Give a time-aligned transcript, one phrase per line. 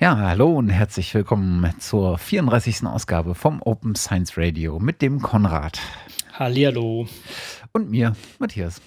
[0.00, 2.86] Ja, hallo und herzlich willkommen zur 34.
[2.86, 5.80] Ausgabe vom Open Science Radio mit dem Konrad.
[6.34, 7.08] Hallihallo.
[7.72, 8.80] Und mir, Matthias.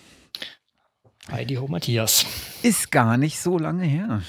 [1.29, 2.25] Heidi ho, Matthias.
[2.63, 4.21] Ist gar nicht so lange her.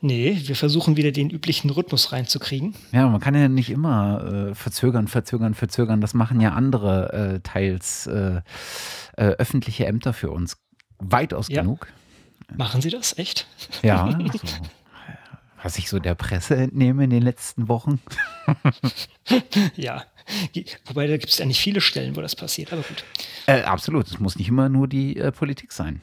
[0.00, 2.76] Nee, wir versuchen wieder den üblichen Rhythmus reinzukriegen.
[2.92, 6.00] Ja, man kann ja nicht immer äh, verzögern, verzögern, verzögern.
[6.00, 8.40] Das machen ja andere äh, teils äh,
[9.16, 10.58] äh öffentliche Ämter für uns.
[11.00, 11.62] Weitaus ja.
[11.62, 11.88] genug.
[12.56, 13.18] Machen sie das?
[13.18, 13.48] Echt?
[13.82, 14.38] Ja, also,
[15.62, 18.00] was ich so der Presse entnehme in den letzten Wochen.
[19.76, 20.04] ja,
[20.86, 23.04] wobei da gibt es ja nicht viele Stellen, wo das passiert, aber gut.
[23.46, 26.00] Äh, absolut, es muss nicht immer nur die äh, Politik sein.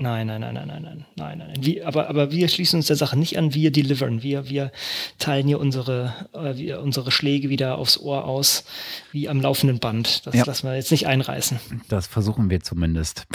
[0.00, 1.56] Nein, nein, nein, nein, nein, nein, nein, nein.
[1.60, 4.22] Wir, aber, aber wir schließen uns der Sache nicht an, wir delivern.
[4.22, 4.72] Wir, wir
[5.18, 8.64] teilen hier unsere, äh, wir, unsere Schläge wieder aufs Ohr aus,
[9.12, 10.26] wie am laufenden Band.
[10.26, 10.44] Das ja.
[10.46, 11.60] lassen wir jetzt nicht einreißen.
[11.88, 13.26] Das versuchen wir zumindest.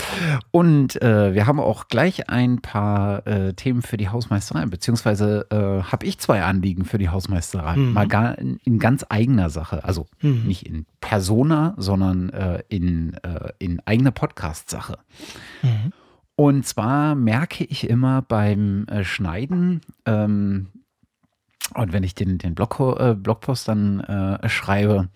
[0.50, 5.84] Und äh, wir haben auch gleich ein paar äh, Themen für die Hausmeisterei, beziehungsweise äh,
[5.84, 7.76] habe ich zwei Anliegen für die Hausmeisterei.
[7.76, 7.94] Mhm.
[7.94, 9.84] Mal gar in, in, ganz eigener Sache.
[9.84, 10.46] Also mhm.
[10.48, 14.98] nicht in Persona, sondern äh, in, äh, in eigener Podcast-Sache.
[15.62, 15.94] Mhm.
[16.36, 20.68] Und zwar merke ich immer beim äh, Schneiden, ähm,
[21.74, 25.10] und wenn ich den, den Blog, äh, Blogpost dann äh, schreibe,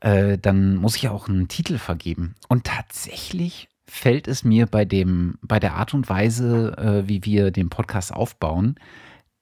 [0.00, 2.34] äh, dann muss ich auch einen Titel vergeben.
[2.48, 7.50] Und tatsächlich fällt es mir bei dem, bei der Art und Weise, äh, wie wir
[7.50, 8.76] den Podcast aufbauen,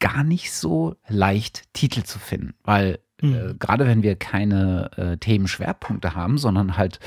[0.01, 2.55] gar nicht so leicht, Titel zu finden.
[2.63, 3.57] Weil Mhm.
[3.59, 7.01] gerade wenn wir keine äh, Themenschwerpunkte haben, sondern halt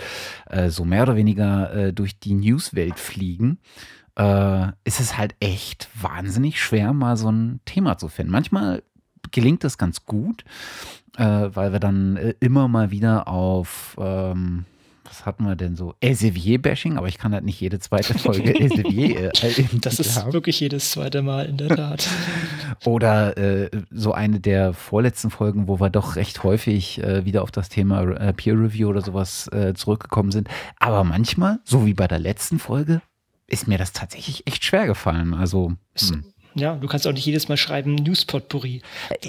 [0.49, 3.59] äh, so mehr oder weniger durch die Newswelt fliegen,
[4.17, 8.31] äh, ist es halt echt wahnsinnig schwer, mal so ein Thema zu finden.
[8.31, 8.83] Manchmal
[9.31, 10.43] gelingt es ganz gut,
[11.17, 14.65] äh, weil wir dann äh, immer mal wieder auf, ähm,
[15.03, 15.95] was hatten wir denn so?
[15.99, 19.31] Elsevier-Bashing, aber ich kann halt nicht jede zweite Folge Elsevier.
[19.41, 20.33] Äh, das ist haben.
[20.33, 22.07] wirklich jedes zweite Mal, in der Tat.
[22.85, 27.51] Oder äh, so eine der vorletzten Folgen, wo wir doch recht häufig äh, wieder auf
[27.51, 30.49] das Thema äh, Peer Review oder sowas äh, zurückgekommen sind.
[30.79, 33.01] Aber manchmal, so wie bei der letzten Folge,
[33.51, 35.33] ist mir das tatsächlich echt schwer gefallen.
[35.33, 35.73] Also.
[35.99, 36.25] Hm.
[36.53, 38.81] Ja, du kannst auch nicht jedes Mal schreiben Newspotpourri.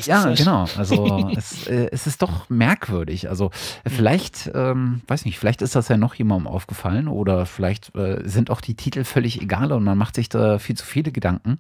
[0.07, 0.67] Ja, genau.
[0.77, 3.29] Also es, äh, es, ist doch merkwürdig.
[3.29, 3.53] Also
[3.87, 8.51] vielleicht, ähm, weiß nicht, vielleicht ist das ja noch jemandem aufgefallen oder vielleicht äh, sind
[8.51, 11.59] auch die Titel völlig egal und man macht sich da viel zu viele Gedanken.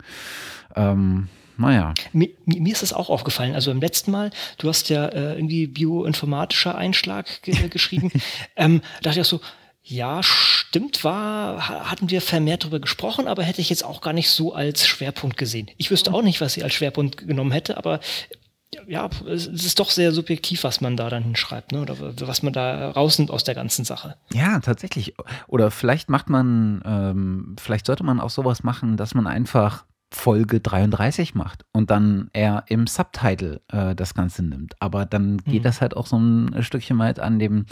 [0.75, 1.95] Ähm, naja.
[2.13, 3.55] Mir, mir, ist das auch aufgefallen.
[3.55, 8.11] Also im letzten Mal, du hast ja äh, irgendwie bioinformatischer Einschlag ge geschrieben.
[8.57, 9.41] ähm, da dachte ich auch so,
[9.83, 14.31] ja, stimmt, war, hatten wir vermehrt darüber gesprochen, aber hätte ich jetzt auch gar nicht
[14.31, 15.71] so als Schwerpunkt gesehen.
[15.77, 18.01] Ich wüsste auch nicht, was sie als Schwerpunkt genommen hätte, aber
[18.87, 21.83] ja, es ist doch sehr subjektiv, was man da dann hinschreibt, ne?
[21.83, 24.17] oder was man da rausnimmt aus der ganzen Sache.
[24.33, 25.15] Ja, tatsächlich.
[25.47, 29.85] Oder vielleicht macht man, ähm, vielleicht sollte man auch sowas machen, dass man einfach
[30.15, 34.75] Folge 33 macht und dann er im Subtitle äh, das Ganze nimmt.
[34.79, 35.65] Aber dann geht mhm.
[35.65, 37.65] das halt auch so ein Stückchen weit an dem,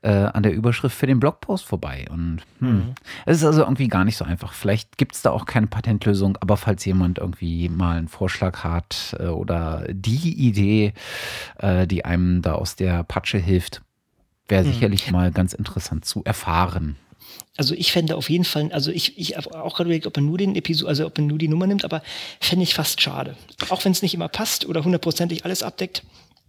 [0.00, 2.06] äh, an der Überschrift für den Blogpost vorbei.
[2.10, 2.94] Und hm, mhm.
[3.26, 4.54] es ist also irgendwie gar nicht so einfach.
[4.54, 9.14] Vielleicht gibt es da auch keine Patentlösung, aber falls jemand irgendwie mal einen Vorschlag hat
[9.20, 10.94] äh, oder die Idee,
[11.58, 13.82] äh, die einem da aus der Patsche hilft,
[14.48, 14.72] wäre mhm.
[14.72, 16.96] sicherlich mal ganz interessant zu erfahren
[17.56, 20.26] also ich fände auf jeden Fall, also ich, ich habe auch gerade überlegt, ob man
[20.26, 22.02] nur den Episode, also ob man nur die Nummer nimmt, aber
[22.40, 23.36] fände ich fast schade.
[23.68, 26.02] Auch wenn es nicht immer passt oder hundertprozentig alles abdeckt.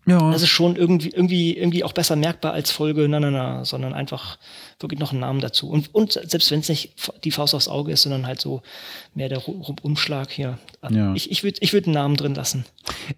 [0.07, 0.31] Ja.
[0.31, 3.93] Das ist schon irgendwie, irgendwie, irgendwie auch besser merkbar als Folge, na, na, na, sondern
[3.93, 4.37] einfach
[4.79, 5.69] wirklich noch einen Namen dazu.
[5.69, 6.93] Und, und selbst wenn es nicht
[7.23, 8.61] die Faust aufs Auge ist, sondern halt so
[9.15, 10.59] mehr der Umschlag hier.
[10.89, 11.13] Ja.
[11.15, 12.65] Ich, ich würde ich würd einen Namen drin lassen.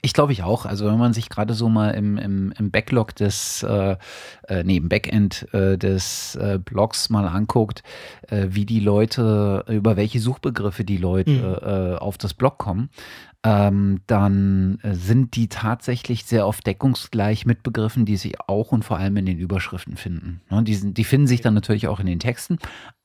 [0.01, 0.65] Ich glaube ich auch.
[0.65, 3.97] Also wenn man sich gerade so mal im, im, im Backlog des, äh,
[4.47, 7.83] äh, nee, im Backend äh, des äh, Blogs mal anguckt,
[8.29, 11.67] äh, wie die Leute, über welche Suchbegriffe die Leute mhm.
[11.67, 12.89] äh, auf das Blog kommen,
[13.47, 18.83] ähm, dann äh, sind die tatsächlich sehr oft deckungsgleich mit Begriffen, die sich auch und
[18.83, 20.41] vor allem in den Überschriften finden.
[20.49, 22.57] Ne, die, sind, die finden sich dann natürlich auch in den Texten,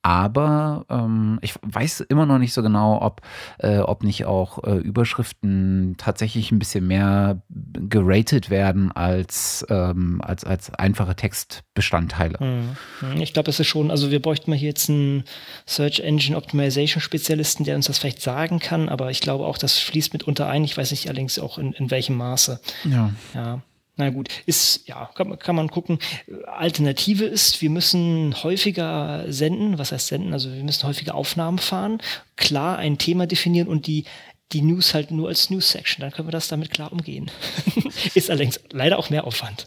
[0.03, 3.21] aber ähm, ich weiß immer noch nicht so genau, ob,
[3.59, 10.45] äh, ob nicht auch äh, Überschriften tatsächlich ein bisschen mehr geratet werden als, ähm, als,
[10.45, 12.39] als einfache Textbestandteile.
[12.41, 12.77] Hm.
[13.21, 15.23] Ich glaube, es ist schon, also wir bräuchten mal hier jetzt einen
[15.67, 19.79] Search Engine Optimization Spezialisten, der uns das vielleicht sagen kann, aber ich glaube auch, das
[19.79, 20.65] fließt mitunter ein.
[20.65, 22.61] Ich weiß nicht allerdings auch in, in welchem Maße.
[22.85, 23.11] Ja.
[23.35, 23.61] Ja.
[23.97, 25.99] Na gut, ist, ja, kann, kann, man gucken.
[26.47, 29.79] Alternative ist, wir müssen häufiger senden.
[29.79, 30.33] Was heißt senden?
[30.33, 31.99] Also wir müssen häufiger Aufnahmen fahren.
[32.37, 34.05] Klar ein Thema definieren und die
[34.53, 36.03] die News halt nur als News-Section.
[36.03, 37.31] Dann können wir das damit klar umgehen.
[38.15, 39.67] ist allerdings leider auch mehr Aufwand.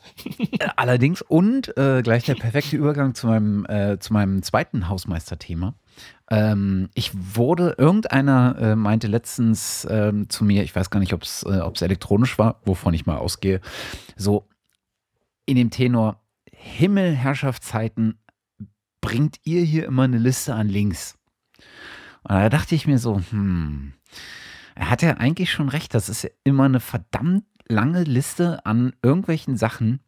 [0.59, 5.73] Äh, allerdings und äh, gleich der perfekte Übergang zu meinem, äh, zu meinem zweiten Hausmeister-Thema.
[6.29, 11.23] Ähm, ich wurde, irgendeiner äh, meinte letztens ähm, zu mir, ich weiß gar nicht, ob
[11.23, 13.61] es äh, elektronisch war, wovon ich mal ausgehe,
[14.15, 14.47] so
[15.45, 18.17] in dem Tenor Himmel, Herrschaftszeiten,
[19.01, 21.15] bringt ihr hier immer eine Liste an Links?
[22.23, 23.93] Und da dachte ich mir so, hm,
[24.73, 28.93] er hat ja eigentlich schon recht, das ist ja immer eine verdammt lange Liste an
[29.03, 29.99] irgendwelchen Sachen.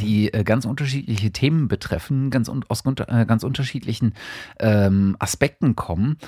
[0.00, 4.14] Die äh, ganz unterschiedliche Themen betreffen, ganz un aus äh, ganz unterschiedlichen
[4.58, 6.18] ähm, Aspekten kommen.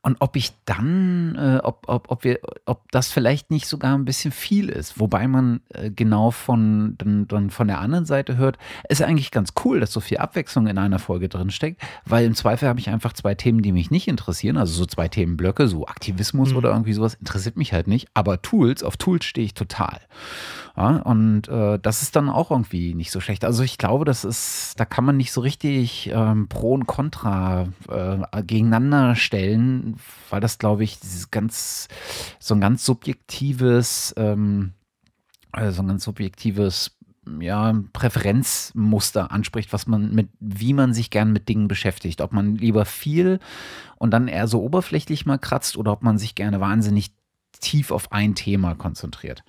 [0.00, 4.04] Und ob ich dann, äh, ob, ob, ob, wir, ob das vielleicht nicht sogar ein
[4.04, 8.58] bisschen viel ist, wobei man äh, genau von, dann, dann von der anderen Seite hört,
[8.88, 12.68] ist eigentlich ganz cool, dass so viel Abwechslung in einer Folge drinsteckt, weil im Zweifel
[12.68, 16.52] habe ich einfach zwei Themen, die mich nicht interessieren, also so zwei Themenblöcke, so Aktivismus
[16.52, 16.56] mhm.
[16.58, 19.98] oder irgendwie sowas, interessiert mich halt nicht, aber Tools, auf Tools stehe ich total.
[20.76, 23.44] Ja, und äh, das ist dann auch irgendwie nicht so schlecht.
[23.44, 27.66] Also ich glaube, das ist, da kann man nicht so richtig ähm, Pro und Contra
[27.88, 29.87] äh, gegeneinander stellen,
[30.30, 31.88] weil das, glaube ich, dieses ganz,
[32.38, 34.72] so ein ganz subjektives, ähm,
[35.52, 36.98] äh, so ein ganz subjektives
[37.40, 42.20] ja, Präferenzmuster anspricht, was man mit, wie man sich gern mit Dingen beschäftigt.
[42.20, 43.38] Ob man lieber viel
[43.96, 47.12] und dann eher so oberflächlich mal kratzt oder ob man sich gerne wahnsinnig
[47.60, 49.42] tief auf ein Thema konzentriert.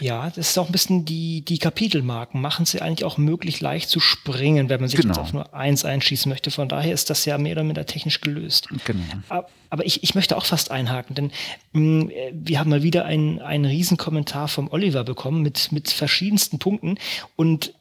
[0.00, 3.88] Ja, das ist auch ein bisschen die, die Kapitelmarken, machen sie eigentlich auch möglich leicht
[3.88, 5.14] zu springen, wenn man sich genau.
[5.14, 6.50] jetzt auf nur eins einschießen möchte.
[6.50, 8.68] Von daher ist das ja mehr oder minder technisch gelöst.
[8.84, 9.44] Genau.
[9.70, 11.32] Aber ich, ich möchte auch fast einhaken, denn
[11.72, 16.58] mh, mm, wir haben mal wieder einen, einen Riesenkommentar vom Oliver bekommen mit, mit verschiedensten
[16.58, 16.98] Punkten
[17.36, 17.74] und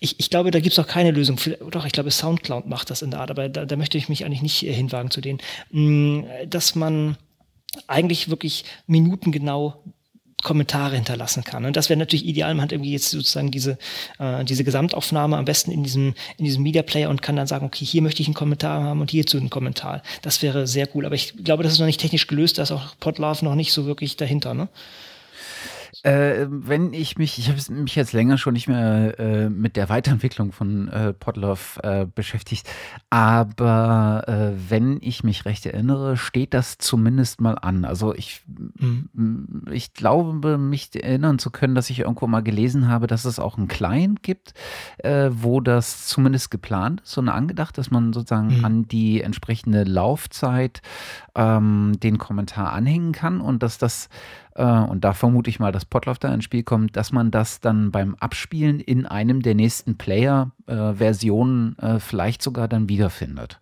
[0.00, 1.38] ich, ich glaube, da gibt es auch keine Lösung.
[1.70, 4.24] Doch, ich glaube, Soundcloud macht das in der Art, aber da, da möchte ich mich
[4.24, 5.40] eigentlich nicht hinwagen zu denen,
[5.70, 7.16] mm, dass man
[7.86, 9.82] eigentlich wirklich minutengenau
[10.44, 11.64] Kommentare hinterlassen kann.
[11.64, 12.54] Und das wäre natürlich ideal.
[12.54, 13.76] Man hat irgendwie jetzt sozusagen diese,
[14.20, 17.66] äh, diese Gesamtaufnahme am besten in diesem, in diesem Media Player und kann dann sagen,
[17.66, 20.02] okay, hier möchte ich einen Kommentar haben und hierzu einen Kommentar.
[20.22, 21.06] Das wäre sehr cool.
[21.06, 22.58] Aber ich glaube, das ist noch nicht technisch gelöst.
[22.58, 24.54] Da ist auch Podlove noch nicht so wirklich dahinter.
[24.54, 24.68] Ne?
[26.04, 29.88] Äh, wenn ich mich, ich habe mich jetzt länger schon nicht mehr äh, mit der
[29.88, 32.68] Weiterentwicklung von äh, Podlove äh, beschäftigt,
[33.08, 37.86] aber äh, wenn ich mich recht erinnere, steht das zumindest mal an.
[37.86, 39.64] Also ich, mhm.
[39.70, 43.56] ich glaube, mich erinnern zu können, dass ich irgendwo mal gelesen habe, dass es auch
[43.56, 44.52] einen Client gibt,
[44.98, 48.64] äh, wo das zumindest geplant ist und angedacht, dass man sozusagen mhm.
[48.66, 50.82] an die entsprechende Laufzeit
[51.34, 54.10] ähm, den Kommentar anhängen kann und dass das
[54.54, 57.60] äh, und da vermute ich mal, dass Potloff da ins Spiel kommt, dass man das
[57.60, 63.60] dann beim Abspielen in einem der nächsten Player-Versionen äh, vielleicht sogar dann wiederfindet.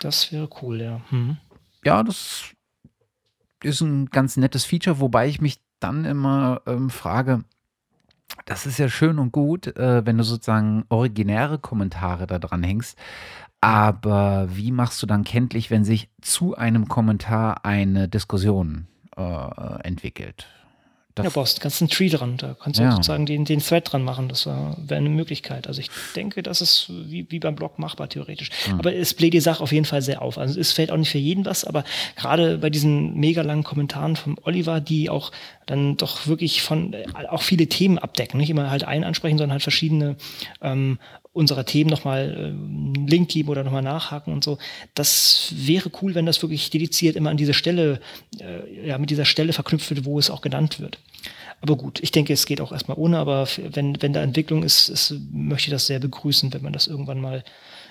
[0.00, 1.00] Das wäre cool, ja.
[1.10, 1.36] Mhm.
[1.84, 2.50] Ja, das
[3.62, 7.44] ist ein ganz nettes Feature, wobei ich mich dann immer ähm, frage,
[8.46, 12.98] das ist ja schön und gut, äh, wenn du sozusagen originäre Kommentare da dran hängst.
[13.60, 20.46] Aber wie machst du dann kenntlich, wenn sich zu einem Kommentar eine Diskussion äh, entwickelt.
[21.14, 22.90] Das ja, brauchst kannst einen Tree dran, da kannst du ja.
[22.90, 25.68] sozusagen den, den Thread dran machen, das wäre eine Möglichkeit.
[25.68, 28.50] Also ich denke, das ist wie, wie beim Blog machbar theoretisch.
[28.66, 28.80] Mhm.
[28.80, 30.38] Aber es bläht die Sache auf jeden Fall sehr auf.
[30.38, 31.84] Also es fällt auch nicht für jeden was, aber
[32.16, 35.30] gerade bei diesen mega langen Kommentaren von Oliver, die auch
[35.66, 36.94] dann doch wirklich von
[37.28, 40.16] auch viele Themen abdecken, nicht immer halt einen ansprechen, sondern halt verschiedene
[40.60, 40.98] ähm,
[41.34, 44.58] unserer Themen nochmal äh, einen Link geben oder nochmal nachhaken und so.
[44.94, 48.00] Das wäre cool, wenn das wirklich dediziert immer an diese Stelle,
[48.40, 50.98] äh, ja, mit dieser Stelle verknüpft wird, wo es auch genannt wird.
[51.60, 54.88] Aber gut, ich denke, es geht auch erstmal ohne, aber wenn, wenn da Entwicklung ist,
[54.88, 57.42] ist, möchte ich das sehr begrüßen, wenn man das irgendwann mal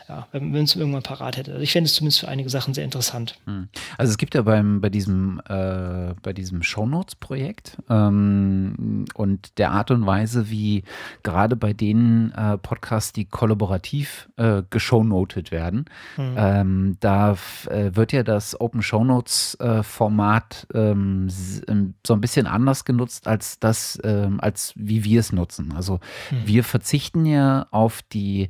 [0.10, 1.52] ja, wenn es irgendwann parat hätte.
[1.52, 3.40] Also ich fände es zumindest für einige Sachen sehr interessant.
[3.46, 3.70] Hm.
[3.98, 9.92] Also es gibt ja beim, bei diesem, äh, bei diesem Shownotes-Projekt ähm, und der Art
[9.92, 10.84] und Weise, wie
[11.24, 16.34] gerade bei den äh, Podcasts, die kollaborativ äh, geshownotet werden, hm.
[16.38, 17.38] ähm, da
[17.70, 21.30] äh, wird ja das Open Shownotes-Format äh, ähm,
[21.68, 25.74] ähm, so ein bisschen anders genutzt als das, ähm, als wie wir es nutzen.
[25.74, 26.42] Also hm.
[26.46, 28.50] wir verzichten ja auf die,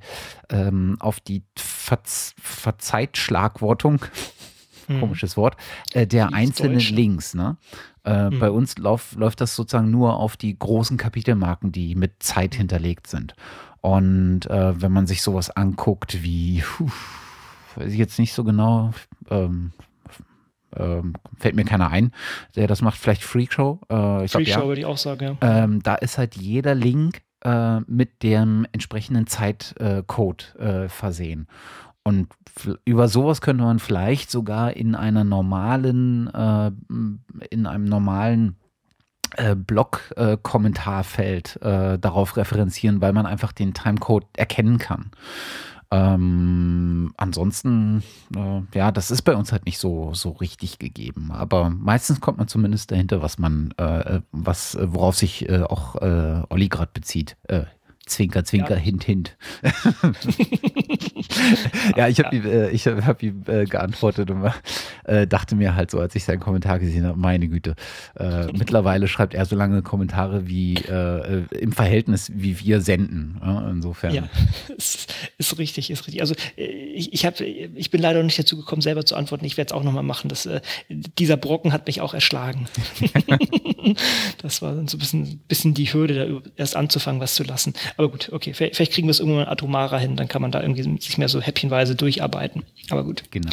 [0.50, 4.06] ähm, auf die Ver Verzeitschlagwortung,
[4.88, 5.00] hm.
[5.00, 5.58] komisches Wort,
[5.94, 6.92] äh, der einzelnen Deutsch.
[6.92, 7.34] Links.
[7.34, 7.58] Ne?
[8.04, 8.40] Äh, hm.
[8.40, 13.08] Bei uns lauf, läuft das sozusagen nur auf die großen Kapitelmarken, die mit Zeit hinterlegt
[13.08, 13.36] sind.
[13.82, 16.90] Und äh, wenn man sich sowas anguckt wie, puh,
[17.76, 18.92] weiß ich jetzt nicht so genau,
[19.30, 19.72] ähm,
[20.76, 22.12] ähm, fällt mir keiner ein,
[22.56, 23.80] der das macht, vielleicht Freakshow.
[23.90, 24.68] Äh, Freakshow ja.
[24.68, 25.64] würde ich auch sagen, ja.
[25.64, 31.48] Ähm, da ist halt jeder Link äh, mit dem entsprechenden Zeitcode äh, versehen.
[32.04, 32.28] und
[32.86, 36.72] über sowas könnte man vielleicht sogar in einer normalen, äh,
[37.50, 38.58] in einem normalen
[39.38, 45.10] äh, Blog-Kommentarfeld äh, darauf referenzieren, weil man einfach den Timecode erkennen kann.
[45.94, 48.02] Ähm, ansonsten,
[48.36, 51.32] äh, ja, das ist bei uns halt nicht so, so richtig gegeben.
[51.32, 56.42] Aber meistens kommt man zumindest dahinter, was man, äh, was, worauf sich äh, auch äh,
[56.50, 57.38] Olli gerade bezieht.
[58.06, 58.80] Äh, Zwinker, Zwinker, ja.
[58.82, 59.38] Hint, Hint.
[61.96, 62.68] ja, ich habe ja.
[62.68, 64.52] ihm, ich hab ihm äh, geantwortet und
[65.06, 67.76] äh, dachte mir halt so, als ich seinen Kommentar gesehen habe, meine Güte,
[68.18, 73.40] äh, mittlerweile schreibt er so lange Kommentare wie äh, im Verhältnis, wie wir senden.
[73.70, 74.14] insofern.
[74.14, 74.30] Ja,
[74.78, 76.22] ist, ist, richtig, ist richtig.
[76.22, 79.46] Also äh, ich, ich, hab, ich bin leider noch nicht dazu gekommen, selber zu antworten.
[79.46, 80.28] Ich werde es auch nochmal machen.
[80.30, 82.68] Das, äh, dieser Brocken hat mich auch erschlagen.
[84.42, 87.74] das war so ein bisschen, bisschen die Hürde, da erst anzufangen, was zu lassen.
[87.98, 90.62] Aber gut, okay, vielleicht, vielleicht kriegen wir es irgendwann atomarer hin, dann kann man da
[90.62, 92.64] irgendwie sich mehr so häppchenweise durcharbeiten.
[92.90, 93.24] Aber gut.
[93.32, 93.52] Genau.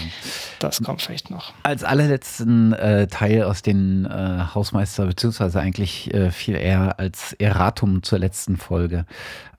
[0.59, 1.53] Das kommt vielleicht noch.
[1.63, 8.03] Als allerletzten äh, Teil aus den äh, Hausmeister, beziehungsweise eigentlich äh, viel eher als Erratum
[8.03, 9.07] zur letzten Folge.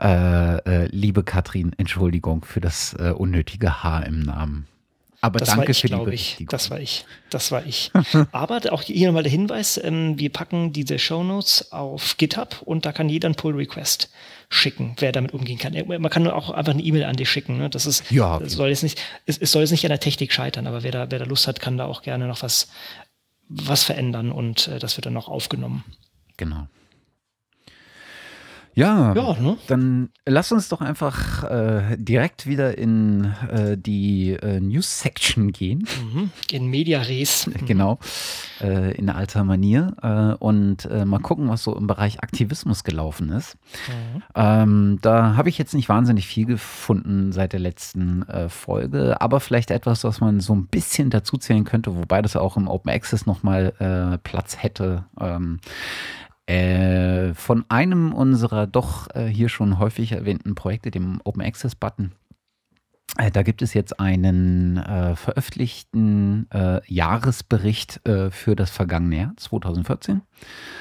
[0.02, 4.68] Äh, äh, liebe Katrin, Entschuldigung für das äh, unnötige H im Namen.
[5.24, 6.46] Aber das danke ich, für die ich.
[6.50, 7.06] Das war ich.
[7.30, 7.92] Das war ich.
[8.32, 12.88] Aber auch hier nochmal der Hinweis, ähm, wir packen diese Show Notes auf GitHub und
[12.88, 14.10] da kann jeder einen Pull Request
[14.50, 15.74] schicken, wer damit umgehen kann.
[15.74, 17.60] Man kann auch einfach eine E-Mail an dich schicken.
[17.60, 17.70] Ne?
[17.70, 18.50] Das ist, ja, okay.
[18.50, 21.12] soll jetzt nicht, es, es, soll jetzt nicht an der Technik scheitern, aber wer da,
[21.12, 22.68] wer da Lust hat, kann da auch gerne noch was,
[23.48, 25.84] was verändern und äh, das wird dann auch aufgenommen.
[26.38, 26.68] Genau.
[28.74, 29.58] Ja, ja ne?
[29.68, 35.88] dann lass uns doch einfach äh, direkt wieder in äh, die äh, News-Section gehen.
[36.02, 36.30] Mhm.
[36.52, 37.50] In Media Res.
[37.72, 38.00] Genau,
[38.60, 39.96] äh, in alter Manier.
[40.02, 43.56] Äh, und äh, mal gucken, was so im Bereich Aktivismus gelaufen ist.
[43.88, 44.24] Mhm.
[44.36, 49.72] Ähm, da habe ich jetzt nicht wahnsinnig viel gefunden seit der letzten Folge, aber vielleicht
[49.72, 54.20] etwas, was man so ein bisschen dazuzählen könnte, wobei das auch im Open Access nochmal
[54.24, 55.06] Platz hätte.
[55.20, 55.60] Ähm,
[56.52, 62.12] äh, von einem unserer doch äh, hier schon häufig erwähnten Projekte, dem Open Access Button.
[63.18, 69.34] Äh, da gibt es jetzt einen äh, veröffentlichten äh, Jahresbericht äh, für das vergangene Jahr
[69.38, 70.22] 2014.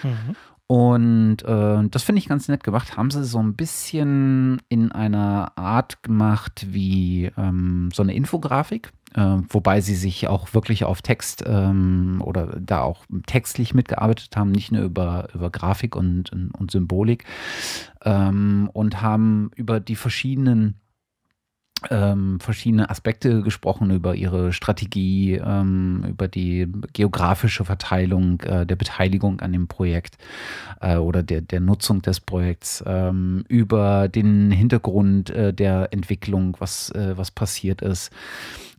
[0.02, 0.36] Mhm.
[0.66, 2.96] Und das finde ich ganz nett gemacht.
[2.96, 9.38] Haben sie so ein bisschen in einer Art gemacht wie ähm, so eine Infografik äh,
[9.48, 14.72] wobei sie sich auch wirklich auf Text ähm, oder da auch textlich mitgearbeitet haben, nicht
[14.72, 17.24] nur über, über Grafik und, und Symbolik
[18.04, 20.80] ähm, und haben über die verschiedenen
[21.88, 29.40] ähm, verschiedene Aspekte gesprochen über ihre Strategie, ähm, über die geografische Verteilung äh, der Beteiligung
[29.40, 30.18] an dem Projekt
[30.80, 36.90] äh, oder der, der Nutzung des Projekts, ähm, über den Hintergrund äh, der Entwicklung, was,
[36.90, 38.10] äh, was passiert ist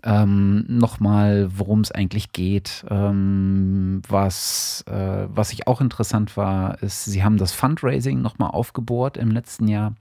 [0.04, 2.86] ähm, nochmal, worum es eigentlich geht.
[2.90, 9.18] Ähm, was, äh, was ich auch interessant war, ist, sie haben das Fundraising nochmal aufgebohrt
[9.18, 9.96] im letzten Jahr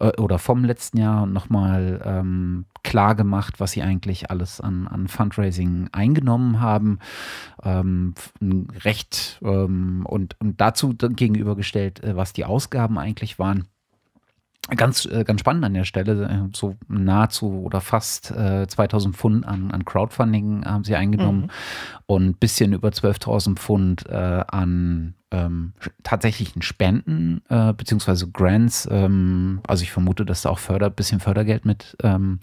[0.00, 4.88] äh, oder vom letzten Jahr und nochmal ähm, klar gemacht, was sie eigentlich alles an,
[4.88, 6.98] an Fundraising eingenommen haben.
[7.62, 8.14] Ähm,
[8.84, 13.68] recht ähm, und, und dazu gegenübergestellt, äh, was die Ausgaben eigentlich waren.
[14.76, 19.46] Ganz, äh, ganz spannend an der Stelle, äh, so nahezu oder fast äh, 2000 Pfund
[19.46, 21.50] an, an Crowdfunding haben sie eingenommen mhm.
[22.06, 28.88] und bisschen über 12.000 Pfund äh, an ähm, tatsächlichen Spenden äh, beziehungsweise Grants.
[28.90, 32.40] Ähm, also ich vermute, dass da auch Förder, bisschen Fördergeld mit ähm,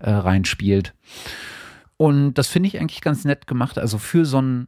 [0.00, 0.94] äh, reinspielt.
[1.96, 3.78] Und das finde ich eigentlich ganz nett gemacht.
[3.78, 4.66] Also für so ein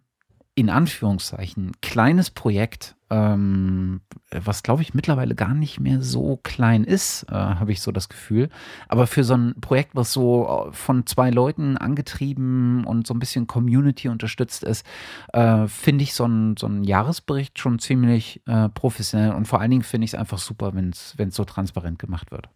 [0.55, 7.25] in Anführungszeichen kleines Projekt, ähm, was glaube ich mittlerweile gar nicht mehr so klein ist,
[7.31, 8.49] äh, habe ich so das Gefühl.
[8.89, 13.19] Aber für so ein Projekt, was so äh, von zwei Leuten angetrieben und so ein
[13.19, 14.87] bisschen Community unterstützt ist,
[15.33, 19.83] äh, finde ich so ein, so Jahresbericht schon ziemlich äh, professionell und vor allen Dingen
[19.83, 22.49] finde ich es einfach super, wenn es so transparent gemacht wird.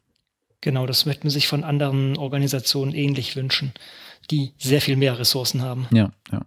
[0.61, 3.73] Genau, das möchte man sich von anderen Organisationen ähnlich wünschen,
[4.31, 5.87] die sehr viel mehr Ressourcen haben.
[5.93, 6.41] Ja, ja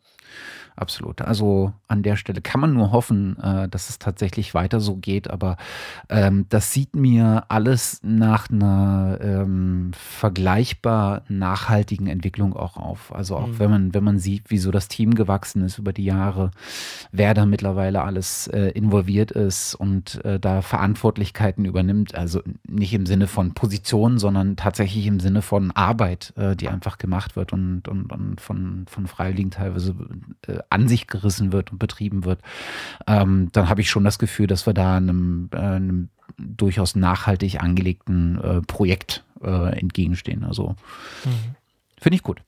[0.75, 1.21] absolut.
[1.21, 5.29] Also an der Stelle kann man nur hoffen, äh, dass es tatsächlich weiter so geht,
[5.29, 5.57] aber
[6.09, 13.13] ähm, das sieht mir alles nach einer ähm, vergleichbar nachhaltigen Entwicklung auch auf.
[13.13, 13.59] Also auch mhm.
[13.59, 16.51] wenn man, wenn man sieht, wie so das Team gewachsen ist über die Jahre,
[17.11, 23.05] wer da mittlerweile alles äh, involviert ist und äh, da Verantwortlichkeiten übernimmt, also nicht im
[23.05, 27.87] Sinne von Positionen, sondern tatsächlich im Sinne von Arbeit, äh, die einfach gemacht wird und,
[27.87, 29.95] und, und von, von Freiwilligen teilweise
[30.47, 32.39] äh, an sich gerissen wird und betrieben wird,
[33.07, 37.61] ähm, dann habe ich schon das Gefühl, dass wir da einem, äh, einem durchaus nachhaltig
[37.61, 40.43] angelegten äh, Projekt äh, entgegenstehen.
[40.43, 40.75] Also
[41.25, 41.55] mhm.
[42.01, 42.41] Finde ich gut.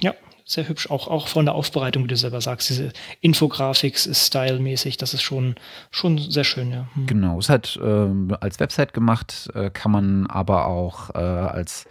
[0.00, 0.90] Ja, sehr hübsch.
[0.90, 5.22] Auch, auch von der Aufbereitung, wie du selber sagst, diese Infografik ist stylmäßig, das ist
[5.22, 5.56] schon,
[5.90, 6.86] schon sehr schön, ja.
[6.94, 7.06] Hm.
[7.06, 11.86] Genau, es hat äh, als Website gemacht, äh, kann man aber auch äh, als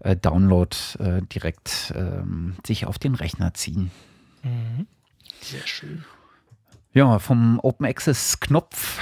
[0.00, 3.90] äh, Download äh, direkt ähm, sich auf den Rechner ziehen.
[4.42, 4.86] Mhm.
[5.40, 6.04] Sehr schön.
[6.94, 8.98] Ja, vom Open Access Knopf,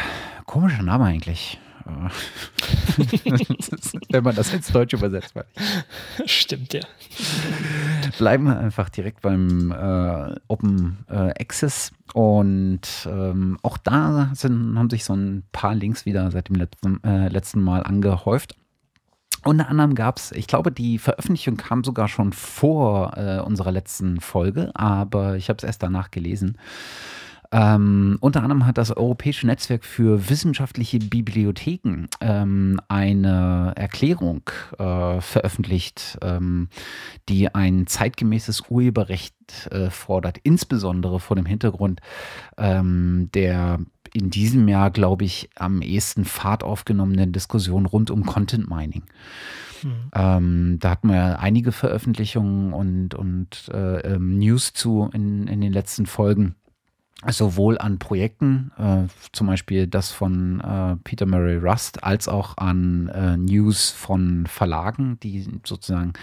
[0.47, 1.59] komischer Name eigentlich.
[4.11, 5.35] Wenn man das ins Deutsch übersetzt.
[6.26, 6.82] Stimmt, ja.
[8.18, 11.92] Bleiben wir einfach direkt beim äh, Open äh, Access.
[12.12, 17.02] Und ähm, auch da sind, haben sich so ein paar Links wieder seit dem letzten,
[17.04, 18.56] äh, letzten Mal angehäuft.
[19.44, 24.20] Unter anderem gab es, ich glaube, die Veröffentlichung kam sogar schon vor äh, unserer letzten
[24.20, 26.59] Folge, aber ich habe es erst danach gelesen.
[27.52, 34.42] Ähm, unter anderem hat das Europäische Netzwerk für wissenschaftliche Bibliotheken ähm, eine Erklärung
[34.78, 36.68] äh, veröffentlicht, ähm,
[37.28, 39.35] die ein zeitgemäßes Urheberrecht
[39.73, 42.00] äh, fordert, insbesondere vor dem Hintergrund
[42.56, 43.80] ähm, der
[44.14, 49.05] in diesem Jahr, glaube ich, am ehesten Fahrt aufgenommenen Diskussion rund um Content Mining.
[49.83, 50.11] Mhm.
[50.14, 55.73] Ähm, da hatten wir einige Veröffentlichungen und, und äh, ähm, News zu in, in den
[55.73, 56.55] letzten Folgen
[57.29, 59.02] sowohl an Projekten, äh,
[59.33, 65.19] zum Beispiel das von äh, Peter Murray Rust, als auch an äh, News von Verlagen,
[65.21, 66.14] die sozusagen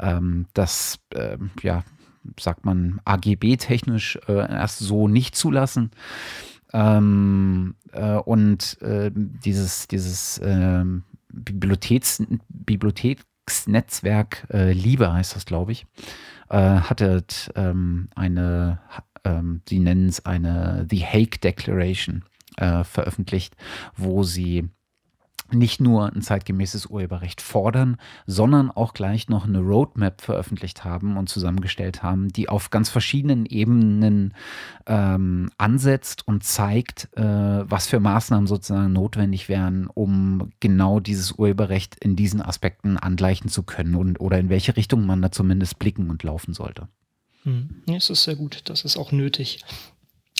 [0.00, 1.84] ähm, das, äh, ja,
[2.40, 5.92] sagt man, AGB-technisch äh, erst so nicht zulassen.
[6.74, 15.86] Ähm, äh, und dieses, dieses ähm, Bibliotheks, Bibliotheksnetzwerk, Liebe heißt das, glaube ich,
[16.48, 17.24] hatte
[17.56, 18.78] ähm, eine
[19.24, 22.24] ähm, sie nennen es eine The Hague Declaration
[22.56, 23.56] äh, veröffentlicht,
[23.96, 24.68] wo sie
[25.54, 27.96] nicht nur ein zeitgemäßes Urheberrecht fordern,
[28.26, 33.46] sondern auch gleich noch eine Roadmap veröffentlicht haben und zusammengestellt haben, die auf ganz verschiedenen
[33.46, 34.34] Ebenen
[34.86, 41.96] ähm, ansetzt und zeigt, äh, was für Maßnahmen sozusagen notwendig wären, um genau dieses Urheberrecht
[42.02, 46.10] in diesen Aspekten angleichen zu können und oder in welche Richtung man da zumindest blicken
[46.10, 46.88] und laufen sollte.
[47.44, 47.82] Hm.
[47.94, 48.62] Es ist sehr gut.
[48.64, 49.60] Das ist auch nötig.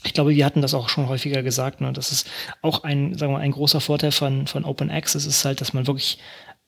[0.04, 1.80] Ich glaube, wir hatten das auch schon häufiger gesagt.
[1.80, 1.92] Ne?
[1.92, 2.28] Das ist
[2.62, 5.72] auch ein, sagen wir mal, ein großer Vorteil von, von Open Access ist halt, dass
[5.72, 6.18] man wirklich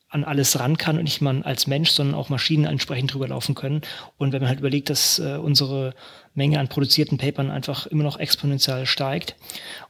[0.09, 3.55] an alles ran kann und nicht man als Mensch, sondern auch Maschinen entsprechend drüber laufen
[3.55, 3.83] können.
[4.19, 5.95] Und wenn man halt überlegt, dass äh, unsere
[6.35, 9.37] Menge an produzierten Papern einfach immer noch exponentiell steigt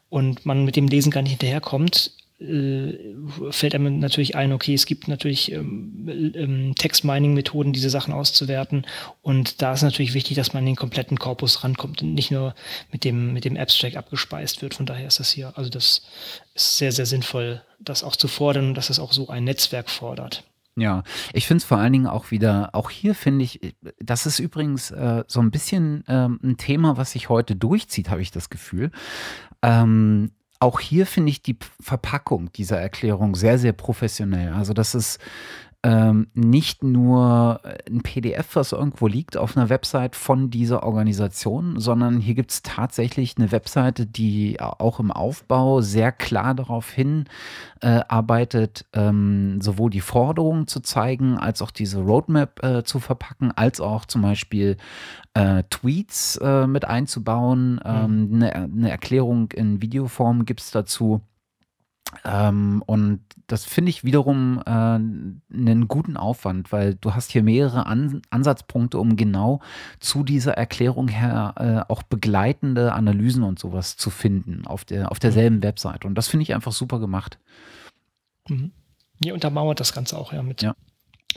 [0.08, 5.08] und man mit dem Lesen gar nicht hinterherkommt, fällt einem natürlich ein, okay, es gibt
[5.08, 8.84] natürlich ähm, ähm, Text-Mining-Methoden, diese Sachen auszuwerten.
[9.22, 12.54] Und da ist natürlich wichtig, dass man in den kompletten Korpus rankommt und nicht nur
[12.92, 14.74] mit dem, mit dem Abstract abgespeist wird.
[14.74, 16.02] Von daher ist das hier, also das
[16.54, 19.88] ist sehr, sehr sinnvoll, das auch zu fordern und dass es auch so ein Netzwerk
[19.88, 20.44] fordert.
[20.78, 23.60] Ja, ich finde es vor allen Dingen auch wieder, auch hier finde ich,
[23.98, 28.20] das ist übrigens äh, so ein bisschen ähm, ein Thema, was sich heute durchzieht, habe
[28.20, 28.90] ich das Gefühl.
[29.62, 34.52] Ähm, auch hier finde ich die Verpackung dieser Erklärung sehr, sehr professionell.
[34.52, 35.18] Also das ist
[35.86, 42.18] ähm, nicht nur ein PDF, was irgendwo liegt auf einer Website von dieser Organisation, sondern
[42.18, 47.26] hier gibt es tatsächlich eine Webseite, die auch im Aufbau sehr klar darauf hin
[47.82, 53.52] äh, arbeitet, ähm, sowohl die Forderungen zu zeigen, als auch diese Roadmap äh, zu verpacken,
[53.52, 54.78] als auch zum Beispiel
[55.34, 57.80] äh, Tweets äh, mit einzubauen.
[57.84, 61.20] Ähm, eine, eine Erklärung in Videoform gibt es dazu.
[62.24, 67.86] Ähm, und das finde ich wiederum äh, einen guten Aufwand, weil du hast hier mehrere
[67.86, 69.60] An Ansatzpunkte, um genau
[70.00, 71.54] zu dieser Erklärung her
[71.88, 75.62] äh, auch begleitende Analysen und sowas zu finden auf, der, auf derselben mhm.
[75.62, 76.04] Website.
[76.04, 77.38] Und das finde ich einfach super gemacht.
[78.48, 78.72] Mhm.
[79.22, 80.74] Ja, untermauert das Ganze auch ja mit, ja.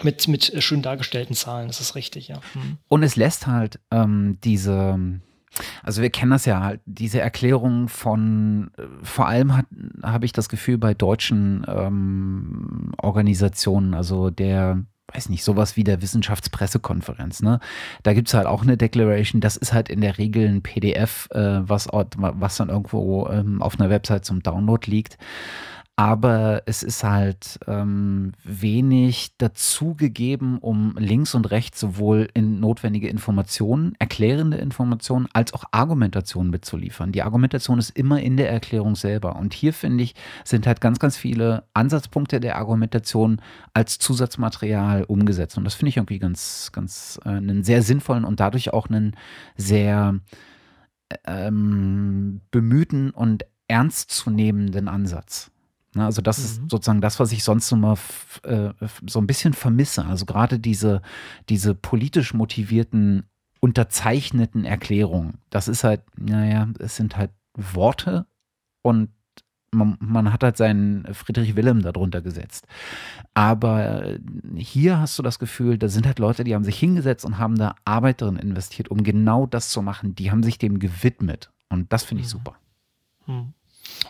[0.02, 2.38] mit, mit äh, schön dargestellten Zahlen, das ist richtig, ja.
[2.56, 2.78] Mhm.
[2.88, 5.20] Und es lässt halt ähm, diese
[5.84, 9.54] also wir kennen das ja halt, diese Erklärung von, äh, vor allem
[10.04, 14.84] habe ich das Gefühl bei deutschen ähm, Organisationen, also der,
[15.14, 17.60] weiß nicht, sowas wie der Wissenschaftspressekonferenz, ne?
[18.04, 21.28] Da gibt es halt auch eine Declaration, das ist halt in der Regel ein PDF,
[21.32, 25.18] äh, was, was dann irgendwo ähm, auf einer Website zum Download liegt
[26.00, 33.96] aber es ist halt ähm, wenig dazugegeben, um links und rechts sowohl in notwendige Informationen,
[34.00, 37.12] erklärende Informationen, als auch Argumentationen mitzuliefern.
[37.12, 39.36] Die Argumentation ist immer in der Erklärung selber.
[39.36, 43.42] Und hier finde ich, sind halt ganz, ganz viele Ansatzpunkte der Argumentation
[43.74, 45.58] als Zusatzmaterial umgesetzt.
[45.58, 49.18] Und das finde ich irgendwie ganz, ganz äh, einen sehr sinnvollen und dadurch auch einen
[49.58, 50.18] sehr
[51.26, 55.52] ähm, bemühten und ernstzunehmenden Ansatz.
[55.96, 56.46] Ne, also das mhm.
[56.46, 57.98] ist sozusagen das, was ich sonst immer
[58.44, 58.70] äh,
[59.08, 60.06] so ein bisschen vermisse.
[60.06, 61.02] Also gerade diese,
[61.50, 63.24] diese politisch motivierten,
[63.60, 65.40] unterzeichneten Erklärungen.
[65.50, 68.26] Das ist halt, naja, es sind halt Worte
[68.82, 69.10] und
[69.72, 72.66] man, man, hat halt seinen Friedrich Wilhelm darunter gesetzt.
[73.34, 74.18] Aber
[74.56, 77.56] hier hast du das Gefühl, da sind halt Leute, die haben sich hingesetzt und haben
[77.56, 80.16] da Arbeit drin investiert, um genau das zu machen.
[80.16, 81.52] Die haben sich dem gewidmet.
[81.70, 82.32] Und das finde ich mhm.
[82.32, 82.56] super.
[83.26, 83.54] Hm.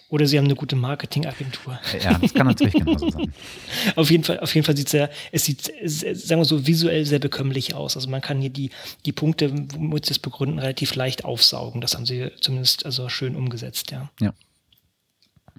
[0.10, 1.80] Oder sie haben eine gute Marketingagentur.
[2.04, 3.32] Ja, das kann natürlich genauso sein.
[3.96, 7.06] auf jeden Fall, auf jeden Fall sieht es sehr, es sieht, sagen wir so, visuell
[7.06, 7.96] sehr bekömmlich aus.
[7.96, 8.72] Also man kann hier die,
[9.06, 11.80] die Punkte, womit sie es begründen, relativ leicht aufsaugen.
[11.80, 14.10] Das haben sie zumindest also schön umgesetzt, ja.
[14.20, 14.34] Ja.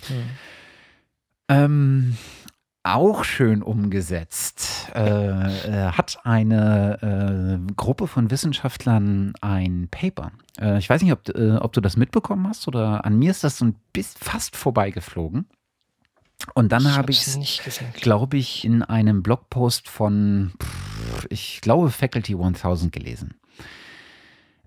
[0.09, 0.25] Hm.
[1.49, 2.17] Ähm,
[2.83, 10.33] auch schön umgesetzt, äh, äh, hat eine äh, Gruppe von Wissenschaftlern ein Paper.
[10.59, 13.45] Äh, ich weiß nicht, ob, äh, ob, du das mitbekommen hast oder an mir ist
[13.45, 15.47] das so ein bisschen fast vorbeigeflogen.
[16.55, 17.39] Und dann habe ich es,
[18.01, 20.53] glaube ich, in einem Blogpost von,
[21.29, 23.35] ich glaube, Faculty 1000 gelesen.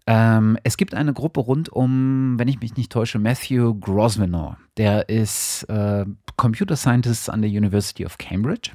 [0.05, 4.57] Ähm, es gibt eine Gruppe rund um, wenn ich mich nicht täusche, Matthew Grosvenor.
[4.77, 8.71] Der ist äh, Computer Scientist an der University of Cambridge.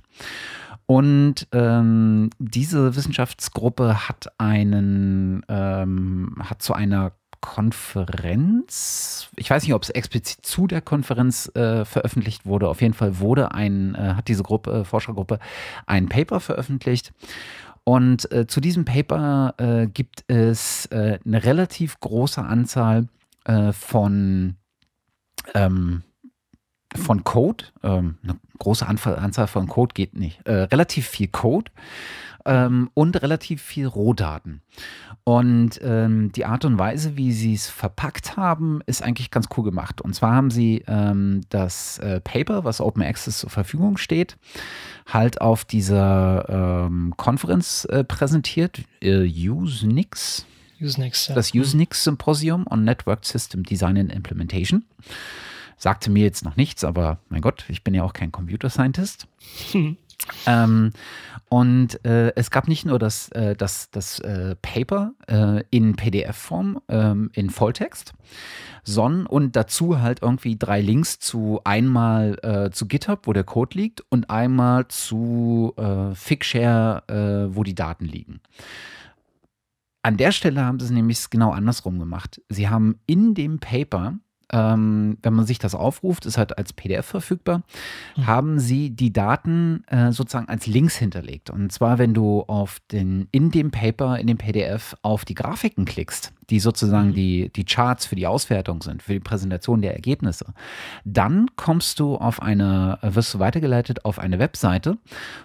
[0.87, 9.83] Und ähm, diese Wissenschaftsgruppe hat einen, ähm, hat zu einer Konferenz, ich weiß nicht, ob
[9.83, 12.69] es explizit zu der Konferenz äh, veröffentlicht wurde.
[12.69, 15.39] Auf jeden Fall wurde ein, äh, hat diese Gruppe, Forschergruppe
[15.87, 17.13] ein Paper veröffentlicht.
[17.89, 23.09] Und äh, zu diesem Paper äh, gibt es äh, eine relativ große Anzahl
[23.47, 24.57] äh, von,
[25.55, 26.03] ähm,
[26.95, 27.65] von Code.
[27.83, 30.47] Ähm, eine große Anzahl von Code geht nicht.
[30.47, 31.71] Äh, relativ viel Code
[32.49, 34.63] ähm, und relativ viel Rohdaten.
[35.23, 39.65] Und ähm, die Art und Weise, wie sie es verpackt haben, ist eigentlich ganz cool
[39.65, 40.01] gemacht.
[40.01, 44.39] Und zwar haben sie ähm, das äh, Paper, was Open Access zur Verfügung steht,
[45.07, 50.47] halt auf dieser ähm, Konferenz äh, präsentiert, äh, Usenix.
[50.81, 51.35] Usenix, ja.
[51.35, 54.87] Das Usenix Symposium on Network System Design and Implementation.
[55.77, 59.29] Sagte mir jetzt noch nichts, aber mein Gott, ich bin ja auch kein Computer Scientist.
[60.47, 60.93] Ähm,
[61.49, 66.81] und äh, es gab nicht nur das, äh, das, das äh, Paper äh, in PDF-Form,
[66.89, 68.13] ähm, in Volltext,
[68.85, 73.79] sondern und dazu halt irgendwie drei Links zu einmal äh, zu GitHub, wo der Code
[73.79, 78.41] liegt, und einmal zu äh, Figshare, wo die Daten liegen.
[80.03, 82.41] An der Stelle haben sie es nämlich genau andersrum gemacht.
[82.49, 84.15] Sie haben in dem Paper
[84.53, 87.63] ähm, wenn man sich das aufruft, ist halt als PDF verfügbar,
[88.17, 88.27] mhm.
[88.27, 91.51] haben sie die Daten äh, sozusagen als Links hinterlegt.
[91.51, 95.85] Und zwar, wenn du auf den, in dem Paper, in dem PDF auf die Grafiken
[95.85, 97.15] klickst, die sozusagen mhm.
[97.15, 100.47] die, die Charts für die Auswertung sind, für die Präsentation der Ergebnisse,
[101.05, 104.99] dann kommst du auf eine, wirst du weitergeleitet auf eine Webseite,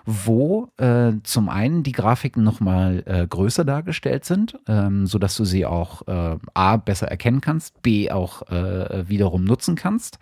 [0.06, 5.66] wo äh, zum einen die Grafiken nochmal äh, größer dargestellt sind, ähm, sodass du sie
[5.66, 10.20] auch äh, A besser erkennen kannst, B auch äh, wiederum nutzen kannst.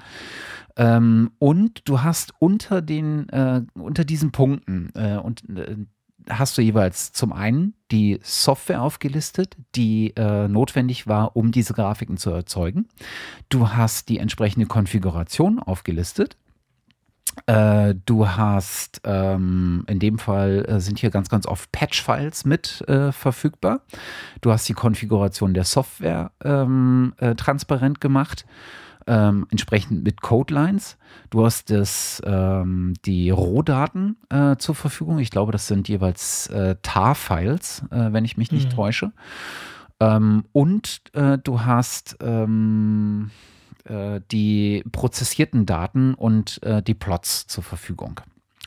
[0.78, 5.76] Ähm, und du hast unter den, äh, unter diesen Punkten äh, und äh,
[6.30, 12.18] hast du jeweils zum einen die Software aufgelistet, die äh, notwendig war, um diese Grafiken
[12.18, 12.88] zu erzeugen.
[13.50, 16.38] Du hast die entsprechende Konfiguration aufgelistet.
[17.46, 22.82] Äh, du hast ähm, in dem Fall äh, sind hier ganz, ganz oft Patch-Files mit
[22.88, 23.82] äh, verfügbar.
[24.42, 28.46] Du hast die Konfiguration der Software ähm, äh, transparent gemacht
[29.08, 30.98] ähm, entsprechend mit Codelines.
[31.30, 35.20] Du hast das, ähm, die Rohdaten äh, zur Verfügung.
[35.20, 38.76] Ich glaube, das sind jeweils äh, TAR-Files, äh, wenn ich mich nicht mhm.
[38.76, 39.12] täusche.
[40.00, 43.32] Ähm, und äh, du hast ähm,
[43.86, 48.22] äh, die prozessierten Daten und äh, die Plots zur Verfügung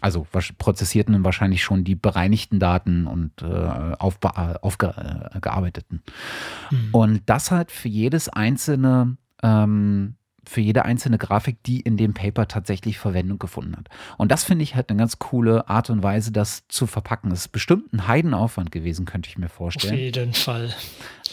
[0.04, 0.26] also
[0.58, 6.02] prozessierten wahrscheinlich schon die bereinigten Daten und äh, aufgearbeiteten.
[6.04, 6.88] Aufge, mhm.
[6.92, 10.16] Und das halt für jedes einzelne ähm,
[10.48, 13.88] für jede einzelne Grafik, die in dem Paper tatsächlich Verwendung gefunden hat.
[14.18, 17.30] Und das finde ich halt eine ganz coole Art und Weise, das zu verpacken.
[17.30, 19.94] Das ist bestimmt ein Heidenaufwand gewesen, könnte ich mir vorstellen.
[19.94, 20.74] Auf jeden Fall.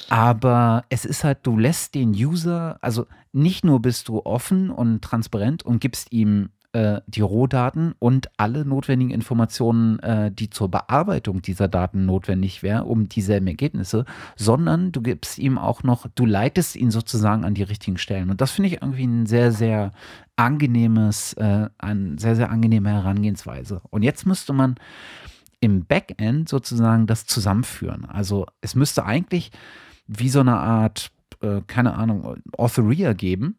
[0.10, 5.02] Aber es ist halt, du lässt den User, also nicht nur bist du offen und
[5.02, 11.42] transparent und gibst ihm äh, die Rohdaten und alle notwendigen Informationen, äh, die zur Bearbeitung
[11.42, 14.06] dieser Daten notwendig wären, um dieselben Ergebnisse,
[14.36, 18.30] sondern du gibst ihm auch noch, du leitest ihn sozusagen an die richtigen Stellen.
[18.30, 19.92] Und das finde ich irgendwie ein sehr, sehr
[20.36, 23.82] angenehmes, äh, eine sehr, sehr angenehme Herangehensweise.
[23.90, 24.76] Und jetzt müsste man
[25.60, 28.06] im Backend sozusagen das zusammenführen.
[28.06, 29.52] Also es müsste eigentlich
[30.08, 33.58] wie so eine Art, äh, keine Ahnung, Authoria geben,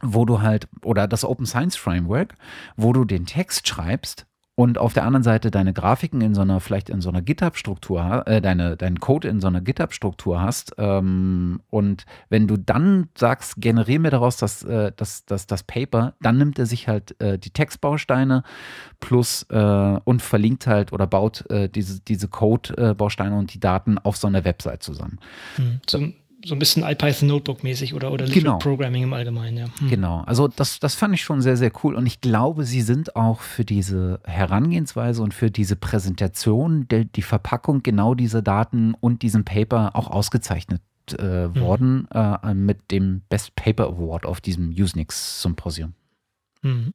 [0.00, 2.34] wo du halt, oder das Open Science Framework,
[2.76, 4.26] wo du den Text schreibst
[4.58, 8.26] und auf der anderen Seite deine Grafiken in so einer, vielleicht in so einer GitHub-Struktur,
[8.26, 10.74] äh, deine, deinen Code in so einer GitHub-Struktur hast.
[10.78, 16.14] Ähm, und wenn du dann sagst, generier mir daraus das, äh, das, das, das Paper,
[16.20, 18.42] dann nimmt er sich halt äh, die Textbausteine
[18.98, 24.16] plus äh, und verlinkt halt oder baut äh, diese, diese Code-Bausteine und die Daten auf
[24.16, 25.20] so einer Website zusammen.
[25.56, 25.80] Mhm.
[25.86, 28.58] Zum so ein bisschen IPython Notebook mäßig oder, oder Liquid genau.
[28.58, 29.66] Programming im Allgemeinen, ja.
[29.78, 29.88] Hm.
[29.88, 33.16] Genau, also das, das fand ich schon sehr, sehr cool und ich glaube, sie sind
[33.16, 39.22] auch für diese Herangehensweise und für diese Präsentation, der, die Verpackung genau dieser Daten und
[39.22, 40.80] diesem Paper auch ausgezeichnet
[41.12, 41.60] äh, hm.
[41.60, 45.94] worden äh, mit dem Best Paper Award auf diesem Usenix Symposium.
[46.62, 46.92] Hm.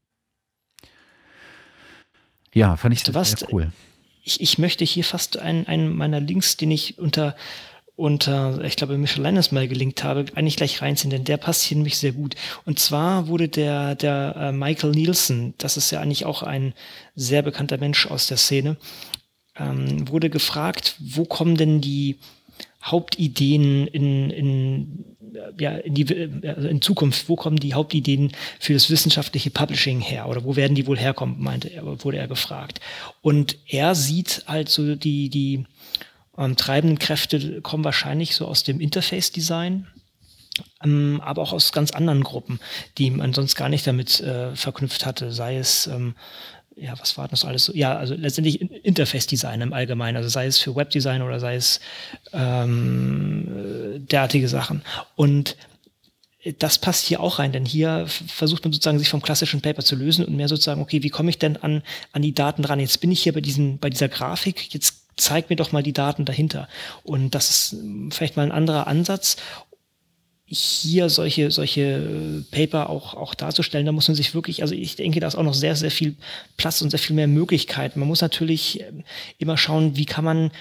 [2.53, 3.71] Ja, fand ich weißt sehr cool.
[4.23, 7.35] Ich, ich möchte hier fast einen, einen meiner Links, den ich unter
[7.95, 11.63] und äh, ich glaube Michel Lennis mal gelinkt habe, eigentlich gleich reinziehen, denn der passt
[11.63, 12.35] hier nämlich sehr gut.
[12.65, 16.73] Und zwar wurde der, der äh, Michael Nielsen, das ist ja eigentlich auch ein
[17.15, 18.77] sehr bekannter Mensch aus der Szene,
[19.55, 22.17] ähm, wurde gefragt, wo kommen denn die
[22.83, 25.05] Hauptideen in, in,
[25.59, 30.27] ja, in, die, also in Zukunft, wo kommen die Hauptideen für das wissenschaftliche Publishing her
[30.27, 32.81] oder wo werden die wohl herkommen, meinte er, wurde er gefragt.
[33.21, 35.65] Und er sieht halt so die, die
[36.37, 39.87] ähm, treibenden Kräfte kommen wahrscheinlich so aus dem Interface-Design,
[40.83, 42.59] ähm, aber auch aus ganz anderen Gruppen,
[42.97, 46.15] die man sonst gar nicht damit äh, verknüpft hatte, sei es ähm,
[46.75, 47.73] ja, was war das alles so?
[47.73, 51.79] Ja, also letztendlich Interface-Design im Allgemeinen, also sei es für Webdesign oder sei es
[52.33, 54.81] ähm, äh, derartige Sachen.
[55.15, 55.55] Und
[56.59, 59.95] das passt hier auch rein, denn hier versucht man sozusagen sich vom klassischen Paper zu
[59.95, 62.79] lösen und mehr sozusagen, okay, wie komme ich denn an, an die Daten dran?
[62.79, 65.93] Jetzt bin ich hier bei diesen, bei dieser Grafik, jetzt zeig mir doch mal die
[65.93, 66.67] Daten dahinter.
[67.03, 67.75] Und das ist
[68.11, 69.37] vielleicht mal ein anderer Ansatz,
[70.45, 73.85] hier solche, solche äh, Paper auch, auch darzustellen.
[73.85, 76.15] Da muss man sich wirklich, also ich denke, da ist auch noch sehr, sehr viel
[76.57, 77.99] Platz und sehr viel mehr Möglichkeiten.
[77.99, 79.03] Man muss natürlich ähm,
[79.39, 80.51] immer schauen, wie kann man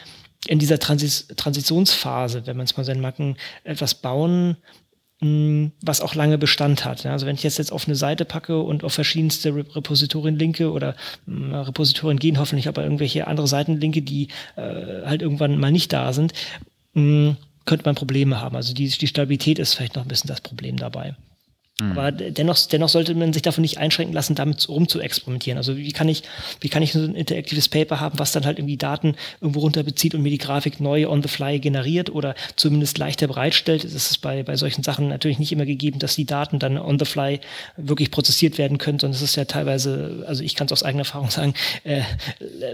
[0.47, 4.57] in dieser Transis Transitionsphase, wenn man es mal seinen Macken etwas bauen,
[5.23, 7.07] was auch lange Bestand hat.
[7.07, 10.97] Also wenn ich jetzt, jetzt auf eine Seite packe und auf verschiedenste Repositorien linke oder
[11.29, 16.13] Repositorien gehen hoffentlich aber irgendwelche andere Seiten linke, die äh, halt irgendwann mal nicht da
[16.13, 16.33] sind,
[16.95, 18.57] könnte man Probleme haben.
[18.57, 21.15] Also die, die Stabilität ist vielleicht noch ein bisschen das Problem dabei.
[21.83, 21.93] Mhm.
[21.93, 25.59] Aber dennoch, dennoch sollte man sich davon nicht einschränken lassen, damit rum zu experimentieren.
[25.59, 26.23] Also wie kann ich,
[26.61, 30.15] wie kann ich so ein interaktives Paper haben, was dann halt irgendwie Daten irgendwo runterbezieht
[30.15, 33.85] und mir die Grafik neu on the fly generiert oder zumindest leichter bereitstellt.
[33.85, 36.99] Das ist bei, bei solchen Sachen natürlich nicht immer gegeben, dass die Daten dann on
[36.99, 37.41] the fly
[37.77, 41.03] wirklich prozessiert werden können, sondern es ist ja teilweise, also ich kann es aus eigener
[41.03, 42.03] Erfahrung sagen, äh,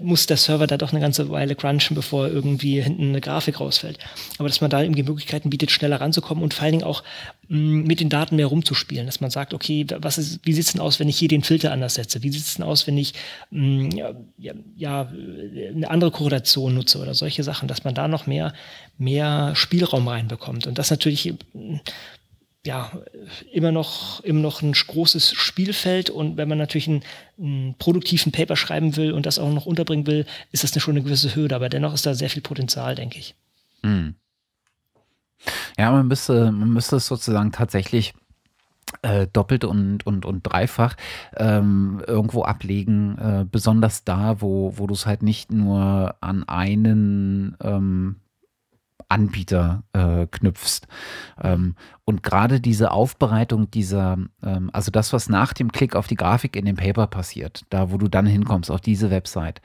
[0.03, 3.99] muss der Server da doch eine ganze Weile crunchen, bevor irgendwie hinten eine Grafik rausfällt.
[4.38, 7.03] Aber dass man da irgendwie Möglichkeiten bietet, schneller ranzukommen und vor allen Dingen auch
[7.48, 10.72] mit den Daten mehr rumzuspielen spielen, dass man sagt, okay, was ist, wie sieht es
[10.72, 12.22] denn aus, wenn ich hier den Filter anders setze?
[12.22, 13.14] Wie sieht es denn aus, wenn ich
[13.50, 13.90] mh, mm,
[14.37, 15.08] ja, ja,
[15.74, 18.52] eine andere Korrelation nutze oder solche Sachen, dass man da noch mehr,
[18.98, 20.66] mehr Spielraum reinbekommt.
[20.66, 21.34] Und das natürlich
[22.66, 22.92] ja,
[23.52, 27.02] immer noch, immer noch ein großes Spielfeld und wenn man natürlich einen,
[27.38, 30.96] einen, produktiven Paper schreiben will und das auch noch unterbringen will, ist das eine schon
[30.96, 33.34] eine gewisse Hürde, aber dennoch ist da sehr viel Potenzial, denke ich.
[33.82, 34.16] Hm.
[35.79, 38.14] Ja, man müsste, man müsste es sozusagen tatsächlich
[39.03, 40.96] äh, doppelt und, und, und dreifach
[41.37, 47.57] ähm, irgendwo ablegen, äh, besonders da, wo, wo du es halt nicht nur an einen
[47.62, 48.16] ähm,
[49.09, 50.83] Anbieter äh, knüpfst.
[51.42, 56.14] Ähm, und gerade diese Aufbereitung dieser, ähm, also das, was nach dem Klick auf die
[56.14, 59.62] Grafik in dem Paper passiert, da wo du dann hinkommst, auf diese Website,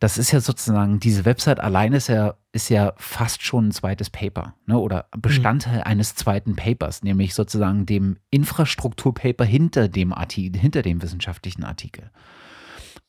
[0.00, 4.08] das ist ja sozusagen, diese Website allein ist ja, ist ja fast schon ein zweites
[4.08, 4.78] Paper, ne?
[4.78, 5.84] Oder Bestandteil mhm.
[5.84, 12.10] eines zweiten Papers, nämlich sozusagen dem Infrastrukturpaper hinter dem Artikel, hinter dem wissenschaftlichen Artikel.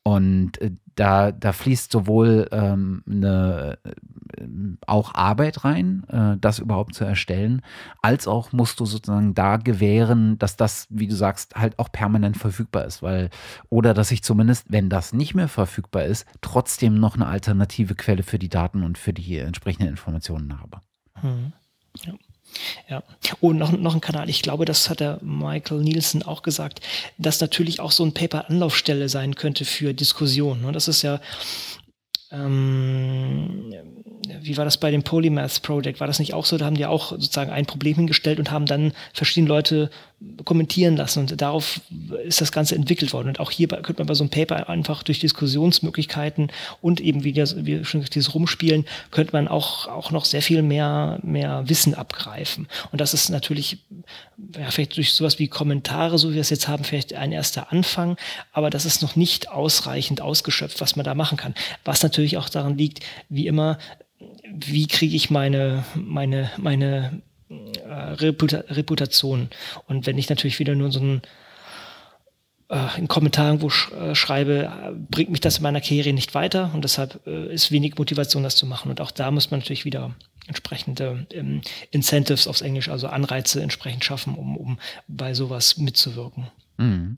[0.08, 4.46] Und äh, da, da fließt sowohl ähm, eine, äh,
[4.88, 7.62] auch Arbeit rein, äh, das überhaupt zu erstellen,
[8.02, 12.38] als auch musst du sozusagen da gewähren, dass das, wie du sagst, halt auch permanent
[12.38, 13.30] verfügbar ist, weil,
[13.68, 18.24] oder dass ich zumindest, wenn das nicht mehr verfügbar ist, trotzdem noch eine alternative Quelle
[18.24, 20.80] für die Daten und für die entsprechenden Informationen habe.
[21.16, 21.52] Hm.
[22.06, 22.14] Ja.
[22.90, 23.04] Ja.
[23.42, 24.30] Oh, noch, noch ein Kanal.
[24.30, 26.82] Ich glaube, das hat der Michael Nielsen auch gesagt,
[27.18, 30.66] dass natürlich auch so ein Paper Anlaufstelle sein könnte für Diskussionen.
[30.66, 31.20] Und das ist ja,
[32.32, 33.74] ähm,
[34.42, 36.00] wie war das bei dem Polymath Project?
[36.00, 36.58] War das nicht auch so?
[36.58, 39.90] Da haben die auch sozusagen ein Problem hingestellt und haben dann verschiedene Leute
[40.46, 41.80] kommentieren lassen und darauf
[42.24, 43.28] ist das Ganze entwickelt worden.
[43.28, 46.52] Und auch hier könnte man bei so einem Paper einfach durch Diskussionsmöglichkeiten
[46.82, 50.64] und eben wie, das, wie schon dieses Rumspielen, könnte man auch, auch noch sehr viel
[50.64, 52.68] mehr, mehr Wissen abgreifen.
[52.92, 53.78] Und das ist natürlich,
[54.58, 57.72] ja, vielleicht durch sowas wie Kommentare, so wie wir es jetzt haben, vielleicht ein erster
[57.72, 58.18] Anfang,
[58.52, 61.54] aber das ist noch nicht ausreichend ausgeschöpft, was man da machen kann.
[61.86, 63.78] Was natürlich auch daran liegt, wie immer,
[64.52, 69.50] wie kriege ich meine, meine, meine äh, Reputa Reputation.
[69.88, 71.22] Und wenn ich natürlich wieder nur so ein
[72.70, 76.72] äh, in Kommentaren wo sch äh, schreibe, bringt mich das in meiner Karriere nicht weiter
[76.74, 78.90] und deshalb äh, ist wenig Motivation, das zu machen.
[78.90, 80.16] Und auch da muss man natürlich wieder
[80.48, 86.48] entsprechende ähm, Incentives aufs Englisch, also Anreize entsprechend schaffen, um, um bei sowas mitzuwirken.
[86.78, 87.18] Mhm.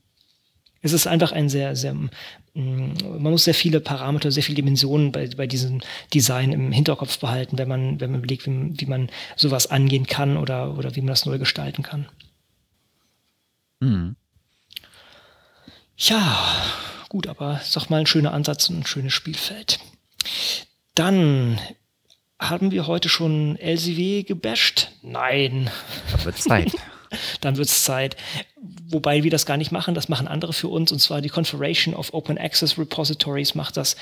[0.82, 2.12] Es ist einfach ein sehr, sehr, mm,
[2.54, 5.82] man muss sehr viele Parameter, sehr viele Dimensionen bei, bei diesem
[6.14, 10.38] Design im Hinterkopf behalten, wenn man, wenn man überlegt, wie, wie man sowas angehen kann
[10.38, 12.08] oder, oder wie man das neu gestalten kann.
[13.80, 14.16] Mhm.
[15.98, 16.64] Ja,
[17.10, 19.80] gut, aber ist doch mal ein schöner Ansatz und ein schönes Spielfeld.
[20.96, 21.60] Dann
[22.40, 24.92] haben wir heute schon LCW gebasht?
[25.02, 25.70] Nein.
[26.12, 26.72] Das wird Zeit.
[27.42, 28.16] dann wird es Zeit.
[28.92, 31.94] Wobei wir das gar nicht machen, das machen andere für uns, und zwar die Confederation
[31.94, 33.96] of Open Access Repositories macht das.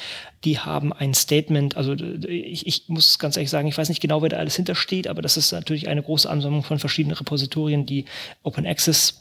[0.45, 4.21] Die haben ein Statement, also ich, ich muss ganz ehrlich sagen, ich weiß nicht genau,
[4.21, 8.05] wer da alles hintersteht, aber das ist natürlich eine große Ansammlung von verschiedenen Repositorien, die
[8.43, 9.19] Open Access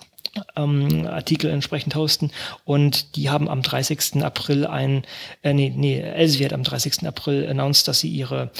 [0.55, 2.31] ähm, Artikel entsprechend hosten.
[2.65, 4.23] Und die haben am 30.
[4.23, 5.03] April ein,
[5.43, 7.07] äh, nee, nee, Elsevier hat am 30.
[7.07, 8.51] April announced, dass sie ihre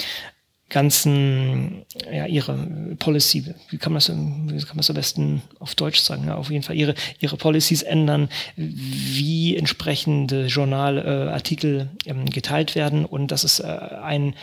[0.69, 2.57] ganzen, ja, ihre
[2.99, 6.35] Policy, wie kann man das, wie kann man das am besten auf Deutsch sagen, ja,
[6.35, 13.05] auf jeden Fall ihre, ihre Policies ändern, wie entsprechende Journalartikel äh, ähm, geteilt werden.
[13.05, 14.35] Und das ist äh, ein,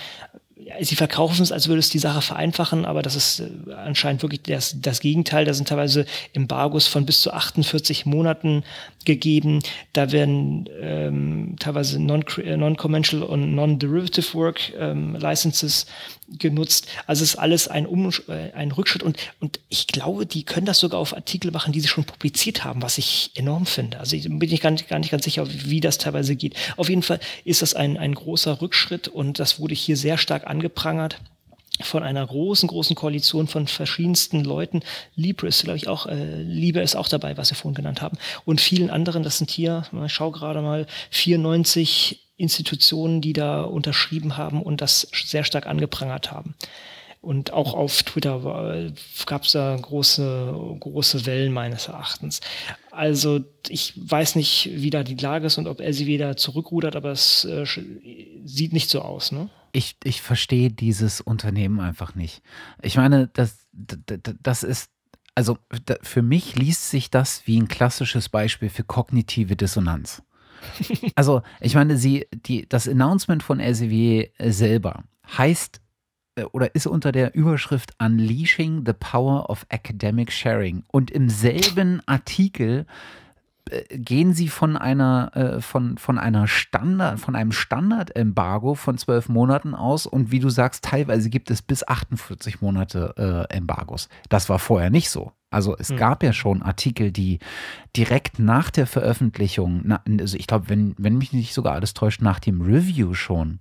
[0.80, 4.42] sie verkaufen es, als würde es die Sache vereinfachen, aber das ist äh, anscheinend wirklich
[4.42, 5.44] das, das Gegenteil.
[5.44, 8.64] Da sind teilweise Embargos von bis zu 48 Monaten
[9.04, 9.60] gegeben.
[9.92, 15.86] Da werden ähm, teilweise äh, non-commercial und non-derivative Work ähm, Licenses
[16.28, 16.86] genutzt.
[17.06, 20.66] Also es ist alles ein, um äh, ein Rückschritt und, und ich glaube, die können
[20.66, 23.98] das sogar auf Artikel machen, die sie schon publiziert haben, was ich enorm finde.
[23.98, 26.54] Also ich bin ich gar nicht, gar nicht ganz sicher, wie das teilweise geht.
[26.76, 30.46] Auf jeden Fall ist das ein, ein großer Rückschritt und das wurde hier sehr stark
[30.46, 31.18] angeprangert
[31.80, 34.82] von einer großen, großen Koalition von verschiedensten Leuten.
[35.16, 38.16] Libre ist, glaube ich, auch, äh, Liebe ist auch dabei, was wir vorhin genannt haben.
[38.44, 44.36] Und vielen anderen, das sind hier, ich schaue gerade mal, 94 Institutionen, die da unterschrieben
[44.36, 46.54] haben und das sehr stark angeprangert haben.
[47.20, 48.92] Und auch auf Twitter
[49.24, 52.40] gab es da große, große Wellen meines Erachtens.
[52.90, 56.96] Also ich weiß nicht, wie da die Lage ist und ob er sie wieder zurückrudert,
[56.96, 57.64] aber es äh,
[58.44, 59.32] sieht nicht so aus.
[59.32, 59.48] Ne?
[59.74, 62.42] Ich, ich verstehe dieses Unternehmen einfach nicht.
[62.80, 64.90] Ich meine, das, das ist
[65.34, 65.58] also
[66.02, 70.22] für mich liest sich das wie ein klassisches Beispiel für kognitive Dissonanz.
[71.14, 75.04] Also, ich meine, sie, die, das Announcement von Elsevier selber
[75.36, 75.80] heißt
[76.36, 80.84] äh, oder ist unter der Überschrift Unleashing the Power of Academic Sharing.
[80.90, 82.86] Und im selben Artikel
[83.90, 89.74] gehen sie von einer äh, von, von einer Standard von einem Standard-Embargo von zwölf Monaten
[89.74, 94.08] aus und wie du sagst teilweise gibt es bis 48 Monate äh, Embargos.
[94.28, 95.32] Das war vorher nicht so.
[95.50, 95.96] Also es mhm.
[95.96, 97.38] gab ja schon Artikel die
[97.96, 102.20] direkt nach der Veröffentlichung na, also ich glaube wenn wenn mich nicht sogar alles täuscht
[102.20, 103.60] nach dem Review schon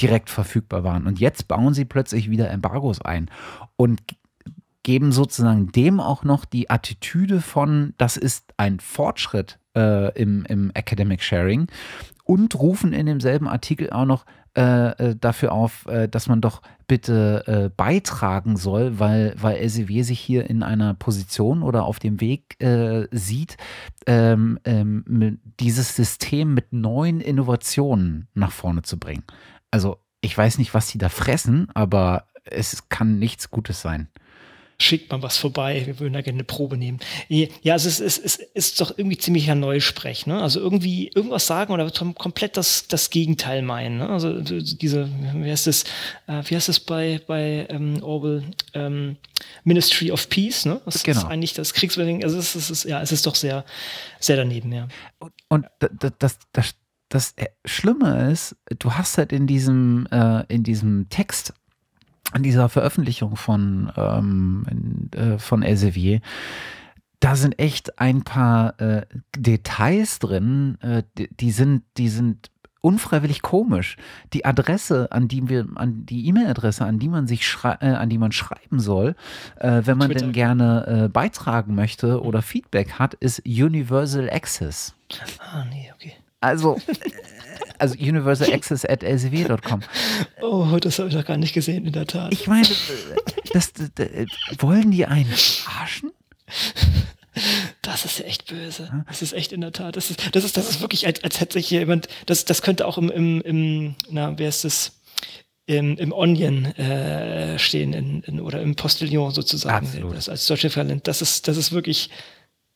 [0.00, 1.06] direkt verfügbar waren.
[1.06, 3.30] Und jetzt bauen sie plötzlich wieder Embargos ein.
[3.76, 4.00] Und
[4.86, 10.70] geben sozusagen dem auch noch die Attitüde von, das ist ein Fortschritt äh, im, im
[10.74, 11.66] Academic Sharing
[12.22, 16.62] und rufen in demselben Artikel auch noch äh, äh dafür auf, äh, dass man doch
[16.86, 22.20] bitte äh, beitragen soll, weil, weil Elsevier sich hier in einer Position oder auf dem
[22.20, 23.56] Weg äh, sieht,
[24.06, 29.24] ähm, ähm, dieses System mit neuen Innovationen nach vorne zu bringen.
[29.72, 34.08] Also ich weiß nicht, was sie da fressen, aber es kann nichts Gutes sein
[34.78, 37.00] schickt mal was vorbei, wir würden da gerne eine Probe nehmen.
[37.28, 40.40] Ja, also es ist, es ist doch irgendwie ziemlicher Neusprech, ne?
[40.42, 43.98] Also irgendwie irgendwas sagen oder komplett das, das Gegenteil meinen.
[43.98, 44.08] Ne?
[44.08, 45.84] Also diese, wie heißt es,
[46.26, 49.16] äh, wie heißt es bei, bei ähm, Orwell, ähm,
[49.64, 50.80] Ministry of Peace, ne?
[50.84, 51.20] Das genau.
[51.20, 53.64] ist eigentlich das Kriegsbeding, also es ist, ja, es ist doch sehr,
[54.20, 54.88] sehr daneben, ja.
[55.18, 56.74] Und, und das, das, das,
[57.08, 57.34] das
[57.64, 61.54] Schlimme ist, du hast halt in diesem, äh, in diesem Text
[62.32, 66.20] an dieser Veröffentlichung von, ähm, äh, von Elsevier,
[67.20, 72.50] da sind echt ein paar äh, Details drin, äh, die, die, sind, die sind
[72.86, 73.96] unfreiwillig komisch.
[74.32, 78.18] Die Adresse, an die wir, an die E-Mail-Adresse, an die man sich äh, an die
[78.18, 79.16] man schreiben soll,
[79.56, 80.26] äh, wenn man Twitter.
[80.26, 84.94] denn gerne äh, beitragen möchte oder Feedback hat, ist Universal Access.
[85.40, 86.14] Ah, nee, okay.
[86.40, 86.94] Also, äh,
[87.78, 89.82] also Universal Access at lcw.com.
[90.42, 92.32] Oh, das habe ich noch gar nicht gesehen, in der Tat.
[92.32, 92.66] Ich meine,
[93.52, 94.06] das, das, das
[94.58, 95.32] wollen die einen
[95.80, 96.12] arschen?
[97.82, 99.04] Das ist ja echt böse.
[99.08, 99.96] Das ist echt in der Tat.
[99.96, 102.86] Das ist, das ist, das ist wirklich, als, als hätte sich jemand, das, das könnte
[102.86, 104.92] auch im, im, im na, wer ist das?
[105.68, 109.84] Im, im Onion äh, stehen in, in, oder im Postillon sozusagen.
[109.84, 110.16] Absolut.
[110.16, 111.08] Das, als deutsche Talent.
[111.08, 112.08] Das ist, das ist wirklich,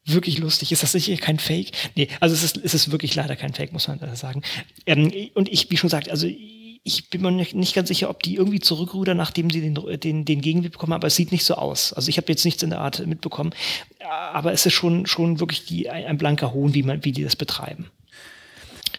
[0.05, 0.73] wirklich lustig.
[0.73, 1.73] Ist das sicher kein Fake?
[1.95, 4.43] Nee, also es ist, es ist wirklich leider kein Fake, muss man sagen.
[4.87, 6.27] Ähm, und ich, wie schon gesagt, also
[6.83, 10.41] ich bin mir nicht ganz sicher, ob die irgendwie zurückrudern, nachdem sie den, den, den
[10.41, 11.93] Gegenwind bekommen haben, aber es sieht nicht so aus.
[11.93, 13.55] Also ich habe jetzt nichts in der Art mitbekommen,
[14.33, 17.23] aber es ist schon, schon wirklich die, ein, ein blanker Hohn, wie, man, wie die
[17.23, 17.91] das betreiben.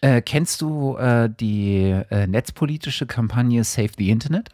[0.01, 4.49] Äh, kennst du äh, die äh, netzpolitische Kampagne Save the Internet?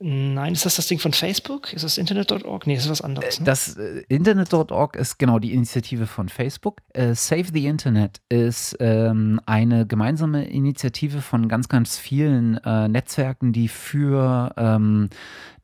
[0.00, 1.72] Nein, ist das das Ding von Facebook?
[1.72, 2.68] Ist das Internet.org?
[2.68, 3.40] Nee, das ist was anderes.
[3.40, 3.46] Ne?
[3.46, 6.82] Das äh, Internet.org ist genau die Initiative von Facebook.
[6.92, 13.52] Äh, Save the Internet ist ähm, eine gemeinsame Initiative von ganz, ganz vielen äh, Netzwerken,
[13.52, 15.10] die für ähm,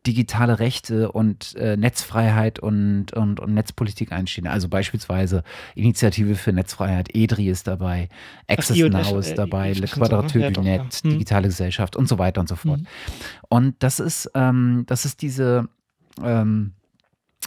[0.07, 4.47] digitale Rechte und äh, Netzfreiheit und, und, und Netzpolitik einstehen.
[4.47, 5.43] Also beispielsweise
[5.75, 8.09] Initiative für Netzfreiheit, EDRI ist dabei,
[8.47, 10.85] Access Ach, Now ist äh, dabei, Le Quadrature du ja.
[11.05, 12.81] Digitale Gesellschaft und so weiter und so fort.
[12.81, 12.87] Mhm.
[13.49, 15.69] Und das ist, ähm, das ist diese
[16.23, 16.75] ähm,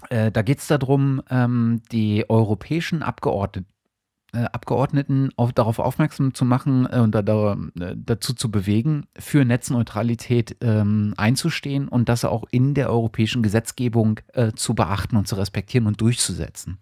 [0.09, 3.67] äh, da geht es darum, ähm, die europäischen Abgeordneten
[4.34, 9.45] Abgeordneten auf, darauf aufmerksam zu machen äh, und da, da, äh, dazu zu bewegen, für
[9.45, 15.36] Netzneutralität ähm, einzustehen und das auch in der europäischen Gesetzgebung äh, zu beachten und zu
[15.36, 16.78] respektieren und durchzusetzen.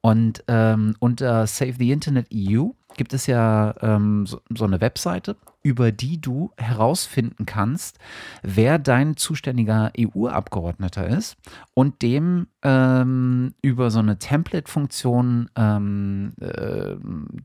[0.00, 5.36] Und ähm, unter Save the Internet EU gibt es ja ähm, so, so, eine Webseite,
[5.62, 7.98] über die du herausfinden kannst,
[8.42, 11.36] wer dein zuständiger EU-Abgeordneter ist
[11.72, 16.96] und dem ähm, über so eine Template-Funktion ähm, äh,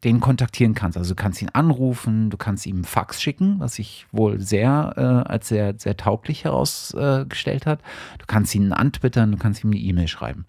[0.04, 0.98] den kontaktieren kannst.
[0.98, 5.30] Also du kannst ihn anrufen, du kannst ihm Fax schicken, was sich wohl sehr äh,
[5.30, 7.80] als sehr, sehr tauglich herausgestellt hat.
[8.20, 10.46] Du kannst ihn antwittern, du kannst ihm eine E-Mail schreiben.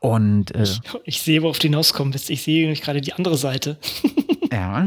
[0.00, 2.30] Und äh, ich, ich, sehe, worauf du hinauskommen willst.
[2.30, 3.78] Ich sehe nämlich gerade die andere Seite.
[4.52, 4.86] ja.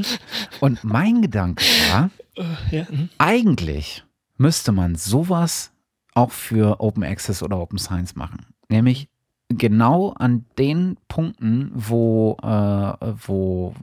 [0.60, 3.10] Und mein Gedanke war, uh, ja, mhm.
[3.18, 4.04] eigentlich
[4.38, 5.72] müsste man sowas
[6.14, 8.45] auch für Open Access oder Open Science machen.
[8.70, 9.08] Nämlich
[9.50, 12.94] genau an den Punkten, wo, äh,
[13.28, 13.76] wo,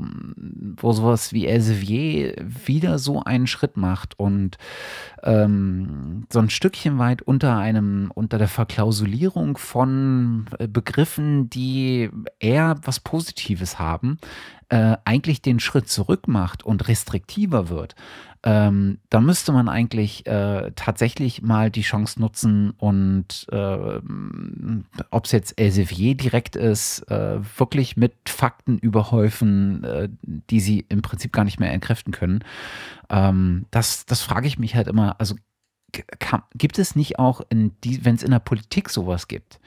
[0.77, 2.35] wo sowas wie Elsevier
[2.67, 4.59] wieder so einen Schritt macht und
[5.23, 13.01] ähm, so ein Stückchen weit unter einem, unter der Verklausulierung von Begriffen, die eher was
[13.01, 14.19] Positives haben,
[14.71, 17.95] äh, eigentlich den Schritt zurück macht und restriktiver wird,
[18.43, 24.01] ähm, dann müsste man eigentlich äh, tatsächlich mal die Chance nutzen und äh,
[25.11, 31.03] ob es jetzt Elsevier direkt ist, äh, wirklich mit Fakten überhäufen, äh, die sie im
[31.03, 32.43] Prinzip gar nicht mehr entkräften können.
[33.11, 35.21] Ähm, das, das frage ich mich halt immer.
[35.21, 35.35] Also
[36.19, 39.61] kann, gibt es nicht auch, wenn es in der Politik sowas gibt,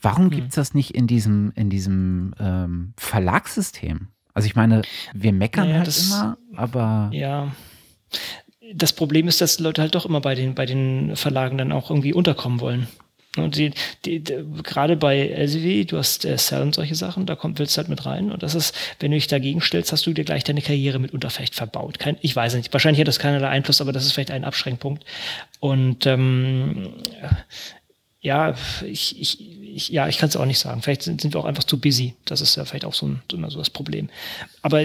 [0.00, 0.30] warum hm.
[0.30, 4.08] gibt es das nicht in diesem, in diesem ähm, Verlagssystem?
[4.32, 7.10] Also ich meine, wir meckern naja, halt das, immer, aber.
[7.12, 7.52] Ja.
[8.72, 11.90] Das Problem ist, dass Leute halt doch immer bei den, bei den Verlagen dann auch
[11.90, 12.88] irgendwie unterkommen wollen.
[13.36, 13.72] Und die,
[14.04, 17.76] die, die, gerade bei LCW, du hast äh, Cell und solche Sachen, da kommt, willst
[17.76, 18.30] du halt mit rein.
[18.30, 21.30] Und das ist, wenn du dich dagegen stellst, hast du dir gleich deine Karriere mitunter
[21.30, 21.98] vielleicht verbaut.
[21.98, 25.04] Kein, ich weiß nicht, wahrscheinlich hat das keinerlei Einfluss, aber das ist vielleicht ein Abschränkpunkt.
[25.58, 26.90] Und ähm,
[28.20, 28.54] ja,
[28.86, 29.40] ich, ich,
[29.74, 30.82] ich, ja, ich kann es auch nicht sagen.
[30.82, 32.14] Vielleicht sind, sind wir auch einfach zu busy.
[32.24, 34.08] Das ist ja vielleicht auch so, ein, immer so das Problem.
[34.62, 34.80] Aber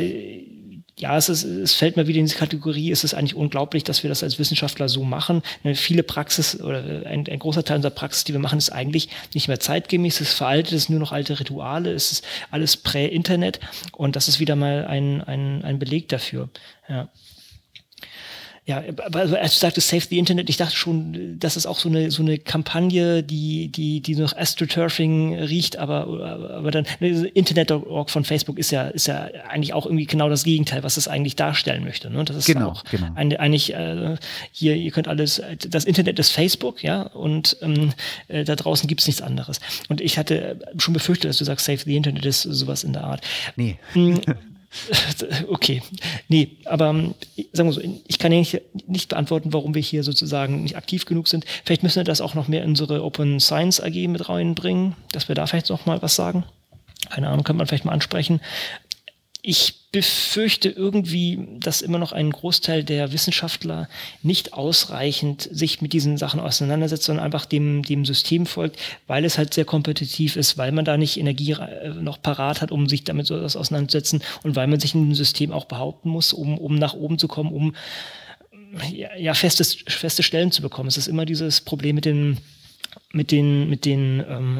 [0.99, 4.03] ja, es, ist, es fällt mir wieder in diese Kategorie, es ist eigentlich unglaublich, dass
[4.03, 5.41] wir das als Wissenschaftler so machen.
[5.75, 9.47] Viele Praxis oder ein, ein großer Teil unserer Praxis, die wir machen, ist eigentlich nicht
[9.47, 13.61] mehr zeitgemäß, es ist veraltet, es ist nur noch alte Rituale, es ist alles prä-Internet
[13.93, 16.49] und das ist wieder mal ein, ein, ein Beleg dafür.
[16.89, 17.07] Ja.
[18.69, 21.89] Ja, aber als du sagtest Save the Internet, ich dachte schon, das ist auch so
[21.89, 28.11] eine so eine Kampagne, die die die nach Astroturfing riecht, aber aber dann ne, Internet.org
[28.11, 31.35] von Facebook ist ja ist ja eigentlich auch irgendwie genau das Gegenteil, was es eigentlich
[31.35, 32.11] darstellen möchte.
[32.11, 32.23] Ne?
[32.25, 33.07] Das ist genau, auch genau.
[33.15, 34.17] Eine, eigentlich äh,
[34.51, 37.93] hier ihr könnt alles das Internet ist Facebook, ja und ähm,
[38.27, 39.59] äh, da draußen gibt's nichts anderes.
[39.87, 43.05] Und ich hatte schon befürchtet, dass du sagst Save the Internet ist sowas in der
[43.05, 43.21] Art.
[43.55, 43.79] Nee.
[45.49, 45.81] Okay,
[46.27, 47.15] nee, aber ähm,
[47.53, 51.05] sagen wir so, ich kann ja nicht, nicht beantworten, warum wir hier sozusagen nicht aktiv
[51.05, 51.45] genug sind.
[51.65, 55.27] Vielleicht müssen wir das auch noch mehr in unsere Open Science AG mit reinbringen, dass
[55.27, 56.43] wir da vielleicht noch mal was sagen.
[57.09, 58.41] Keine Ahnung, kann man vielleicht mal ansprechen.
[59.41, 63.89] Ich befürchte irgendwie, dass immer noch ein Großteil der Wissenschaftler
[64.21, 68.77] nicht ausreichend sich mit diesen Sachen auseinandersetzt, sondern einfach dem, dem System folgt,
[69.07, 72.71] weil es halt sehr kompetitiv ist, weil man da nicht Energie äh, noch parat hat,
[72.71, 76.09] um sich damit so etwas auseinanderzusetzen und weil man sich in dem System auch behaupten
[76.09, 77.73] muss, um, um nach oben zu kommen, um
[78.91, 80.89] ja, ja festes, feste Stellen zu bekommen.
[80.89, 82.37] Es ist immer dieses Problem mit den
[83.11, 84.59] mit den, mit den ähm,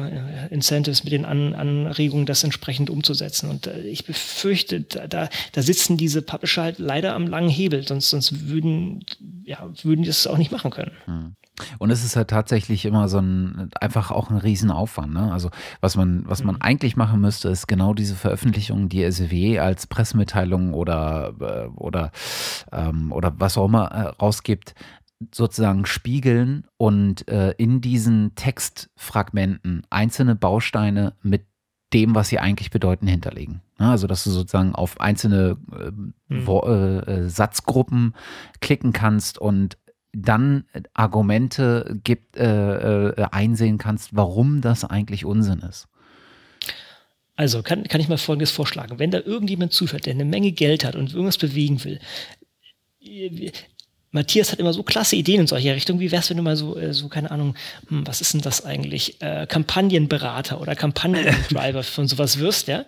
[0.50, 3.48] Incentives, mit den An Anregungen, das entsprechend umzusetzen.
[3.48, 8.10] Und äh, ich befürchte, da, da sitzen diese Publisher halt leider am langen Hebel, sonst,
[8.10, 9.04] sonst würden,
[9.44, 10.92] ja, würden die das auch nicht machen können.
[11.04, 11.36] Hm.
[11.78, 15.12] Und es ist halt tatsächlich immer so ein, einfach auch ein Riesenaufwand.
[15.12, 15.32] Ne?
[15.32, 15.50] Also
[15.80, 16.62] was man, was man mhm.
[16.62, 22.12] eigentlich machen müsste, ist genau diese Veröffentlichung, die SWE als Pressemitteilung oder, äh, oder,
[22.72, 24.74] ähm, oder was auch immer äh, rausgibt,
[25.32, 31.44] sozusagen spiegeln und äh, in diesen Textfragmenten einzelne Bausteine mit
[31.92, 33.62] dem, was sie eigentlich bedeuten, hinterlegen.
[33.78, 36.48] Also, dass du sozusagen auf einzelne äh, mhm.
[36.48, 38.14] äh, äh, Satzgruppen
[38.60, 39.76] klicken kannst und
[40.12, 45.88] dann Argumente gibt, äh, äh, einsehen kannst, warum das eigentlich Unsinn ist.
[47.36, 48.98] Also kann, kann ich mal Folgendes vorschlagen.
[48.98, 52.00] Wenn da irgendjemand zuhört, der eine Menge Geld hat und irgendwas bewegen will,
[54.12, 56.00] Matthias hat immer so klasse Ideen in solcher Richtung.
[56.00, 57.54] Wie wär's, wenn du mal so, äh, so keine Ahnung,
[57.88, 59.20] hm, was ist denn das eigentlich?
[59.20, 62.84] Äh, Kampagnenberater oder Kampagnendriver von sowas wirst, ja?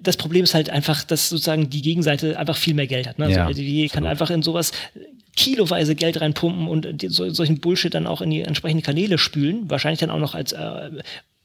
[0.00, 3.18] Das Problem ist halt einfach, dass sozusagen die Gegenseite einfach viel mehr Geld hat.
[3.18, 3.24] Ne?
[3.24, 4.70] Also ja, die kann einfach in sowas
[5.34, 9.68] kiloweise Geld reinpumpen und so, solchen Bullshit dann auch in die entsprechenden Kanäle spülen.
[9.68, 10.90] Wahrscheinlich dann auch noch als äh,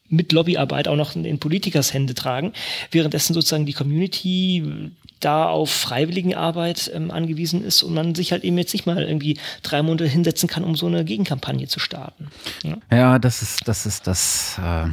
[0.08, 2.54] mit Lobbyarbeit auch noch in Politikers Hände tragen,
[2.92, 4.92] währenddessen sozusagen die Community
[5.24, 9.40] da auf Freiwilligenarbeit ähm, angewiesen ist und man sich halt eben jetzt nicht mal irgendwie
[9.62, 12.28] drei Monate hinsetzen kann, um so eine Gegenkampagne zu starten.
[12.64, 14.88] Ja, ja das ist das ist das äh,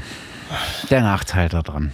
[0.90, 1.92] der Nachteil daran.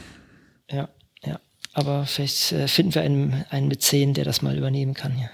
[0.70, 0.88] Ja,
[1.24, 1.38] ja.
[1.72, 5.16] Aber vielleicht äh, finden wir einen, einen Mäzen, der das mal übernehmen kann.
[5.18, 5.28] Ja,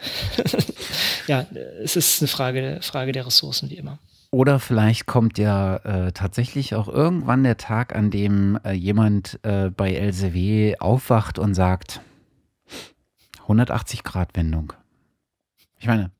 [1.27, 1.47] ja
[1.83, 3.99] es ist eine Frage, Frage der Ressourcen, wie immer.
[4.35, 9.69] Oder vielleicht kommt ja äh, tatsächlich auch irgendwann der Tag, an dem äh, jemand äh,
[9.69, 12.01] bei LCW aufwacht und sagt,
[13.53, 14.73] 180 Grad Wendung.
[15.79, 16.11] Ich meine,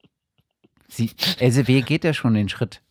[0.89, 2.83] sie, LCW geht ja schon den Schritt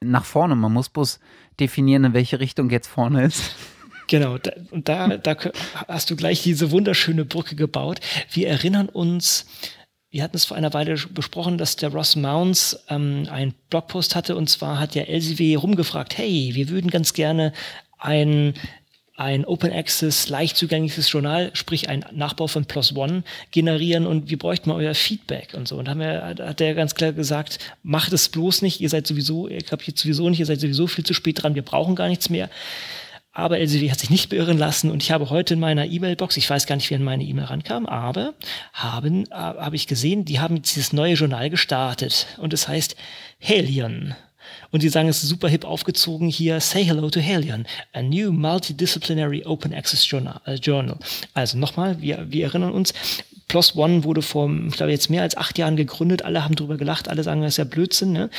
[0.00, 0.56] nach vorne.
[0.56, 1.20] Man muss bloß
[1.60, 3.54] definieren, in welche Richtung jetzt vorne ist.
[4.08, 5.36] Genau, da, und da, da
[5.88, 8.00] hast du gleich diese wunderschöne Brücke gebaut.
[8.30, 9.46] Wir erinnern uns
[10.12, 14.36] wir hatten es vor einer Weile besprochen, dass der Ross Mounds ähm, einen Blogpost hatte
[14.36, 17.54] und zwar hat ja LCW rumgefragt, hey, wir würden ganz gerne
[17.98, 18.52] ein
[19.16, 24.38] ein Open Access, leicht zugängliches Journal, sprich ein Nachbau von Plus One generieren und wir
[24.38, 25.76] bräuchten mal euer Feedback und so.
[25.76, 29.48] Und haben wir, hat er ganz klar gesagt, macht es bloß nicht, ihr seid sowieso,
[29.48, 32.30] ihr kapiert sowieso nicht, ihr seid sowieso viel zu spät dran, wir brauchen gar nichts
[32.30, 32.48] mehr.
[33.34, 36.48] Aber LCW hat sich nicht beirren lassen und ich habe heute in meiner E-Mail-Box, ich
[36.48, 38.34] weiß gar nicht, wie an meine E-Mail rankam, aber
[38.74, 42.96] haben, äh, habe ich gesehen, die haben dieses neue Journal gestartet und es heißt
[43.38, 44.14] Helion.
[44.72, 48.32] Und sie sagen, es ist super hip aufgezogen hier, Say Hello to Helion, a new
[48.32, 50.40] multidisciplinary open access journal.
[50.46, 50.96] Äh, journal.
[51.34, 52.94] Also nochmal, wir, wir erinnern uns,
[53.48, 56.24] PLOS ONE wurde vor, ich glaube, jetzt mehr als acht Jahren gegründet.
[56.24, 58.12] Alle haben drüber gelacht, alle sagen, das ist ja Blödsinn.
[58.12, 58.30] Ne?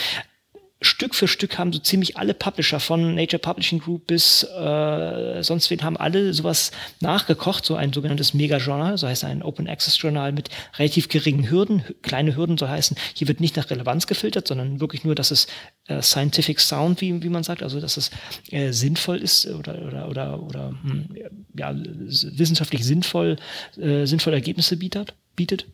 [0.84, 5.70] Stück für Stück haben so ziemlich alle Publisher von Nature Publishing Group bis äh, sonst
[5.70, 10.32] wen haben alle sowas nachgekocht, so ein sogenanntes Mega-Journal, so heißt ein Open Access Journal
[10.32, 14.80] mit relativ geringen Hürden, kleine Hürden so heißen, hier wird nicht nach Relevanz gefiltert, sondern
[14.80, 15.48] wirklich nur, dass es
[15.88, 18.12] äh, scientific sound, wie, wie man sagt, also dass es
[18.52, 21.10] äh, sinnvoll ist oder oder oder, oder hm,
[21.56, 23.38] ja, wissenschaftlich sinnvoll
[23.78, 25.66] äh, sinnvolle Ergebnisse bietet, bietet.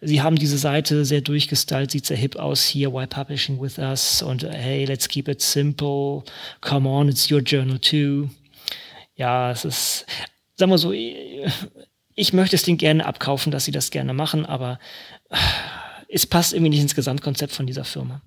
[0.00, 4.22] Sie haben diese Seite sehr durchgestylt, sieht sehr hip aus hier, Why Publishing with Us
[4.22, 6.22] und hey, let's keep it simple.
[6.60, 8.28] Come on, it's your journal too.
[9.16, 10.06] Ja, es ist,
[10.56, 10.92] sagen wir so,
[12.14, 14.78] ich möchte es denen gerne abkaufen, dass sie das gerne machen, aber
[16.12, 18.20] es passt irgendwie nicht ins Gesamtkonzept von dieser Firma.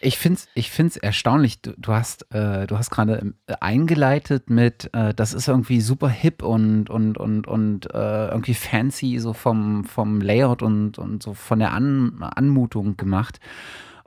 [0.00, 1.60] Ich finde es ich find's erstaunlich.
[1.60, 6.08] Du, du hast, äh, du hast gerade äh, eingeleitet mit, äh, das ist irgendwie super
[6.08, 11.34] hip und, und, und, und äh, irgendwie fancy, so vom, vom Layout und, und so
[11.34, 13.40] von der An Anmutung gemacht.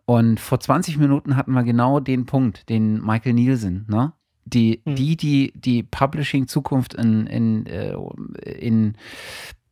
[0.06, 4.14] Und vor 20 Minuten hatten wir genau den Punkt, den Michael Nielsen, ne?
[4.46, 4.96] Die, hm.
[4.96, 7.96] die, die, die Publishing-Zukunft in, in, äh,
[8.50, 8.96] in,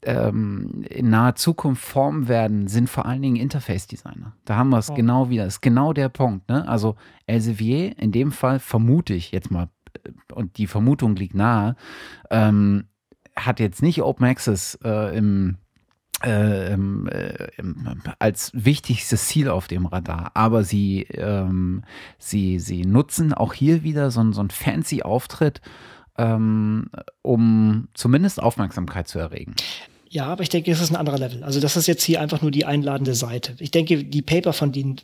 [0.04, 4.34] ähm, in naher Zukunft formen werden, sind vor allen Dingen Interface-Designer.
[4.46, 4.94] Da haben wir es oh.
[4.94, 5.46] genau wieder.
[5.46, 6.50] Das ist genau der Punkt.
[6.50, 6.68] Ne?
[6.68, 6.96] Also
[7.28, 9.70] Elsevier, in dem Fall vermute ich jetzt mal,
[10.34, 11.76] und die Vermutung liegt nahe,
[12.30, 12.86] ähm,
[13.36, 15.58] hat jetzt nicht Open Access äh, im
[16.24, 16.78] äh, äh,
[18.20, 20.32] als wichtigstes Ziel auf dem Radar.
[20.34, 21.84] Aber sie, ähm,
[22.18, 25.62] sie, sie nutzen auch hier wieder so, so einen fancy Auftritt,
[26.20, 26.90] ähm,
[27.22, 29.56] um zumindest Aufmerksamkeit zu erregen.
[30.10, 31.44] Ja, aber ich denke, es ist ein anderer Level.
[31.44, 33.56] Also das ist jetzt hier einfach nur die einladende Seite.
[33.60, 35.00] Ich denke, die Paper von denen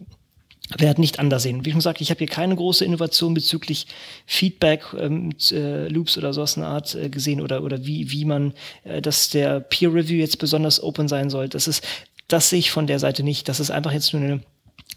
[0.78, 1.64] werden nicht anders sehen.
[1.64, 3.86] Wie schon gesagt, ich habe hier keine große Innovation bezüglich
[4.26, 8.54] Feedback ähm, äh, Loops oder sowas eine Art äh, gesehen oder oder wie wie man
[8.84, 11.50] äh, dass der Peer Review jetzt besonders open sein soll.
[11.50, 11.86] Das ist
[12.28, 13.48] das sehe ich von der Seite nicht.
[13.48, 14.42] Das ist einfach jetzt nur eine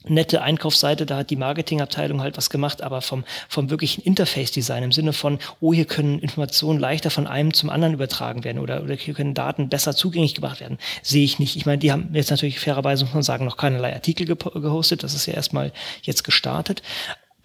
[0.05, 4.93] nette Einkaufsseite, da hat die Marketingabteilung halt was gemacht, aber vom, vom wirklichen Interface-Design im
[4.93, 8.95] Sinne von, oh, hier können Informationen leichter von einem zum anderen übertragen werden oder, oder
[8.95, 11.57] hier können Daten besser zugänglich gemacht werden, sehe ich nicht.
[11.57, 15.15] Ich meine, die haben jetzt natürlich fairerweise, muss man sagen, noch keinerlei Artikel gehostet, das
[15.15, 15.73] ist ja erstmal
[16.03, 16.83] jetzt gestartet,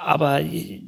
[0.06, 0.82] aber äh,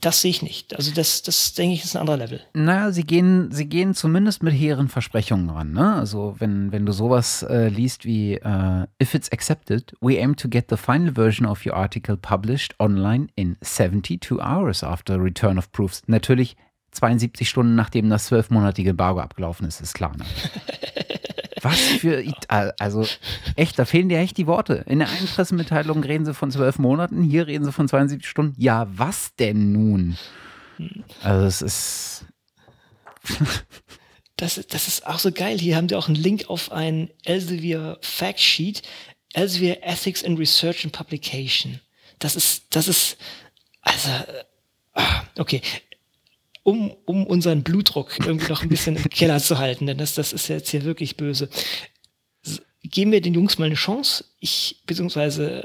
[0.00, 0.76] das sehe ich nicht.
[0.76, 2.40] Also das, das denke ich, ist ein anderer Level.
[2.54, 5.72] Naja, sie gehen, sie gehen zumindest mit hehren Versprechungen ran.
[5.72, 5.94] Ne?
[5.94, 10.48] Also wenn, wenn du sowas äh, liest wie uh, If it's accepted, we aim to
[10.48, 15.70] get the final version of your article published online in 72 hours after return of
[15.72, 16.02] proofs.
[16.06, 16.56] Natürlich
[16.92, 20.16] 72 Stunden, nachdem das zwölfmonatige Embargo abgelaufen ist, ist klar.
[20.16, 20.24] Ne?
[21.62, 23.06] Was für, also
[23.56, 24.84] echt, da fehlen dir echt die Worte.
[24.86, 28.54] In der einen Pressemitteilung reden sie von zwölf Monaten, hier reden sie von 72 Stunden.
[28.60, 30.16] Ja, was denn nun?
[31.22, 32.24] Also es ist...
[34.36, 35.58] Das, das ist auch so geil.
[35.58, 38.80] Hier haben die auch einen Link auf ein Elsevier Fact Sheet.
[39.34, 41.78] Elsevier Ethics in Research and Publication.
[42.20, 43.18] Das ist, das ist,
[43.82, 44.08] also,
[44.94, 45.02] äh,
[45.38, 45.60] okay
[46.62, 50.32] um, um unseren Blutdruck irgendwie noch ein bisschen im Keller zu halten, denn das, das
[50.32, 51.48] ist jetzt hier wirklich böse.
[52.82, 54.24] Geben wir den Jungs mal eine Chance.
[54.40, 55.62] Ich, beziehungsweise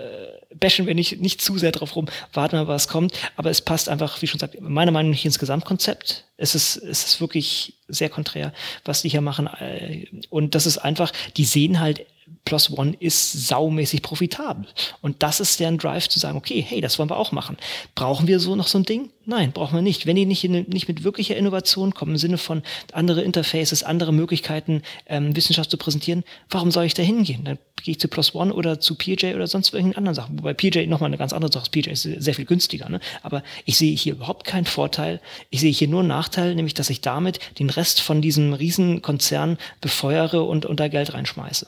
[0.52, 3.14] äh, bashen wir nicht, nicht zu sehr drauf rum, warten mal, was kommt.
[3.36, 6.26] Aber es passt einfach, wie schon gesagt, meiner Meinung nach nicht ins Gesamtkonzept.
[6.38, 9.48] Es ist, es ist wirklich sehr konträr, was die hier machen.
[9.48, 12.06] Äh, und das ist einfach, die sehen halt
[12.45, 14.65] Plus One ist saumäßig profitabel.
[15.01, 17.57] Und das ist deren Drive zu sagen, okay, hey, das wollen wir auch machen.
[17.95, 19.09] Brauchen wir so noch so ein Ding?
[19.26, 20.05] Nein, brauchen wir nicht.
[20.05, 22.61] Wenn die nicht, in, nicht mit wirklicher Innovation kommen, im Sinne von
[22.93, 27.43] andere Interfaces, andere Möglichkeiten, ähm, Wissenschaft zu präsentieren, warum soll ich da hingehen?
[27.45, 30.38] Dann gehe ich zu Plus One oder zu PJ oder sonst irgendeinen anderen Sachen.
[30.39, 31.71] Wobei PJ nochmal eine ganz andere Sache ist.
[31.71, 32.89] PJ ist sehr viel günstiger.
[32.89, 32.99] Ne?
[33.23, 35.19] Aber ich sehe hier überhaupt keinen Vorteil.
[35.49, 39.57] Ich sehe hier nur einen Nachteil, nämlich, dass ich damit den Rest von diesem Riesenkonzern
[39.82, 41.67] befeuere und, und da Geld reinschmeiße.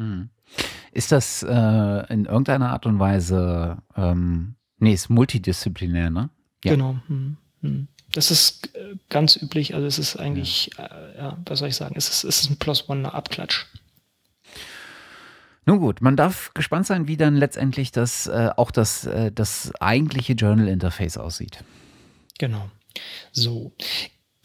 [0.00, 0.30] Hm.
[0.92, 6.30] Ist das äh, in irgendeiner Art und Weise, ähm, nee, ist multidisziplinär, ne?
[6.64, 6.72] Ja.
[6.72, 6.96] Genau.
[7.06, 7.88] Hm, hm.
[8.12, 11.76] Das ist äh, ganz üblich, also es ist eigentlich, ja, äh, ja was soll ich
[11.76, 13.66] sagen, es ist, es ist ein Plus One Abklatsch.
[15.66, 19.72] Nun gut, man darf gespannt sein, wie dann letztendlich das äh, auch das, äh, das
[19.80, 21.62] eigentliche Journal Interface aussieht.
[22.38, 22.70] Genau.
[23.32, 23.72] So.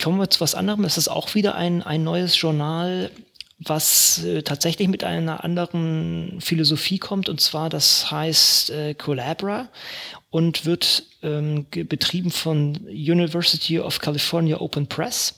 [0.04, 0.84] Kommen wir zu was anderem.
[0.84, 3.10] Es ist auch wieder ein, ein neues Journal
[3.58, 9.70] was äh, tatsächlich mit einer anderen Philosophie kommt, und zwar das heißt äh, Collabra
[10.30, 15.38] und wird ähm, betrieben von University of California Open Press.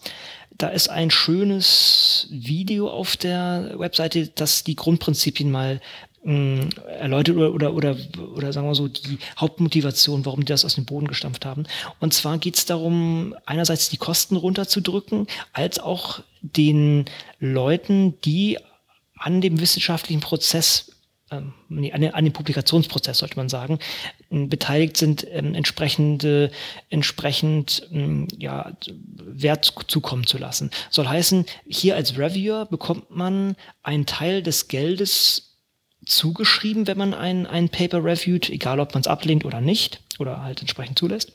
[0.57, 5.79] Da ist ein schönes Video auf der Webseite, das die Grundprinzipien mal
[6.27, 6.69] mh,
[6.99, 7.97] erläutert oder, oder, oder,
[8.35, 11.63] oder sagen wir so die Hauptmotivation, warum die das aus dem Boden gestampft haben.
[11.99, 17.05] Und zwar geht es darum, einerseits die Kosten runterzudrücken, als auch den
[17.39, 18.57] Leuten, die
[19.15, 20.91] an dem wissenschaftlichen Prozess
[21.29, 23.79] ähm, an, den, an dem Publikationsprozess sollte man sagen,
[24.31, 26.51] ähm, beteiligt sind, ähm, entsprechende,
[26.89, 28.71] entsprechend ähm, ja,
[29.25, 30.71] Wert zukommen zu lassen.
[30.89, 35.46] Soll heißen, hier als Reviewer bekommt man einen Teil des Geldes
[36.07, 40.43] zugeschrieben, wenn man ein, ein Paper reviewt, egal ob man es ablehnt oder nicht oder
[40.43, 41.33] halt entsprechend zulässt.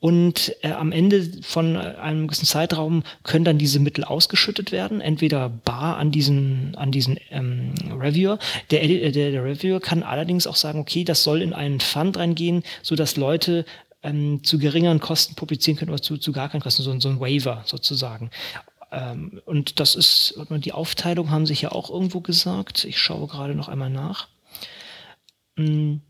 [0.00, 5.50] Und äh, am Ende von einem gewissen Zeitraum können dann diese Mittel ausgeschüttet werden, entweder
[5.50, 8.38] bar an diesen, an diesen ähm, Reviewer.
[8.70, 12.62] Der, der, der Reviewer kann allerdings auch sagen, okay, das soll in einen Fund reingehen,
[12.82, 13.66] so dass Leute
[14.02, 17.20] ähm, zu geringeren Kosten publizieren können oder zu, zu gar keinen Kosten, so, so ein
[17.20, 18.30] Waiver sozusagen.
[18.92, 22.84] Ähm, und das ist, die Aufteilung haben sich ja auch irgendwo gesagt.
[22.84, 24.28] Ich schaue gerade noch einmal nach.
[25.56, 26.00] Hm.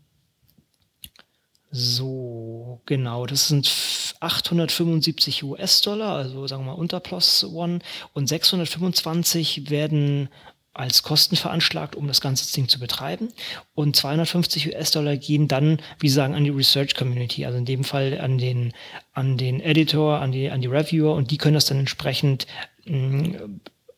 [1.73, 3.71] So, genau, das sind
[4.19, 7.79] 875 US-Dollar, also sagen wir mal unter Plus One,
[8.13, 10.27] und 625 werden
[10.73, 13.29] als Kosten veranschlagt, um das ganze Ding zu betreiben.
[13.73, 18.19] Und 250 US-Dollar gehen dann, wie sagen, an die Research Community, also in dem Fall
[18.19, 18.73] an den,
[19.13, 22.47] an den Editor, an die, an die Reviewer und die können das dann entsprechend
[22.85, 23.39] mh,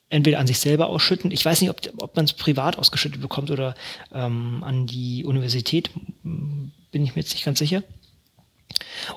[0.09, 1.31] entweder an sich selber ausschütten.
[1.31, 3.75] Ich weiß nicht, ob, ob man es privat ausgeschüttet bekommt oder
[4.11, 5.91] ähm, an die Universität,
[6.23, 7.83] bin ich mir jetzt nicht ganz sicher.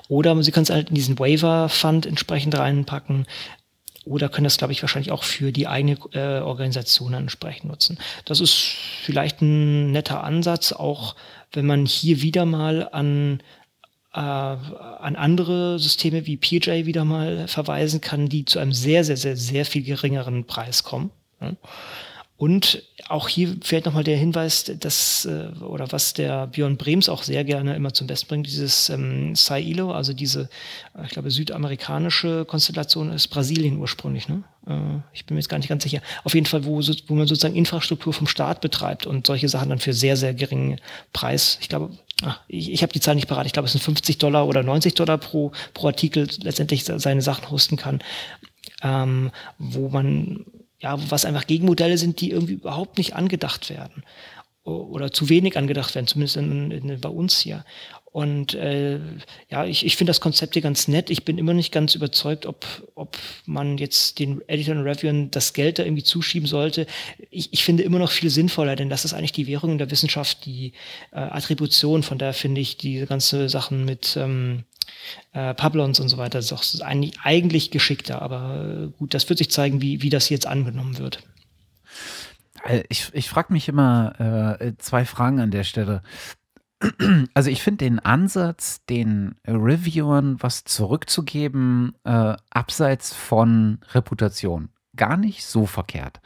[0.07, 3.25] Oder Sie können es halt in diesen Waiver-Fund entsprechend reinpacken
[4.07, 7.97] oder können das, glaube ich, wahrscheinlich auch für die eigene äh, Organisation entsprechend nutzen.
[8.25, 8.53] Das ist
[9.03, 11.15] vielleicht ein netter Ansatz, auch
[11.51, 13.41] wenn man hier wieder mal an
[14.13, 19.17] äh, an andere Systeme wie PJ wieder mal verweisen kann, die zu einem sehr, sehr,
[19.17, 21.11] sehr, sehr viel geringeren Preis kommen.
[22.37, 27.23] Und auch hier fällt nochmal der Hinweis, dass, äh, oder was der Björn Brems auch
[27.23, 30.47] sehr gerne immer zum Besten bringt, dieses ähm, SciILO, also diese,
[30.95, 34.43] äh, ich glaube, südamerikanische Konstellation ist Brasilien ursprünglich, ne?
[34.67, 36.01] Äh, ich bin mir jetzt gar nicht ganz sicher.
[36.23, 39.79] Auf jeden Fall, wo, wo man sozusagen Infrastruktur vom Staat betreibt und solche Sachen dann
[39.79, 40.79] für sehr, sehr geringen
[41.13, 43.81] Preis, ich glaube, ach, ich, ich habe die Zahl nicht parat, ich glaube, es sind
[43.81, 48.03] 50 Dollar oder 90 Dollar pro, pro Artikel letztendlich seine Sachen hosten kann,
[48.83, 50.45] ähm, wo man
[50.79, 54.03] ja, was einfach Gegenmodelle sind, die irgendwie überhaupt nicht angedacht werden
[54.63, 57.63] oder zu wenig angedacht werden, zumindest in, in, bei uns hier.
[58.17, 58.99] Und äh,
[59.47, 61.11] ja, ich, ich finde das Konzept hier ganz nett.
[61.11, 62.65] Ich bin immer nicht ganz überzeugt, ob,
[62.95, 63.15] ob
[63.45, 66.87] man jetzt den Editor und Reviewern das Geld da irgendwie zuschieben sollte.
[67.29, 69.91] Ich, ich finde immer noch viel sinnvoller, denn das ist eigentlich die Währung in der
[69.91, 70.73] Wissenschaft, die
[71.11, 72.01] äh, Attribution.
[72.01, 74.63] Von daher finde ich diese ganze Sachen mit ähm,
[75.33, 78.23] äh, Pablons und so weiter ist eigentlich, eigentlich geschickter.
[78.23, 81.19] Aber äh, gut, das wird sich zeigen, wie, wie das jetzt angenommen wird.
[82.63, 86.01] Äh, ich, ich frage mich immer äh, zwei Fragen an der Stelle.
[87.33, 95.45] Also ich finde den Ansatz, den Reviewern was zurückzugeben, äh, abseits von Reputation, gar nicht
[95.45, 96.21] so verkehrt.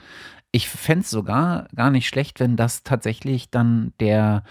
[0.52, 4.44] Ich fände es sogar gar nicht schlecht, wenn das tatsächlich dann der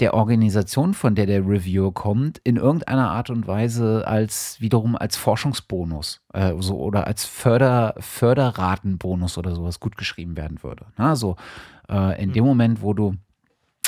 [0.00, 5.16] der Organisation, von der der Review kommt, in irgendeiner Art und Weise als wiederum als
[5.16, 10.86] Forschungsbonus äh, so, oder als Förder, Förderratenbonus oder sowas gut geschrieben werden würde.
[10.96, 11.36] Also
[11.88, 12.48] äh, in dem mhm.
[12.48, 13.16] Moment, wo du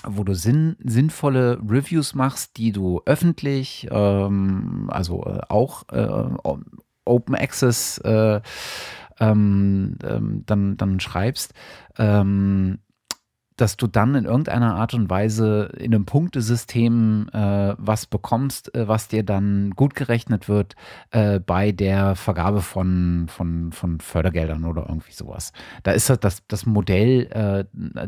[0.07, 6.57] wo du sinn, sinnvolle Reviews machst, die du öffentlich, ähm, also äh, auch äh,
[7.05, 8.41] Open Access äh,
[9.19, 11.53] ähm, ähm, dann, dann schreibst,
[11.99, 12.79] ähm,
[13.61, 18.89] dass du dann in irgendeiner Art und Weise in einem Punktesystem äh, was bekommst, äh,
[18.89, 20.77] was dir dann gut gerechnet wird
[21.11, 25.53] äh, bei der Vergabe von, von, von Fördergeldern oder irgendwie sowas.
[25.83, 27.65] Da ist das, das Modell, äh,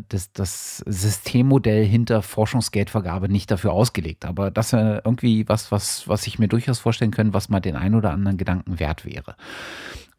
[0.08, 4.24] das, das Systemmodell hinter Forschungsgeldvergabe nicht dafür ausgelegt.
[4.24, 7.76] Aber das wäre irgendwie was, was, was ich mir durchaus vorstellen könnte, was mal den
[7.76, 9.36] einen oder anderen Gedanken wert wäre.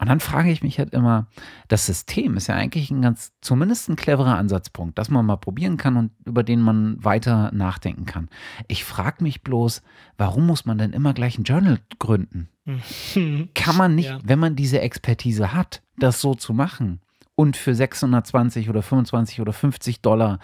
[0.04, 1.28] Und dann frage ich mich halt immer,
[1.70, 5.78] das System ist ja eigentlich ein ganz, zumindest ein cleverer Ansatzpunkt, dass man mal probieren
[5.78, 8.28] kann und über den man weiter nachdenken kann.
[8.68, 9.82] Ich frage mich bloß,
[10.18, 12.50] warum muss man denn immer gleich ein Journal gründen?
[13.56, 14.20] kann man nicht, ja.
[14.26, 17.00] wenn man diese Expertise hat, das so zu machen?
[17.36, 20.38] und für 620 oder 25 oder 50 Dollar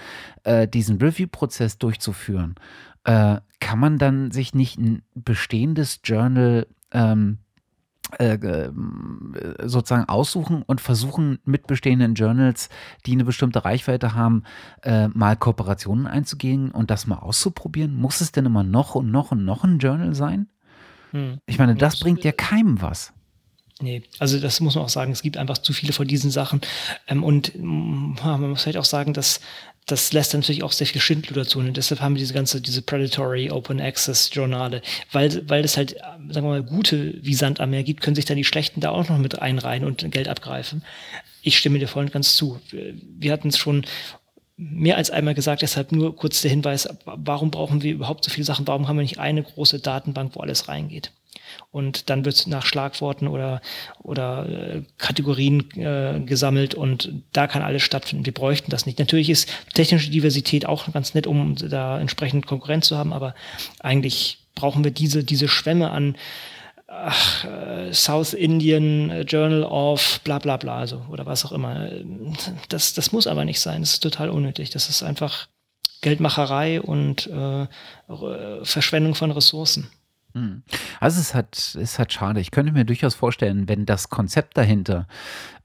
[0.44, 2.56] äh, diesen Review-Prozess durchzuführen,
[3.04, 7.49] äh, kann man dann sich nicht ein bestehendes Journal ähm, äh, äh,
[9.64, 12.70] sozusagen aussuchen und versuchen mit bestehenden Journals,
[13.06, 14.44] die eine bestimmte Reichweite haben,
[14.84, 17.96] äh, mal Kooperationen einzugehen und das mal auszuprobieren?
[17.96, 20.48] Muss es denn immer noch und noch und noch ein Journal sein?
[21.12, 21.40] Hm.
[21.46, 23.14] Ich meine, das bringt ja keinem was.
[23.82, 26.60] Nee, also das muss man auch sagen, es gibt einfach zu viele von diesen Sachen.
[27.08, 29.40] Ähm, und man muss vielleicht auch sagen, dass
[29.92, 31.60] das lässt natürlich auch sehr viel Schindluder zu.
[31.60, 34.82] Und deshalb haben wir diese ganze, diese Predatory Open Access Journale.
[35.12, 38.26] Weil, weil es halt, sagen wir mal, gute wie Sand am Meer gibt, können sich
[38.26, 40.84] dann die Schlechten da auch noch mit einreihen und Geld abgreifen.
[41.42, 42.60] Ich stimme dir voll und ganz zu.
[42.72, 43.86] Wir hatten es schon
[44.58, 48.46] mehr als einmal gesagt, deshalb nur kurz der Hinweis, warum brauchen wir überhaupt so viele
[48.46, 48.68] Sachen?
[48.68, 51.12] Warum haben wir nicht eine große Datenbank, wo alles reingeht?
[51.72, 53.62] Und dann wird nach Schlagworten oder,
[54.02, 58.26] oder äh, Kategorien äh, gesammelt und da kann alles stattfinden.
[58.26, 59.00] Wir bräuchten das nicht.
[59.00, 63.36] Natürlich ist technische Diversität auch ganz nett, um da entsprechend Konkurrenz zu haben, aber
[63.80, 66.16] eigentlich brauchen wir diese, diese Schwämme an
[66.88, 71.90] ach, äh, South Indian Journal of bla bla bla, also, oder was auch immer.
[72.68, 73.82] Das, das muss aber nicht sein.
[73.82, 74.70] Das ist total unnötig.
[74.70, 75.48] Das ist einfach
[76.02, 77.68] Geldmacherei und äh,
[78.64, 79.90] Verschwendung von Ressourcen.
[80.34, 80.64] Hm.
[81.00, 82.40] Also es hat, ist halt schade.
[82.40, 85.08] Ich könnte mir durchaus vorstellen, wenn das Konzept dahinter,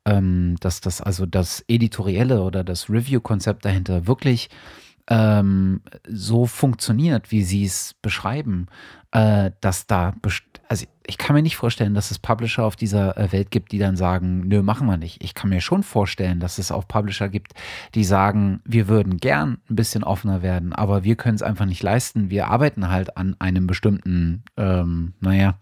[0.05, 4.51] ähm, dass das also das editorielle oder das Review-Konzept dahinter wirklich
[5.09, 8.69] ähm, so funktioniert, wie Sie es beschreiben,
[9.12, 10.15] äh, dass da
[10.69, 13.79] also ich kann mir nicht vorstellen, dass es Publisher auf dieser äh, Welt gibt, die
[13.79, 15.23] dann sagen, nö, machen wir nicht.
[15.23, 17.53] Ich kann mir schon vorstellen, dass es auch Publisher gibt,
[17.95, 21.83] die sagen, wir würden gern ein bisschen offener werden, aber wir können es einfach nicht
[21.83, 22.31] leisten.
[22.31, 25.59] Wir arbeiten halt an einem bestimmten, ähm, naja,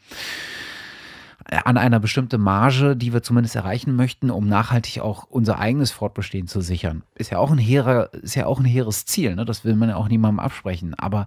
[1.65, 6.47] an einer bestimmten Marge, die wir zumindest erreichen möchten, um nachhaltig auch unser eigenes Fortbestehen
[6.47, 7.03] zu sichern.
[7.15, 9.45] Ist ja auch ein hehrer, ist ja auch ein hehres Ziel, ne?
[9.45, 10.95] Das will man ja auch niemandem absprechen.
[10.95, 11.27] Aber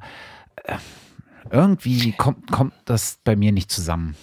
[0.64, 0.78] äh,
[1.52, 4.16] irgendwie kommt, kommt das bei mir nicht zusammen.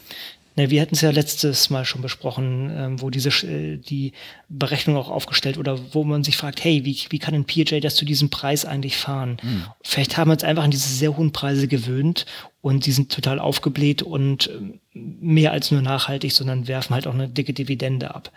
[0.55, 4.13] Ne, wir hatten es ja letztes Mal schon besprochen, ähm, wo diese äh, die
[4.51, 7.95] Berechnung auch aufgestellt oder wo man sich fragt, hey, wie, wie kann ein PJ das
[7.95, 9.39] zu diesem Preis eigentlich fahren?
[9.43, 9.65] Mhm.
[9.83, 12.27] Vielleicht haben wir uns einfach an diese sehr hohen Preise gewöhnt
[12.61, 17.15] und die sind total aufgebläht und ähm, mehr als nur nachhaltig, sondern werfen halt auch
[17.15, 18.31] eine dicke Dividende ab.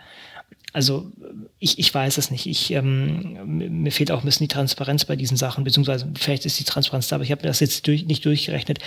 [0.76, 1.10] Also
[1.58, 2.44] ich, ich weiß es nicht.
[2.44, 6.60] Ich, ähm, mir fehlt auch ein bisschen die Transparenz bei diesen Sachen, beziehungsweise vielleicht ist
[6.60, 8.80] die Transparenz da, aber ich habe das jetzt durch, nicht durchgerechnet.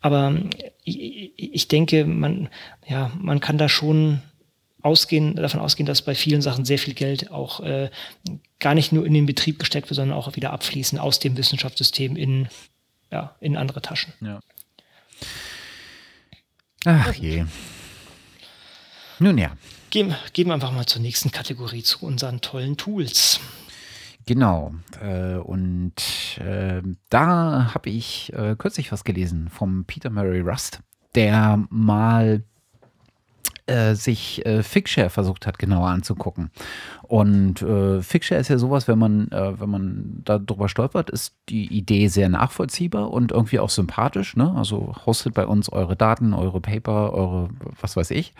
[0.00, 0.36] Aber
[0.84, 2.50] ich, ich denke, man,
[2.86, 4.22] ja, man kann da schon
[4.80, 7.90] ausgehen, davon ausgehen, dass bei vielen Sachen sehr viel Geld auch äh,
[8.60, 12.14] gar nicht nur in den Betrieb gesteckt wird, sondern auch wieder abfließen aus dem Wissenschaftssystem
[12.14, 12.46] in,
[13.10, 14.12] ja, in andere Taschen.
[14.20, 14.38] Ja.
[16.84, 17.44] Ach je.
[19.18, 19.50] Nun ja.
[19.94, 23.38] Gehen, gehen wir einfach mal zur nächsten Kategorie, zu unseren tollen Tools.
[24.26, 24.74] Genau.
[25.00, 25.94] Äh, und
[26.38, 30.80] äh, da habe ich äh, kürzlich was gelesen vom Peter Murray Rust,
[31.14, 32.42] der mal
[33.66, 36.50] äh, sich äh, Figshare versucht hat, genauer anzugucken.
[37.02, 41.66] Und äh, Figshare ist ja sowas, wenn man, äh, wenn man darüber stolpert, ist die
[41.66, 44.36] Idee sehr nachvollziehbar und irgendwie auch sympathisch.
[44.36, 44.52] Ne?
[44.56, 47.48] Also hostet bei uns eure Daten, eure Paper, eure
[47.80, 48.34] was weiß ich.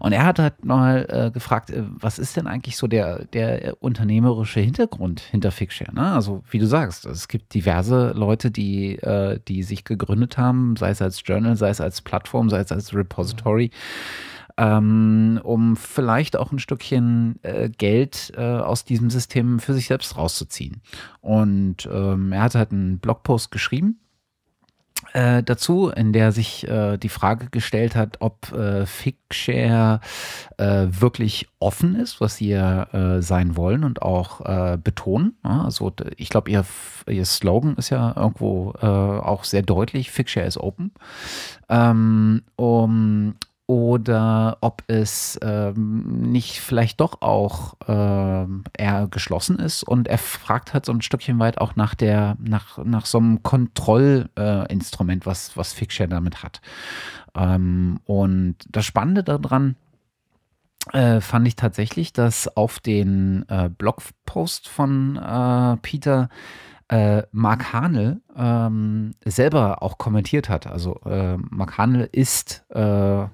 [0.00, 3.82] Und er hat halt mal äh, gefragt, äh, was ist denn eigentlich so der, der
[3.82, 5.94] unternehmerische Hintergrund hinter Figshare?
[5.94, 6.12] Ne?
[6.12, 10.90] Also wie du sagst, es gibt diverse Leute, die, äh, die sich gegründet haben, sei
[10.90, 13.70] es als Journal, sei es als Plattform, sei es als Repository.
[13.72, 19.86] Mhm ähm, um vielleicht auch ein Stückchen äh, Geld äh, aus diesem System für sich
[19.86, 20.80] selbst rauszuziehen.
[21.20, 24.00] Und ähm, er hat halt einen Blogpost geschrieben.
[25.12, 30.00] Äh, dazu, in der sich äh, die Frage gestellt hat, ob äh, Figshare
[30.56, 35.36] äh, wirklich offen ist, was sie äh, sein wollen und auch äh, betonen.
[35.44, 36.64] Ja, also ich glaube, ihr,
[37.08, 40.92] ihr Slogan ist ja irgendwo äh, auch sehr deutlich, Figshare is open.
[41.68, 43.36] Ähm, um,
[43.66, 49.82] oder ob es ähm, nicht vielleicht doch auch ähm, eher geschlossen ist.
[49.82, 53.42] Und er fragt halt so ein Stückchen weit auch nach der, nach, nach so einem
[53.42, 56.60] Kontrollinstrument, äh, was, was Figshare damit hat.
[57.34, 59.74] Ähm, und das Spannende daran,
[60.92, 66.28] äh, fand ich tatsächlich, dass auf den äh, Blogpost von äh, Peter
[66.88, 70.68] äh, Mark Hanel ähm, selber auch kommentiert hat.
[70.68, 73.26] Also äh, Mark Hanel ist äh,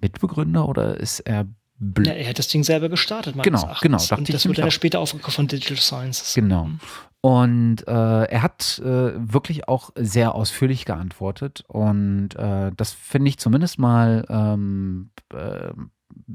[0.00, 1.46] Mitbegründer oder ist er
[1.80, 4.70] ja, er hat das Ding selber gestartet, meines genau, Genau, dachte Und das wurde dann
[4.72, 6.34] später aufgekauft von Digital Sciences.
[6.34, 6.64] Genau.
[6.64, 6.80] Mhm.
[7.20, 11.64] Und äh, er hat äh, wirklich auch sehr ausführlich geantwortet.
[11.68, 15.70] Und äh, das finde ich zumindest mal ähm, äh,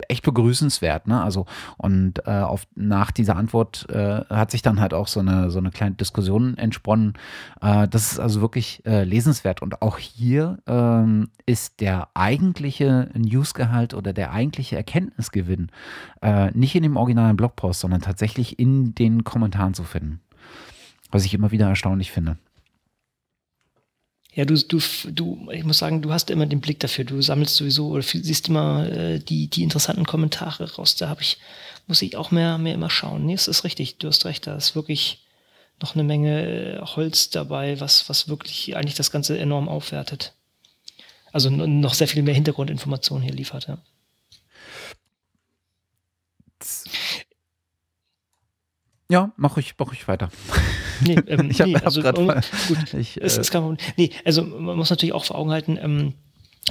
[0.08, 1.08] echt begrüßenswert.
[1.08, 1.22] Ne?
[1.22, 1.46] Also,
[1.78, 5.60] und äh, auf, nach dieser Antwort äh, hat sich dann halt auch so eine, so
[5.60, 7.14] eine kleine Diskussion entsponnen.
[7.62, 9.62] Äh, das ist also wirklich äh, lesenswert.
[9.62, 15.70] Und auch hier ähm, ist der eigentliche Newsgehalt oder der eigentliche Erkenntnisgewinn
[16.22, 20.22] äh, nicht in dem originalen Blogpost, sondern tatsächlich in den Kommentaren zu finden.
[21.12, 22.38] Was ich immer wieder erstaunlich finde.
[24.36, 24.80] Ja, du, du,
[25.12, 27.06] du, ich muss sagen, du hast immer den Blick dafür.
[27.06, 30.96] Du sammelst sowieso oder siehst immer äh, die, die interessanten Kommentare raus.
[30.96, 31.38] Da habe ich,
[31.86, 33.26] muss ich auch mehr, mehr immer schauen.
[33.26, 35.24] Nee, es ist richtig, du hast recht, da ist wirklich
[35.80, 40.34] noch eine Menge äh, Holz dabei, was, was wirklich eigentlich das Ganze enorm aufwertet.
[41.32, 43.78] Also noch sehr viel mehr Hintergrundinformationen hier liefert, ja.
[49.10, 50.30] Ja, mach ich, mach ich weiter.
[51.06, 54.43] Nee, ähm, ich hab, nee, also, hab gut, ich, es, äh, es kann, nee, also
[54.43, 56.14] man muss natürlich auch vor Augen halten, ähm,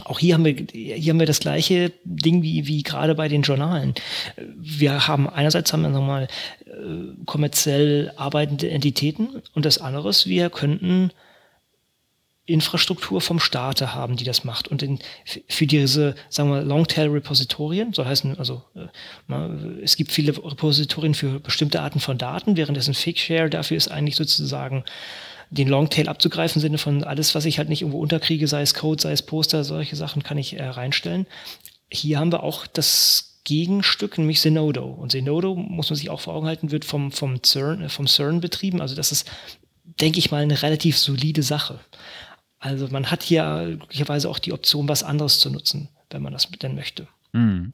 [0.04, 3.42] auch hier haben wir, hier haben wir das gleiche Ding wie, wie gerade bei den
[3.42, 3.94] Journalen.
[4.56, 6.28] Wir haben einerseits haben wir nochmal
[6.64, 11.10] äh, kommerziell arbeitende Entitäten und das andere ist, wir könnten
[12.44, 14.66] Infrastruktur vom Staate haben, die das macht.
[14.66, 14.98] Und in,
[15.48, 21.80] für diese, sagen wir, Longtail-Repositorien, so heißen, also äh, es gibt viele Repositorien für bestimmte
[21.80, 24.84] Arten von Daten, währenddessen Figshare dafür ist eigentlich sozusagen
[25.50, 28.74] den Longtail abzugreifen, im Sinne von alles, was ich halt nicht irgendwo unterkriege, sei es
[28.74, 31.26] Code, sei es Poster, solche Sachen kann ich äh, reinstellen.
[31.92, 34.86] Hier haben wir auch das Gegenstück, nämlich Zenodo.
[34.86, 38.08] Und Zenodo, muss man sich auch vor Augen halten, wird vom, vom CERN, äh, vom
[38.08, 38.80] CERN betrieben.
[38.80, 39.30] Also das ist,
[40.00, 41.80] denke ich mal, eine relativ solide Sache.
[42.62, 46.48] Also man hat hier glücklicherweise auch die Option, was anderes zu nutzen, wenn man das
[46.48, 47.08] denn möchte.
[47.32, 47.72] Mhm.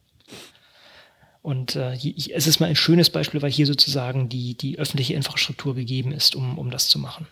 [1.43, 1.93] Und äh,
[2.35, 6.35] es ist mal ein schönes Beispiel, weil hier sozusagen die, die öffentliche Infrastruktur gegeben ist,
[6.35, 7.27] um, um das zu machen.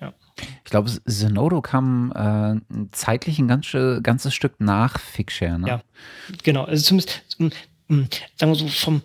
[0.00, 0.14] Ja.
[0.64, 3.72] Ich glaube, Zenodo kam äh, zeitlich ein ganz,
[4.04, 5.58] ganzes Stück nach Figshare.
[5.58, 5.66] Ne?
[5.66, 5.82] Ja,
[6.44, 6.64] genau.
[6.64, 7.50] Also zumindest, hm,
[7.88, 9.02] hm, sagen wir so, vom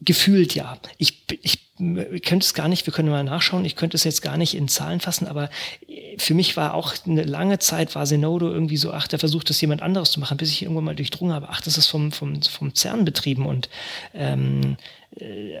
[0.00, 0.78] gefühlt ja.
[0.98, 1.71] Ich, ich
[2.12, 4.54] ich könnte es gar nicht, wir können mal nachschauen, ich könnte es jetzt gar nicht
[4.54, 5.50] in Zahlen fassen, aber
[6.16, 9.60] für mich war auch eine lange Zeit, war Zenodo irgendwie so, ach, der versucht das
[9.60, 12.40] jemand anderes zu machen, bis ich irgendwann mal durchdrungen habe, ach, das ist vom, vom,
[12.42, 13.68] vom CERN betrieben und
[14.14, 14.76] ähm,
[15.16, 15.58] äh,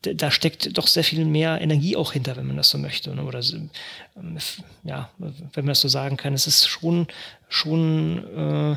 [0.00, 3.14] da steckt doch sehr viel mehr Energie auch hinter, wenn man das so möchte.
[3.14, 3.24] Ne?
[3.24, 4.38] Oder ähm,
[4.84, 7.08] ja, wenn man das so sagen kann, es ist schon,
[7.48, 8.76] schon äh,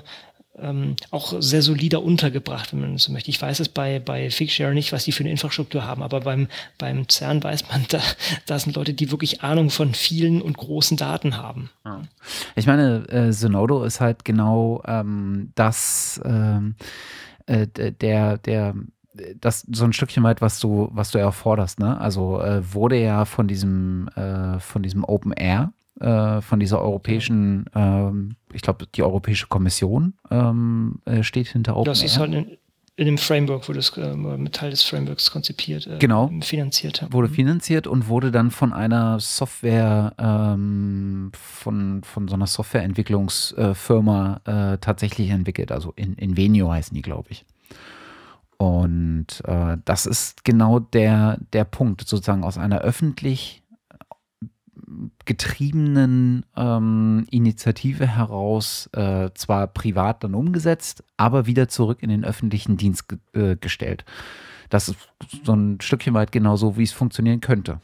[0.60, 3.30] ähm, auch sehr solider untergebracht, wenn man so möchte.
[3.30, 6.48] Ich weiß es bei, bei Figshare nicht, was die für eine Infrastruktur haben, aber beim,
[6.78, 8.00] beim CERN weiß man, da,
[8.46, 11.70] da sind Leute, die wirklich Ahnung von vielen und großen Daten haben.
[11.86, 12.02] Ja.
[12.56, 16.76] Ich meine, äh, Zenodo ist halt genau ähm, das, ähm,
[17.46, 18.76] äh, der, der,
[19.40, 22.00] das so ein Stückchen weit, was du, was du ja forderst, ne?
[22.00, 27.66] Also äh, wurde ja von diesem, äh, von diesem Open Air äh, von dieser europäischen,
[27.76, 32.58] ähm, ich glaube, die Europäische Kommission ähm, äh, steht hinter Open Das ist halt in,
[32.98, 37.06] in dem Framework, wurde es äh, mit Teil des Frameworks konzipiert, äh, genau, finanziert.
[37.12, 37.34] Wurde mhm.
[37.34, 45.30] finanziert und wurde dann von einer Software, ähm, von, von so einer Softwareentwicklungsfirma äh, tatsächlich
[45.30, 45.72] entwickelt.
[45.72, 47.46] Also in, in Venio heißen die, glaube ich.
[48.58, 53.62] Und äh, das ist genau der, der Punkt, sozusagen aus einer öffentlich
[55.26, 62.78] getriebenen ähm, Initiative heraus äh, zwar privat dann umgesetzt, aber wieder zurück in den öffentlichen
[62.78, 64.06] Dienst ge äh, gestellt.
[64.70, 64.98] Das ist
[65.44, 67.80] so ein Stückchen weit genau so, wie es funktionieren könnte.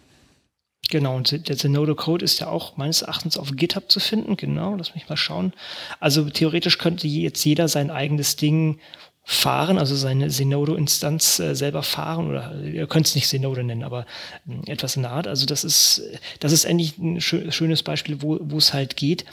[0.89, 4.35] Genau, und der Zenodo-Code ist ja auch meines Erachtens auf GitHub zu finden.
[4.35, 5.53] Genau, lass mich mal schauen.
[5.99, 8.79] Also theoretisch könnte jetzt jeder sein eigenes Ding
[9.23, 14.05] fahren, also seine Zenodo-Instanz äh, selber fahren oder ihr könnt es nicht Zenodo nennen, aber
[14.47, 15.27] äh, etwas in der Art.
[15.27, 16.01] Also das ist,
[16.39, 19.25] das ist endlich ein schö schönes Beispiel, wo es halt geht.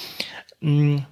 [0.61, 1.05] Hm,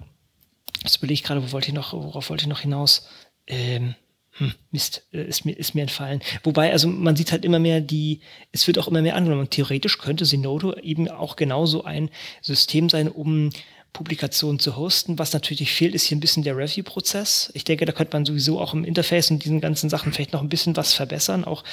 [0.83, 3.07] jetzt überlege ich gerade, wo wollte ich noch, worauf wollte ich noch hinaus?
[3.47, 3.95] Ähm,
[4.39, 6.21] hm, Mist, äh, ist mir, ist mir entfallen.
[6.43, 8.21] Wobei, also man sieht halt immer mehr die,
[8.53, 9.49] es wird auch immer mehr angenommen.
[9.49, 12.09] Theoretisch könnte Zenodo eben auch genauso ein
[12.41, 13.49] System sein, um
[13.93, 15.19] Publikationen zu hosten.
[15.19, 17.51] Was natürlich fehlt, ist hier ein bisschen der Review-Prozess.
[17.53, 20.41] Ich denke, da könnte man sowieso auch im Interface und diesen ganzen Sachen vielleicht noch
[20.41, 21.43] ein bisschen was verbessern.
[21.43, 21.63] Auch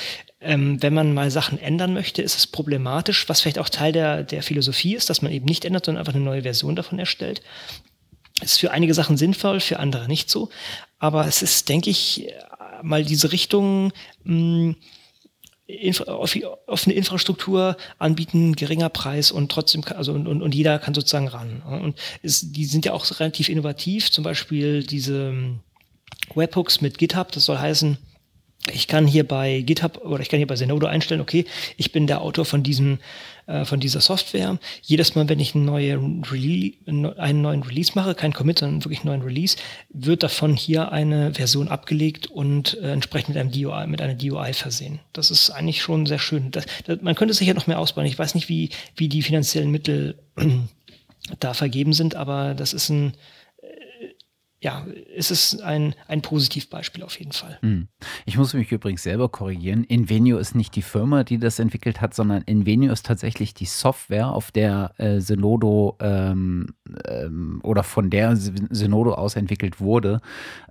[0.41, 4.23] ähm, wenn man mal Sachen ändern möchte, ist es problematisch, was vielleicht auch Teil der,
[4.23, 7.43] der Philosophie ist, dass man eben nicht ändert, sondern einfach eine neue Version davon erstellt.
[8.43, 10.51] Ist für einige Sachen sinnvoll, für andere nicht so.
[10.99, 12.29] Aber es ist, denke ich,
[12.83, 13.93] mal diese Richtung,
[14.25, 14.77] mh, hm,
[15.67, 21.27] Infra offene Infrastruktur anbieten, geringer Preis und trotzdem, also und, und, und jeder kann sozusagen
[21.27, 21.63] ran.
[21.63, 25.59] Und es, die sind ja auch relativ innovativ, zum Beispiel diese ähm,
[26.35, 27.99] Webhooks mit GitHub, das soll heißen,
[28.73, 31.47] ich kann hier bei GitHub oder ich kann hier bei Zenodo einstellen, okay,
[31.77, 32.99] ich bin der Autor von diesem
[33.47, 34.59] äh, von dieser Software.
[34.83, 39.01] Jedes Mal, wenn ich einen neuen, Release, einen neuen Release mache, kein Commit, sondern wirklich
[39.01, 39.57] einen neuen Release,
[39.91, 44.53] wird davon hier eine Version abgelegt und äh, entsprechend mit einem DUI, mit einer DUI
[44.53, 45.01] versehen.
[45.13, 46.51] Das ist eigentlich schon sehr schön.
[46.51, 48.07] Das, das, man könnte sicher noch mehr ausbauen.
[48.07, 50.19] Ich weiß nicht, wie, wie die finanziellen Mittel
[51.41, 53.15] da vergeben sind, aber das ist ein
[54.63, 57.59] ja, es ist ein, ein Positivbeispiel auf jeden Fall.
[57.61, 57.89] Hm.
[58.25, 59.85] Ich muss mich übrigens selber korrigieren.
[59.85, 64.31] Invenio ist nicht die Firma, die das entwickelt hat, sondern Invenio ist tatsächlich die Software,
[64.31, 66.75] auf der äh, Zenodo ähm,
[67.07, 70.21] ähm, oder von der Zenodo aus entwickelt wurde.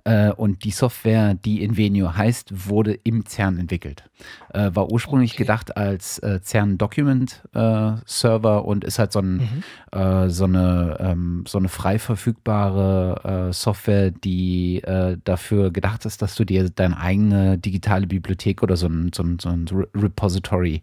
[0.02, 4.10] Äh, und die Software, die Invenio heißt, wurde im CERN entwickelt.
[4.52, 5.44] Äh, war ursprünglich okay.
[5.44, 9.62] gedacht als äh, CERN Document äh, Server und ist halt so, ein, mhm.
[9.92, 16.22] Äh, so, eine, ähm, so eine frei verfügbare Software Software, die äh, dafür gedacht ist,
[16.22, 20.80] dass du dir deine eigene digitale Bibliothek oder so ein, so ein, so ein Repository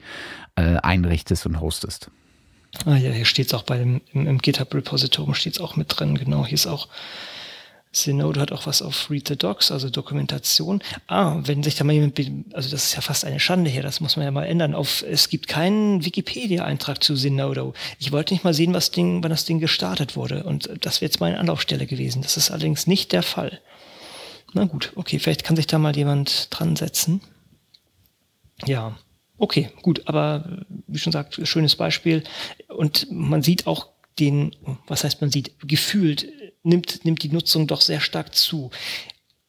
[0.56, 2.12] äh, einrichtest und hostest.
[2.86, 5.76] Ah ja, hier steht es auch bei dem, im, im GitHub Repository steht es auch
[5.76, 6.46] mit drin, genau.
[6.46, 6.88] Hier ist auch
[7.96, 10.82] Synode hat auch was auf Read the Docs, also Dokumentation.
[11.08, 12.20] Ah, wenn sich da mal jemand,
[12.54, 14.74] also das ist ja fast eine Schande hier, das muss man ja mal ändern.
[14.74, 17.74] Auf, es gibt keinen Wikipedia-Eintrag zu Synodo.
[18.00, 20.44] Ich wollte nicht mal sehen, was Ding, wann das Ding gestartet wurde.
[20.44, 22.24] Und das wäre jetzt meine Anlaufstelle gewesen.
[22.24, 23.62] Das ist allerdings nicht der Fall.
[24.54, 27.22] Na gut, okay, vielleicht kann sich da mal jemand dran setzen.
[28.66, 28.98] Ja,
[29.38, 32.24] okay, gut, aber wie schon gesagt, schönes Beispiel.
[32.70, 33.90] Und man sieht auch
[34.20, 34.56] den,
[34.88, 36.28] was heißt man sieht, gefühlt
[36.64, 38.72] nimmt, nimmt die Nutzung doch sehr stark zu.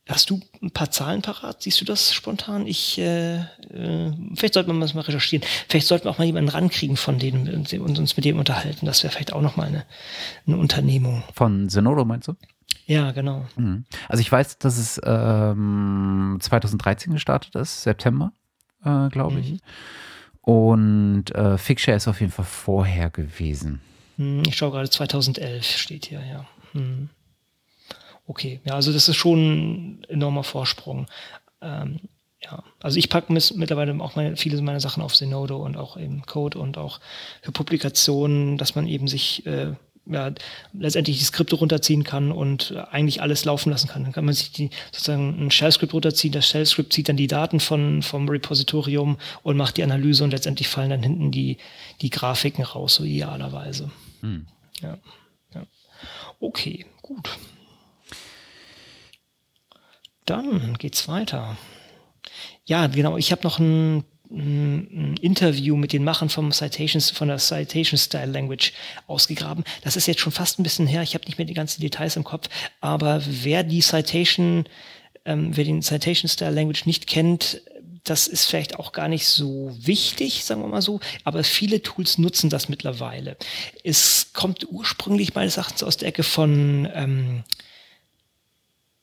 [0.07, 1.63] Hast du ein paar Zahlen parat?
[1.63, 2.67] Siehst du das spontan?
[2.67, 5.47] Ich, äh, äh, vielleicht sollte man das mal recherchieren.
[5.69, 8.85] Vielleicht sollten wir auch mal jemanden rankriegen von denen und uns mit dem unterhalten.
[8.85, 9.87] Das wäre vielleicht auch noch mal eine,
[10.47, 11.23] eine Unternehmung.
[11.33, 12.35] Von Zenodo meinst du?
[12.87, 13.47] Ja, genau.
[13.57, 13.87] Mhm.
[14.09, 18.33] Also ich weiß, dass es ähm, 2013 gestartet ist, September,
[18.85, 19.53] äh, glaube ich.
[19.53, 19.61] Mhm.
[20.43, 23.81] Und äh, Fixshare ist auf jeden Fall vorher gewesen.
[24.17, 26.47] Hm, ich schaue gerade 2011 steht hier, ja.
[26.75, 27.09] Hm.
[28.27, 31.07] Okay, ja, also das ist schon ein enormer Vorsprung.
[31.61, 32.01] Ähm,
[32.43, 36.25] ja, also ich packe mittlerweile auch meine, viele meiner Sachen auf Zenodo und auch im
[36.27, 37.01] Code und auch
[37.43, 39.73] für Publikationen, dass man eben sich äh,
[40.07, 40.33] ja,
[40.75, 44.05] letztendlich die Skripte runterziehen kann und eigentlich alles laufen lassen kann.
[44.05, 46.33] Dann kann man sich die, sozusagen ein Shell-Script runterziehen.
[46.33, 50.69] Das Shell-Script zieht dann die Daten von, vom Repositorium und macht die Analyse und letztendlich
[50.69, 51.57] fallen dann hinten die,
[52.03, 53.91] die Grafiken raus, so idealerweise.
[54.21, 54.47] Hm.
[54.83, 54.99] Ja.
[56.41, 57.39] Okay, gut.
[60.25, 61.57] Dann geht's weiter.
[62.65, 63.19] Ja, genau.
[63.19, 68.33] Ich habe noch ein, ein, Interview mit den Machern vom Citations, von der Citation Style
[68.33, 68.73] Language
[69.07, 69.65] ausgegraben.
[69.83, 71.03] Das ist jetzt schon fast ein bisschen her.
[71.03, 72.49] Ich habe nicht mehr die ganzen Details im Kopf.
[72.81, 74.65] Aber wer die Citation,
[75.27, 77.61] ähm, wer den Citation Style Language nicht kennt,
[78.05, 82.19] das ist vielleicht auch gar nicht so wichtig, sagen wir mal so, aber viele Tools
[82.19, 83.37] nutzen das mittlerweile.
[83.83, 87.45] Es kommt ursprünglich meines Erachtens aus der Ecke von ähm,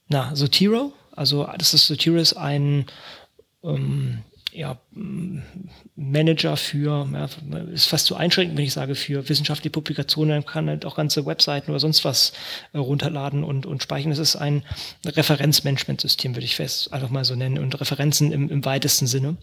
[0.08, 0.94] na, Zotero.
[1.14, 2.86] Also das ist Zotero ist ein
[3.64, 4.78] ähm, ja,
[5.96, 7.30] Manager für, ja,
[7.74, 11.72] ist fast zu einschränkend, wenn ich sage, für wissenschaftliche Publikationen, kann halt auch ganze Webseiten
[11.72, 12.34] oder sonst was
[12.74, 14.12] äh, runterladen und, und speichern.
[14.12, 14.64] Das ist ein
[15.06, 19.38] Referenzmanagementsystem, würde ich fest einfach mal so nennen, und Referenzen im, im weitesten Sinne.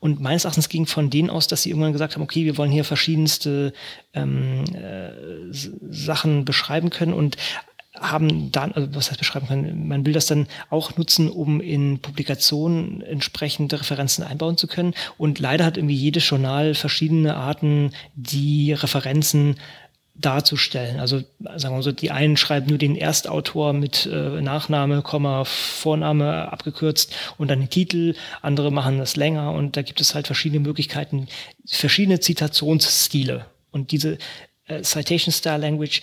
[0.00, 2.70] Und meines Erachtens ging von denen aus, dass sie irgendwann gesagt haben, okay, wir wollen
[2.70, 3.72] hier verschiedenste
[4.14, 5.10] ähm, äh,
[5.52, 7.36] Sachen beschreiben können und
[8.00, 12.00] haben dann, also was heißt beschreiben können, man will das dann auch nutzen, um in
[12.00, 14.94] Publikationen entsprechende Referenzen einbauen zu können.
[15.16, 19.56] Und leider hat irgendwie jedes Journal verschiedene Arten, die Referenzen
[20.18, 20.98] darzustellen.
[20.98, 21.22] Also
[21.56, 27.14] sagen wir so, die einen schreiben nur den Erstautor mit äh, Nachname, Komma, Vorname abgekürzt
[27.38, 31.28] und dann den Titel, andere machen das länger und da gibt es halt verschiedene Möglichkeiten,
[31.66, 33.46] verschiedene Zitationsstile.
[33.70, 34.18] Und diese
[34.66, 36.02] äh, Citation Style Language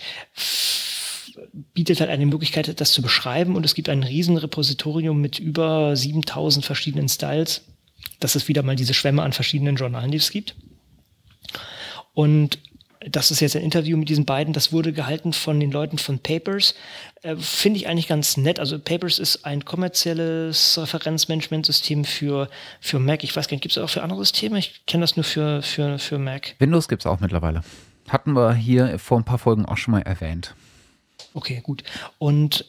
[1.74, 5.96] bietet halt eine Möglichkeit, das zu beschreiben und es gibt ein riesen Repositorium mit über
[5.96, 7.62] 7000 verschiedenen Styles.
[8.20, 10.54] Das ist wieder mal diese Schwämme an verschiedenen Journalen, die es gibt.
[12.14, 12.58] Und
[13.08, 14.52] das ist jetzt ein Interview mit diesen beiden.
[14.52, 16.74] Das wurde gehalten von den Leuten von Papers.
[17.22, 18.58] Äh, Finde ich eigentlich ganz nett.
[18.58, 22.48] Also Papers ist ein kommerzielles Referenzmanagementsystem für,
[22.80, 23.22] für Mac.
[23.22, 24.58] Ich weiß gar nicht, gibt es auch für andere Systeme?
[24.58, 26.56] Ich kenne das nur für, für, für Mac.
[26.58, 27.62] Windows gibt es auch mittlerweile.
[28.08, 30.54] Hatten wir hier vor ein paar Folgen auch schon mal erwähnt.
[31.34, 31.82] Okay, gut.
[32.18, 32.64] Und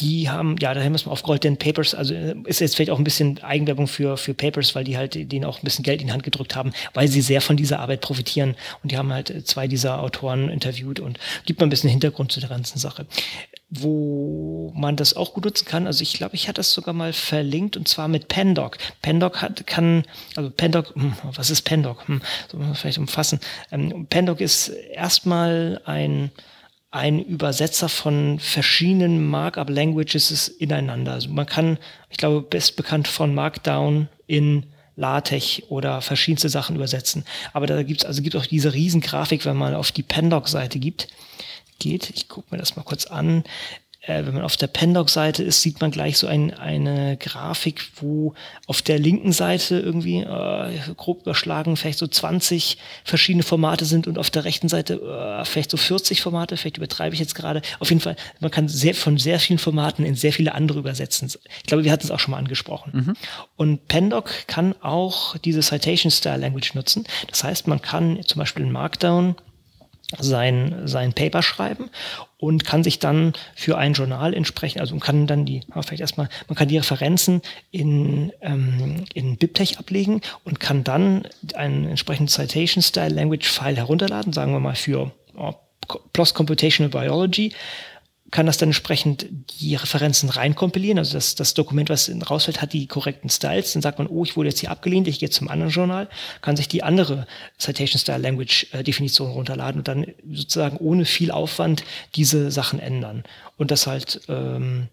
[0.00, 2.76] die haben, ja, da haben wir es mal aufgerollt, denn Papers, also äh, ist jetzt
[2.76, 5.82] vielleicht auch ein bisschen Eigenwerbung für, für Papers, weil die halt denen auch ein bisschen
[5.82, 8.56] Geld in die Hand gedrückt haben, weil sie sehr von dieser Arbeit profitieren.
[8.82, 12.40] Und die haben halt zwei dieser Autoren interviewt und gibt mal ein bisschen Hintergrund zu
[12.40, 13.06] der ganzen Sache.
[13.68, 17.12] Wo man das auch gut nutzen kann, also ich glaube, ich hatte das sogar mal
[17.12, 18.78] verlinkt und zwar mit Pandoc.
[19.02, 22.08] Pandoc hat, kann, also Pandoc, hm, was ist Pandoc?
[22.08, 23.40] Hm, soll man vielleicht umfassen.
[23.70, 26.30] Ähm, Pandoc ist erstmal ein,
[26.90, 31.12] ein Übersetzer von verschiedenen Markup-Languages ineinander.
[31.12, 31.78] Also man kann,
[32.08, 34.66] ich glaube, best bekannt von Markdown in
[34.96, 37.24] LaTeX oder verschiedenste Sachen übersetzen.
[37.52, 41.08] Aber da gibt's also gibt auch diese Riesengrafik, wenn man auf die Pandoc-Seite gibt,
[41.78, 42.10] geht.
[42.10, 43.44] Ich gucke mir das mal kurz an
[44.02, 48.34] äh, wenn man auf der Pendoc-Seite ist, sieht man gleich so ein, eine Grafik, wo
[48.66, 54.18] auf der linken Seite irgendwie äh, grob überschlagen vielleicht so 20 verschiedene Formate sind und
[54.18, 57.60] auf der rechten Seite äh, vielleicht so 40 Formate, vielleicht übertreibe ich jetzt gerade.
[57.78, 61.30] Auf jeden Fall, man kann sehr, von sehr vielen Formaten in sehr viele andere übersetzen.
[61.58, 62.92] Ich glaube, wir hatten es auch schon mal angesprochen.
[62.94, 63.14] Mhm.
[63.56, 67.04] Und Pendoc kann auch diese Citation Style Language nutzen.
[67.28, 69.36] Das heißt, man kann zum Beispiel in Markdown
[70.18, 71.90] sein, sein Paper schreiben
[72.38, 76.56] und kann sich dann für ein Journal entsprechend, also kann dann die, vielleicht erstmal, man
[76.56, 83.14] kann die Referenzen in, ähm, in BibTeX ablegen und kann dann einen entsprechenden Citation Style
[83.14, 85.54] Language File herunterladen, sagen wir mal für oh,
[86.12, 87.52] PLOS Computational Biology
[88.30, 89.26] kann das dann entsprechend
[89.60, 90.98] die Referenzen reinkompilieren.
[90.98, 93.72] Also das, das Dokument, was rausfällt, hat die korrekten Styles.
[93.72, 96.08] Dann sagt man, oh, ich wurde jetzt hier abgelehnt, ich gehe zum anderen Journal,
[96.40, 97.26] kann sich die andere
[97.58, 101.82] Citation Style Language äh, Definition runterladen und dann sozusagen ohne viel Aufwand
[102.14, 103.24] diese Sachen ändern.
[103.56, 104.88] Und das halt ähm,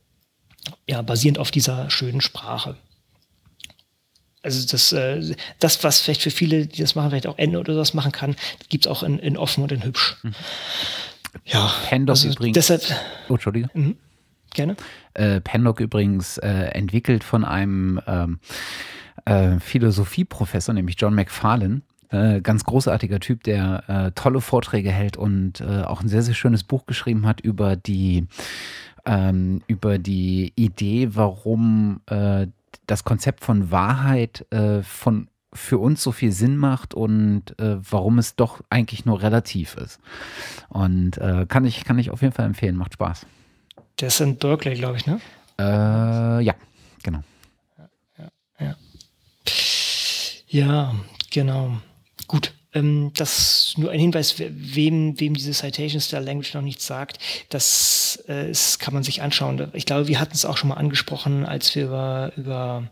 [0.87, 2.75] ja, basierend auf dieser schönen Sprache.
[4.41, 7.73] Also das, äh, das, was vielleicht für viele, die das machen, vielleicht auch Ende oder
[7.73, 8.35] sowas machen kann,
[8.69, 10.15] gibt's auch in, in offen und in hübsch.
[10.23, 10.35] Mhm.
[11.45, 12.55] Ja, Pandoc also übrigens.
[12.55, 12.81] Deshalb,
[13.29, 13.69] oh, Entschuldige.
[13.73, 13.97] Mhm.
[14.53, 14.75] gerne.
[15.13, 18.39] Äh, Penlock übrigens äh, entwickelt von einem ähm,
[19.25, 21.81] äh, Philosophieprofessor, nämlich John McFarlane.
[22.09, 26.35] Äh, ganz großartiger Typ, der äh, tolle Vorträge hält und äh, auch ein sehr, sehr
[26.35, 28.27] schönes Buch geschrieben hat über die,
[29.05, 32.47] ähm, über die Idee, warum äh,
[32.85, 34.45] das Konzept von Wahrheit
[34.83, 39.75] von für uns so viel Sinn macht und äh, warum es doch eigentlich nur relativ
[39.75, 39.99] ist.
[40.69, 43.25] Und äh, kann, ich, kann ich auf jeden Fall empfehlen, macht Spaß.
[43.99, 45.19] Der ist in Berkeley, glaube ich, ne?
[45.59, 46.53] Äh, ja,
[47.01, 47.23] genau.
[48.17, 48.29] Ja,
[48.59, 48.75] ja,
[50.47, 50.95] ja.
[51.31, 51.77] genau.
[52.27, 52.53] Gut.
[52.73, 57.17] Ähm, das nur ein Hinweis, wem, wem diese Citation Style Language noch nichts sagt,
[57.49, 59.69] das, äh, das kann man sich anschauen.
[59.73, 62.91] Ich glaube, wir hatten es auch schon mal angesprochen, als wir über, über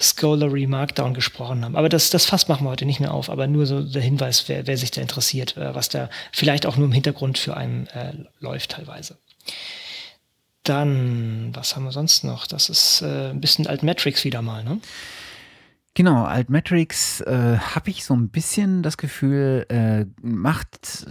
[0.00, 1.76] Scholarly Markdown gesprochen haben.
[1.76, 4.48] Aber das, das Fass machen wir heute nicht mehr auf, aber nur so der Hinweis,
[4.48, 7.86] wer, wer sich da interessiert, äh, was da vielleicht auch nur im Hintergrund für einen
[7.88, 9.18] äh, läuft teilweise.
[10.62, 12.46] Dann, was haben wir sonst noch?
[12.46, 14.80] Das ist äh, ein bisschen Altmetrics wieder mal, ne?
[15.94, 21.06] Genau, Altmetrics äh, habe ich so ein bisschen das Gefühl, äh, macht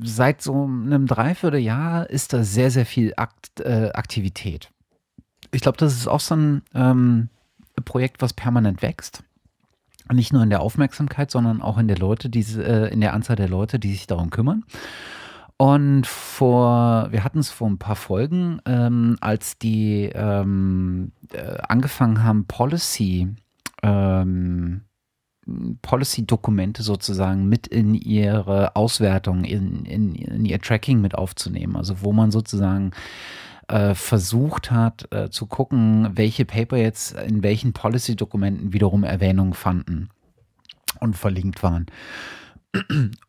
[0.00, 4.70] seit so einem Dreivierteljahr ist da sehr, sehr viel Akt, äh, Aktivität
[5.52, 7.28] ich glaube, das ist auch so ein ähm,
[7.84, 9.22] Projekt, was permanent wächst.
[10.12, 13.36] Nicht nur in der Aufmerksamkeit, sondern auch in der Leute, die, äh, in der Anzahl
[13.36, 14.64] der Leute, die sich darum kümmern.
[15.58, 22.22] Und vor, wir hatten es vor ein paar Folgen, ähm, als die ähm, äh, angefangen
[22.22, 23.28] haben, Policy,
[23.82, 24.82] ähm,
[25.82, 31.76] Policy-Dokumente sozusagen mit in ihre Auswertung, in, in, in ihr Tracking mit aufzunehmen.
[31.76, 32.92] Also wo man sozusagen
[33.68, 40.10] äh, versucht hat äh, zu gucken, welche Paper jetzt in welchen Policy-Dokumenten wiederum Erwähnung fanden
[41.00, 41.86] und verlinkt waren.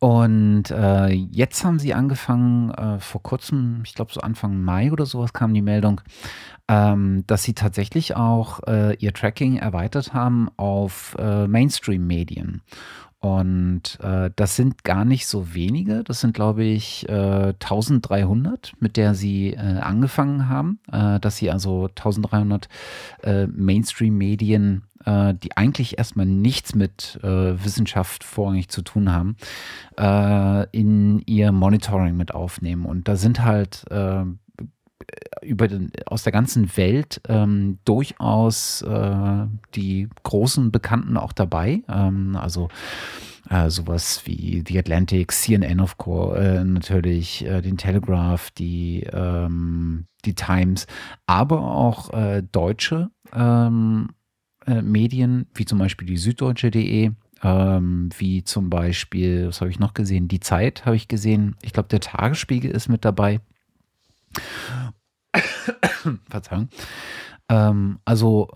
[0.00, 5.06] Und äh, jetzt haben sie angefangen, äh, vor kurzem, ich glaube so Anfang Mai oder
[5.06, 6.02] sowas kam die Meldung,
[6.68, 12.60] ähm, dass sie tatsächlich auch äh, ihr Tracking erweitert haben auf äh, Mainstream-Medien.
[13.20, 16.02] Und äh, das sind gar nicht so wenige.
[16.04, 20.78] Das sind, glaube ich, äh, 1300, mit der sie äh, angefangen haben.
[20.90, 22.68] Äh, dass sie also 1300
[23.22, 29.36] äh, Mainstream-Medien, äh, die eigentlich erstmal nichts mit Wissenschaft vorrangig zu tun haben,
[30.72, 32.86] in ihr Monitoring mit aufnehmen.
[32.86, 33.84] Und da sind halt
[35.42, 41.82] über den, aus der ganzen Welt ähm, durchaus äh, die großen Bekannten auch dabei.
[41.88, 42.68] Ähm, also
[43.48, 50.06] äh, sowas wie The Atlantic, CNN of course, äh, natürlich, äh, den Telegraph, die, ähm,
[50.24, 50.86] die Times,
[51.26, 54.10] aber auch äh, deutsche ähm,
[54.66, 57.12] äh, Medien, wie zum Beispiel die Süddeutsche.de,
[57.42, 60.28] ähm, wie zum Beispiel, was habe ich noch gesehen?
[60.28, 61.56] Die Zeit habe ich gesehen.
[61.62, 63.40] Ich glaube, der Tagesspiegel ist mit dabei.
[66.28, 66.68] Verzeihung.
[67.48, 68.48] Ähm, also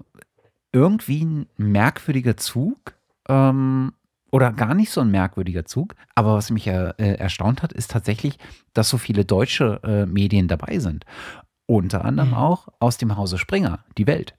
[0.72, 2.94] irgendwie ein merkwürdiger Zug.
[3.28, 3.92] Ähm,
[4.30, 5.94] oder gar nicht so ein merkwürdiger Zug.
[6.16, 8.38] Aber was mich äh, erstaunt hat, ist tatsächlich,
[8.72, 11.05] dass so viele deutsche äh, Medien dabei sind.
[11.66, 12.34] Unter anderem mhm.
[12.34, 14.34] auch aus dem Hause Springer, die Welt.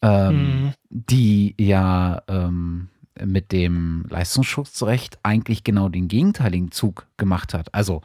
[0.00, 0.72] Ähm, mhm.
[0.88, 2.88] Die ja ähm,
[3.22, 7.74] mit dem Leistungsschutzrecht eigentlich genau den gegenteiligen Zug gemacht hat.
[7.74, 8.02] Also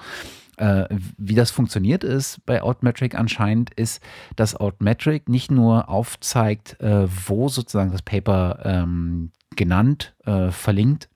[0.57, 0.86] äh,
[1.18, 4.02] wie das funktioniert ist bei Outmetric anscheinend, ist,
[4.36, 11.10] dass Outmetric nicht nur aufzeigt, äh, wo sozusagen das Paper ähm, genannt, äh, verlinkt,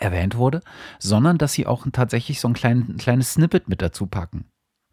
[0.00, 0.60] erwähnt wurde,
[0.98, 4.46] sondern dass sie auch tatsächlich so ein, klein, ein kleines Snippet mit dazu packen.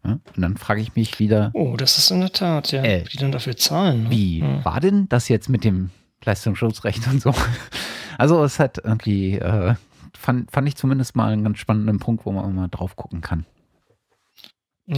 [0.04, 0.12] Ja?
[0.12, 1.50] Und dann frage ich mich wieder.
[1.54, 2.82] Oh, das ist in der Tat, ja.
[2.82, 4.04] Äh, die dann dafür zahlen.
[4.04, 4.10] Ne?
[4.10, 4.64] Wie ja.
[4.64, 5.90] war denn das jetzt mit dem
[6.24, 7.34] Leistungsschutzrecht und so?
[8.18, 9.74] Also es hat irgendwie, äh,
[10.16, 13.46] fand, fand ich zumindest mal einen ganz spannenden Punkt, wo man mal drauf gucken kann.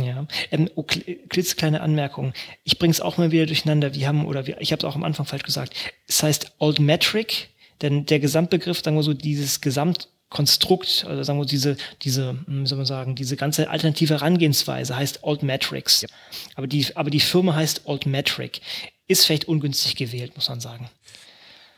[0.03, 2.33] Ja, ähm, oh, klitzekleine Anmerkung.
[2.65, 3.95] Ich bringe es auch mal wieder durcheinander.
[3.95, 5.75] Wir haben, oder wir, ich habe es auch am Anfang falsch gesagt.
[6.09, 7.49] Es heißt Old Metric,
[7.81, 12.67] denn der Gesamtbegriff, sagen wir so, dieses Gesamtkonstrukt, also sagen wir diese, diese, hm, wie
[12.67, 16.03] soll man sagen, diese ganze alternative Herangehensweise heißt Old Metrics.
[16.03, 16.09] Ja.
[16.57, 18.61] Aber die, aber die Firma heißt Old Metric.
[19.07, 20.89] Ist vielleicht ungünstig gewählt, muss man sagen.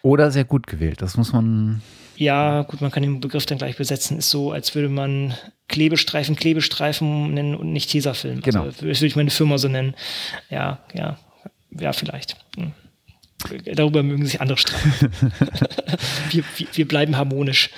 [0.03, 1.83] Oder sehr gut gewählt, das muss man
[2.17, 4.19] ja, gut, man kann den Begriff dann gleich besetzen.
[4.19, 5.35] Ist so, als würde man
[5.69, 8.41] Klebestreifen Klebestreifen nennen und nicht Tesafilm.
[8.41, 8.63] Genau.
[8.63, 9.95] Also, würde ich meine Firma so nennen.
[10.49, 11.19] Ja, ja,
[11.71, 12.37] ja, vielleicht.
[12.57, 12.73] Hm.
[13.75, 15.13] Darüber mögen sich andere streiten.
[16.31, 17.71] wir, wir, wir bleiben harmonisch.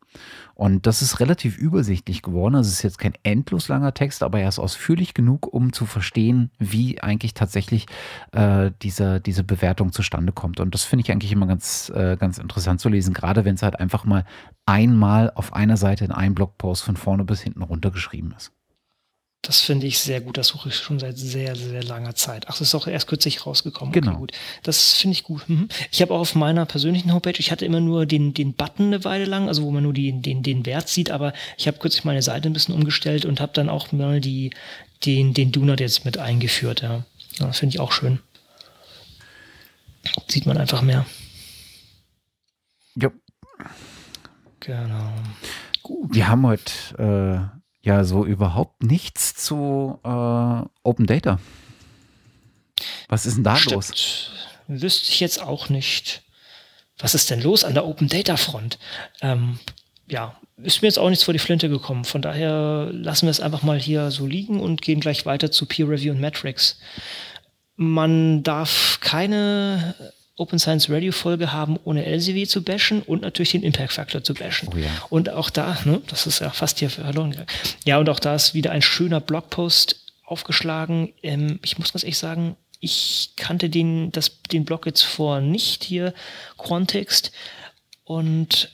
[0.60, 2.54] Und das ist relativ übersichtlich geworden.
[2.54, 5.86] Also es ist jetzt kein endlos langer Text, aber er ist ausführlich genug, um zu
[5.86, 7.86] verstehen, wie eigentlich tatsächlich
[8.32, 10.60] äh, diese, diese Bewertung zustande kommt.
[10.60, 13.62] Und das finde ich eigentlich immer ganz, äh, ganz interessant zu lesen, gerade wenn es
[13.62, 14.26] halt einfach mal
[14.66, 18.52] einmal auf einer Seite in einem Blogpost von vorne bis hinten runtergeschrieben ist.
[19.42, 20.36] Das finde ich sehr gut.
[20.36, 22.44] Das suche ich schon seit sehr, sehr langer Zeit.
[22.48, 23.92] Ach, das ist auch erst kürzlich rausgekommen.
[23.92, 24.10] Genau.
[24.10, 24.32] Okay, gut.
[24.62, 25.48] Das finde ich gut.
[25.48, 25.68] Mhm.
[25.90, 29.04] Ich habe auch auf meiner persönlichen Homepage, ich hatte immer nur den, den Button eine
[29.04, 32.04] Weile lang, also wo man nur die, den, den Wert sieht, aber ich habe kürzlich
[32.04, 34.50] meine Seite ein bisschen umgestellt und habe dann auch mal die,
[35.06, 36.82] den, den Donut jetzt mit eingeführt.
[36.82, 37.04] Ja,
[37.38, 38.18] ja das finde ich auch schön.
[40.28, 41.06] Sieht man einfach mehr.
[42.94, 43.10] Ja.
[44.60, 45.12] Genau.
[45.82, 46.14] Gut.
[46.14, 51.38] Wir haben heute äh ja so überhaupt nichts zu äh, Open Data.
[53.08, 53.74] Was ist denn da Stimmt.
[53.74, 54.30] los?
[54.68, 56.22] Wüsste ich jetzt auch nicht.
[56.98, 58.78] Was ist denn los an der Open Data Front?
[59.20, 59.58] Ähm,
[60.08, 62.04] ja, ist mir jetzt auch nichts vor die Flinte gekommen.
[62.04, 65.66] Von daher lassen wir es einfach mal hier so liegen und gehen gleich weiter zu
[65.66, 66.78] Peer Review und Metrics.
[67.76, 69.94] Man darf keine
[70.40, 74.34] Open Science Radio Folge haben, ohne LCW zu bashen und natürlich den Impact Factor zu
[74.34, 74.68] bashen.
[74.72, 74.88] Oh ja.
[75.10, 77.48] Und auch da, ne, das ist ja fast hier verloren gegangen.
[77.84, 81.12] Ja, und auch da ist wieder ein schöner Blogpost aufgeschlagen.
[81.22, 85.84] Ähm, ich muss ganz ehrlich sagen, ich kannte den, das, den Blog jetzt vor nicht
[85.84, 86.14] hier,
[86.56, 87.32] Quantext.
[88.04, 88.70] Und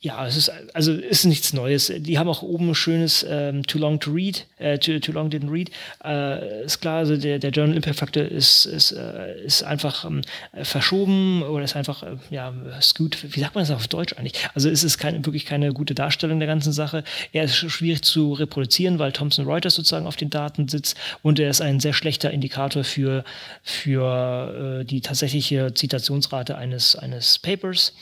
[0.00, 1.92] ja, es ist also ist nichts Neues.
[1.92, 5.28] Die haben auch oben ein schönes ähm, Too Long to Read, äh, too, too Long
[5.28, 5.72] Didn't Read.
[6.04, 10.22] Äh, ist klar, also der, der Journal Impact Factor ist, ist, äh, ist einfach ähm,
[10.62, 13.34] verschoben oder ist einfach, äh, ja, skewed.
[13.34, 14.34] Wie sagt man das auf Deutsch eigentlich?
[14.54, 17.02] Also es ist kein, wirklich keine gute Darstellung der ganzen Sache.
[17.32, 21.50] Er ist schwierig zu reproduzieren, weil Thomson Reuters sozusagen auf den Daten sitzt und er
[21.50, 23.24] ist ein sehr schlechter Indikator für,
[23.64, 27.94] für äh, die tatsächliche Zitationsrate eines, eines Papers.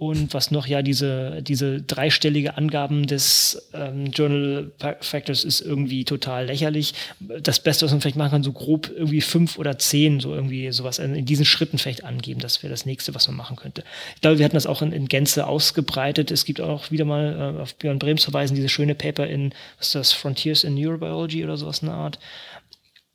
[0.00, 4.72] Und was noch, ja, diese, diese dreistellige Angaben des ähm, Journal
[5.02, 6.94] Factors ist irgendwie total lächerlich.
[7.18, 10.72] Das Beste, was man vielleicht machen kann, so grob irgendwie fünf oder zehn, so irgendwie
[10.72, 12.40] sowas in diesen Schritten vielleicht angeben.
[12.40, 13.84] Das wäre das nächste, was man machen könnte.
[14.14, 16.30] Ich glaube, wir hatten das auch in, in Gänze ausgebreitet.
[16.30, 19.88] Es gibt auch wieder mal äh, auf Björn Brems verweisen, diese schöne Paper in, was
[19.88, 22.18] ist das, Frontiers in Neurobiology oder sowas in der Art.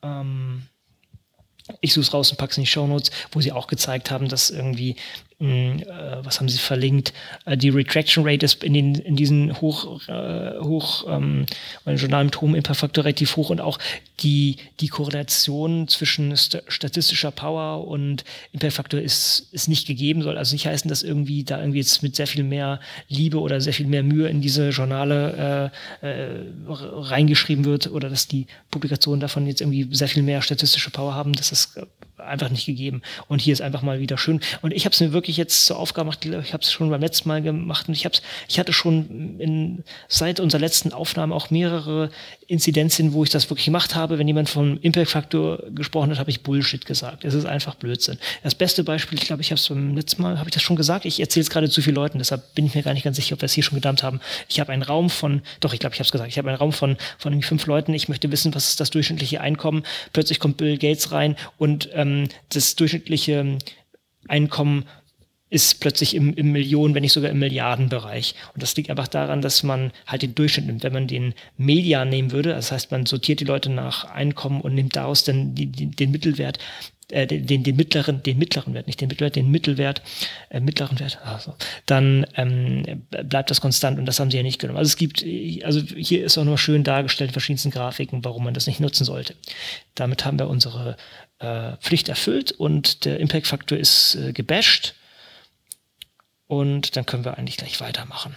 [0.03, 0.67] Ähm,
[1.81, 4.11] ich suche es raus und packe es in die Show Notes, wo sie auch gezeigt
[4.11, 4.97] haben, dass irgendwie
[5.39, 7.13] was haben sie verlinkt?
[7.45, 11.45] Äh, die Retraction Rate ist in, den, in diesen hoch, äh, hoch ähm,
[11.85, 13.77] Journal mit hohem Impact relativ hoch und auch
[14.21, 20.55] die, die Korrelation zwischen st statistischer Power und Impact ist, ist nicht gegeben, soll also
[20.55, 22.79] nicht heißen, dass irgendwie da irgendwie jetzt mit sehr viel mehr
[23.09, 25.71] Liebe oder sehr viel mehr Mühe in diese Journale
[26.01, 30.91] äh, äh, reingeschrieben wird oder dass die Publikationen davon jetzt irgendwie sehr viel mehr statistische
[30.91, 31.77] Power haben, das ist
[32.17, 33.01] einfach nicht gegeben.
[33.27, 34.39] Und hier ist einfach mal wieder schön.
[34.61, 37.01] Und ich habe es mir wirklich jetzt zur Aufgabe gemacht, ich habe es schon beim
[37.01, 38.15] letzten Mal gemacht und ich habe
[38.47, 42.09] ich hatte schon in, seit unserer letzten Aufnahme auch mehrere
[42.47, 44.19] Inzidenzien, wo ich das wirklich gemacht habe.
[44.19, 47.25] Wenn jemand vom Impact-Faktor gesprochen hat, habe ich Bullshit gesagt.
[47.25, 48.17] Es ist einfach Blödsinn.
[48.43, 50.75] Das beste Beispiel, ich glaube, ich habe es beim letzten Mal, habe ich das schon
[50.75, 53.15] gesagt, ich erzähle es gerade zu vielen Leuten, deshalb bin ich mir gar nicht ganz
[53.15, 54.19] sicher, ob wir es hier schon gedammt haben.
[54.47, 56.57] Ich habe einen Raum von, doch, ich glaube, ich habe es gesagt, ich habe einen
[56.57, 59.83] Raum von, von fünf Leuten, ich möchte wissen, was ist das durchschnittliche Einkommen.
[60.13, 62.04] Plötzlich kommt Bill Gates rein und ähm,
[62.49, 63.57] das durchschnittliche
[64.27, 64.85] Einkommen
[65.49, 68.35] ist plötzlich im, im Millionen, wenn nicht sogar im Milliardenbereich.
[68.53, 70.83] Und das liegt einfach daran, dass man halt den Durchschnitt nimmt.
[70.83, 74.73] Wenn man den Median nehmen würde, das heißt, man sortiert die Leute nach Einkommen und
[74.73, 76.57] nimmt daraus dann die, die, den Mittelwert,
[77.09, 80.01] äh, den, den, den mittleren, den mittleren Wert, nicht den Mittelwert, den Mittelwert,
[80.49, 81.53] äh, mittleren Wert, also,
[81.85, 84.79] dann ähm, bleibt das konstant und das haben sie ja nicht genommen.
[84.79, 85.23] Also es gibt,
[85.63, 89.05] also hier ist auch nur schön dargestellt in verschiedensten Grafiken, warum man das nicht nutzen
[89.05, 89.35] sollte.
[89.93, 90.97] Damit haben wir unsere
[91.39, 94.95] äh, Pflicht erfüllt und der Impact-Faktor ist äh, gebasht.
[96.47, 98.35] Und dann können wir eigentlich gleich weitermachen.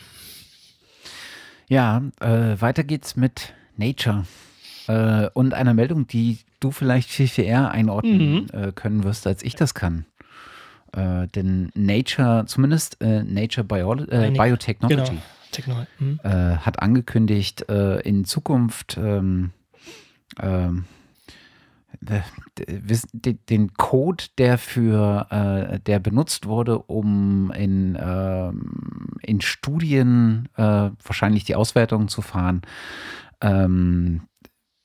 [1.69, 4.25] Ja, äh, weiter geht's mit Nature
[4.89, 8.47] äh, und einer Meldung, die du vielleicht viel, viel eher einordnen mhm.
[8.53, 10.07] äh, können wirst, als ich das kann.
[10.93, 15.23] Äh, denn Nature, zumindest Nature Bio Biotechnology, genau.
[15.51, 16.21] Techno mhm.
[16.23, 19.53] hat angekündigt, in Zukunft ähm,
[20.41, 20.85] ähm,
[22.01, 28.53] den Code, der für äh, der benutzt wurde, um in, äh,
[29.23, 32.63] in Studien äh, wahrscheinlich die Auswertungen zu fahren,
[33.41, 34.23] ähm,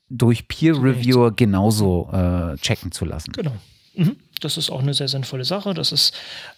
[0.10, 3.32] durch Peer Reviewer genauso äh, checken zu lassen.
[3.34, 3.54] Genau.
[3.96, 4.18] Mhm.
[4.42, 5.74] Das ist auch eine sehr sinnvolle Sache.
[5.74, 6.14] Das ist,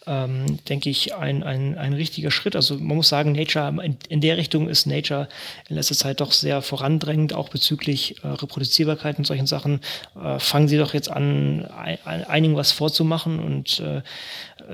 [0.08, 2.56] ähm, denke ich, ein, ein, ein richtiger Schritt.
[2.56, 5.28] Also man muss sagen, Nature, in, in, der Richtung ist Nature
[5.70, 9.82] in letzter Zeit doch sehr vorandrängend, auch bezüglich äh, Reproduzierbarkeit und solchen Sachen.
[10.22, 14.02] Äh, fangen sie doch jetzt an, ein, einigen was vorzumachen und äh,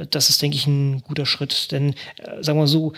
[0.10, 1.72] das ist, denke ich, ein guter Schritt.
[1.72, 2.94] Denn, äh, sagen wir so,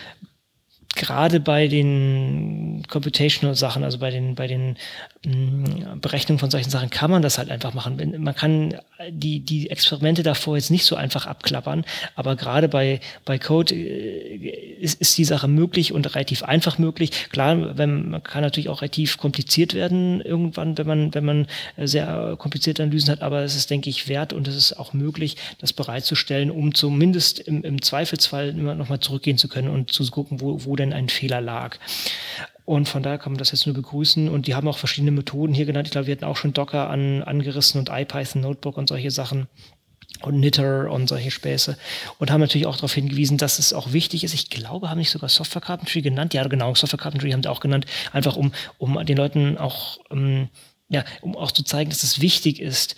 [0.95, 4.77] gerade bei den Computational Sachen, also bei den, bei den
[5.25, 8.15] mm, Berechnungen von solchen Sachen, kann man das halt einfach machen.
[8.17, 8.75] Man kann
[9.09, 11.85] die, die Experimente davor jetzt nicht so einfach abklappern,
[12.15, 14.35] aber gerade bei, bei Code äh,
[14.79, 17.11] ist, ist die Sache möglich und relativ einfach möglich.
[17.29, 21.47] Klar, wenn, man kann natürlich auch relativ kompliziert werden irgendwann, wenn man, wenn man
[21.77, 25.37] sehr komplizierte Analysen hat, aber es ist, denke ich, wert und es ist auch möglich,
[25.59, 30.41] das bereitzustellen, um zumindest im, im Zweifelsfall immer nochmal zurückgehen zu können und zu gucken,
[30.41, 31.77] wo, wo denn ein Fehler lag.
[32.65, 34.29] Und von daher kann man das jetzt nur begrüßen.
[34.29, 35.87] Und die haben auch verschiedene Methoden hier genannt.
[35.87, 39.47] Ich glaube, wir hatten auch schon Docker an, angerissen und IPython Notebook und solche Sachen
[40.21, 41.77] und Knitter und solche Späße
[42.19, 44.33] und haben natürlich auch darauf hingewiesen, dass es auch wichtig ist.
[44.33, 46.33] Ich glaube, haben nicht sogar Software Carpentry genannt.
[46.33, 50.49] Ja, genau, Software Carpentry haben die auch genannt, einfach um, um den Leuten auch, ähm,
[50.89, 52.95] ja, um auch zu zeigen, dass es wichtig ist,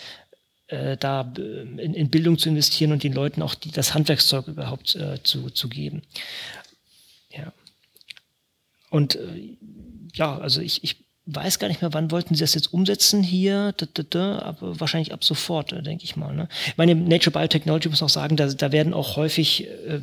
[0.67, 4.47] äh, da äh, in, in, Bildung zu investieren und den Leuten auch die, das Handwerkszeug
[4.47, 6.01] überhaupt äh, zu, zu geben.
[8.95, 9.57] Und äh,
[10.13, 13.73] ja, also ich, ich weiß gar nicht mehr, wann wollten sie das jetzt umsetzen hier,
[13.75, 16.33] da, da, da, aber wahrscheinlich ab sofort, äh, denke ich mal.
[16.33, 16.47] Ne?
[16.67, 19.99] Ich meine, Nature Biotechnology muss auch sagen, da, da werden auch häufig äh,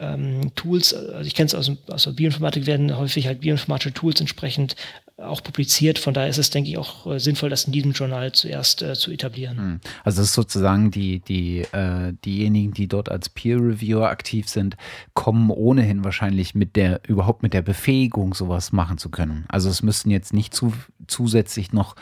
[0.00, 4.20] ähm, Tools, also ich kenne es aus, aus der Bioinformatik, werden häufig halt bioinformatische Tools
[4.20, 4.76] entsprechend
[5.20, 5.98] auch publiziert.
[5.98, 8.94] Von daher ist es, denke ich, auch äh, sinnvoll, das in diesem Journal zuerst äh,
[8.94, 9.58] zu etablieren.
[9.58, 9.80] Hm.
[10.04, 14.76] Also es ist sozusagen die, die, äh, diejenigen, die dort als Peer Reviewer aktiv sind,
[15.14, 19.44] kommen ohnehin wahrscheinlich mit der, überhaupt mit der Befähigung, sowas machen zu können.
[19.48, 20.72] Also es müssten jetzt nicht zu,
[21.06, 21.96] zusätzlich noch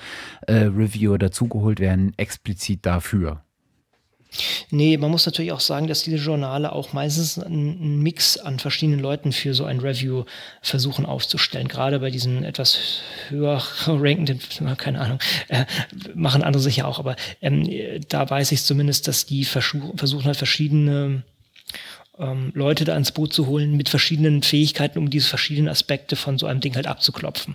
[0.46, 3.42] äh, Reviewer dazugeholt werden, explizit dafür.
[4.70, 9.00] Nee, man muss natürlich auch sagen, dass diese Journale auch meistens einen Mix an verschiedenen
[9.00, 10.24] Leuten für so ein Review
[10.60, 11.68] versuchen aufzustellen.
[11.68, 14.40] Gerade bei diesen etwas höher rankenden,
[14.76, 15.18] keine Ahnung,
[15.48, 15.64] äh,
[16.14, 17.68] machen andere sicher auch, aber ähm,
[18.08, 21.22] da weiß ich zumindest, dass die versuchen halt verschiedene
[22.18, 26.38] ähm, Leute da ins Boot zu holen mit verschiedenen Fähigkeiten, um diese verschiedenen Aspekte von
[26.38, 27.54] so einem Ding halt abzuklopfen.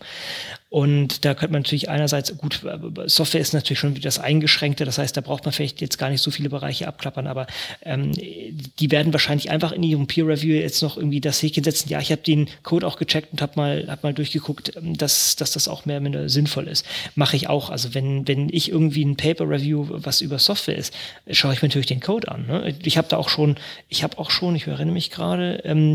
[0.73, 2.61] Und da könnte man natürlich einerseits, gut,
[3.05, 6.09] Software ist natürlich schon wieder das Eingeschränkte, das heißt, da braucht man vielleicht jetzt gar
[6.09, 7.45] nicht so viele Bereiche abklappern, aber
[7.83, 11.89] ähm, die werden wahrscheinlich einfach in ihrem Peer Review jetzt noch irgendwie das Häkchen setzen,
[11.89, 15.35] ja, ich habe den Code auch gecheckt und habe mal, hab mal durchgeguckt, ähm, dass,
[15.35, 16.87] dass das auch mehr oder minder sinnvoll ist.
[17.13, 17.69] Mache ich auch.
[17.69, 20.91] Also wenn, wenn ich irgendwie ein Paper Review, was über Software ist,
[21.29, 22.47] schaue ich mir natürlich den Code an.
[22.47, 22.75] Ne?
[22.83, 23.57] Ich habe da auch schon,
[23.89, 25.93] ich habe auch schon, ich erinnere mich gerade, ähm,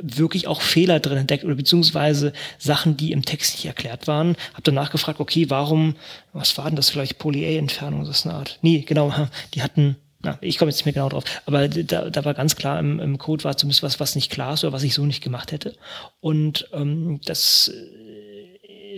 [0.00, 4.36] wirklich auch Fehler drin entdeckt oder beziehungsweise Sachen, die im Text nicht erklärt waren.
[4.54, 5.96] Hab danach gefragt, okay, warum,
[6.32, 8.58] was war denn das vielleicht Poly-A-Entfernung, das ist eine Art.
[8.62, 9.12] Nee, genau,
[9.54, 12.56] die hatten, na, ich komme jetzt nicht mehr genau drauf, aber da, da war ganz
[12.56, 15.04] klar, im, im Code war zumindest was, was nicht klar ist oder was ich so
[15.04, 15.74] nicht gemacht hätte.
[16.20, 17.72] Und ähm, das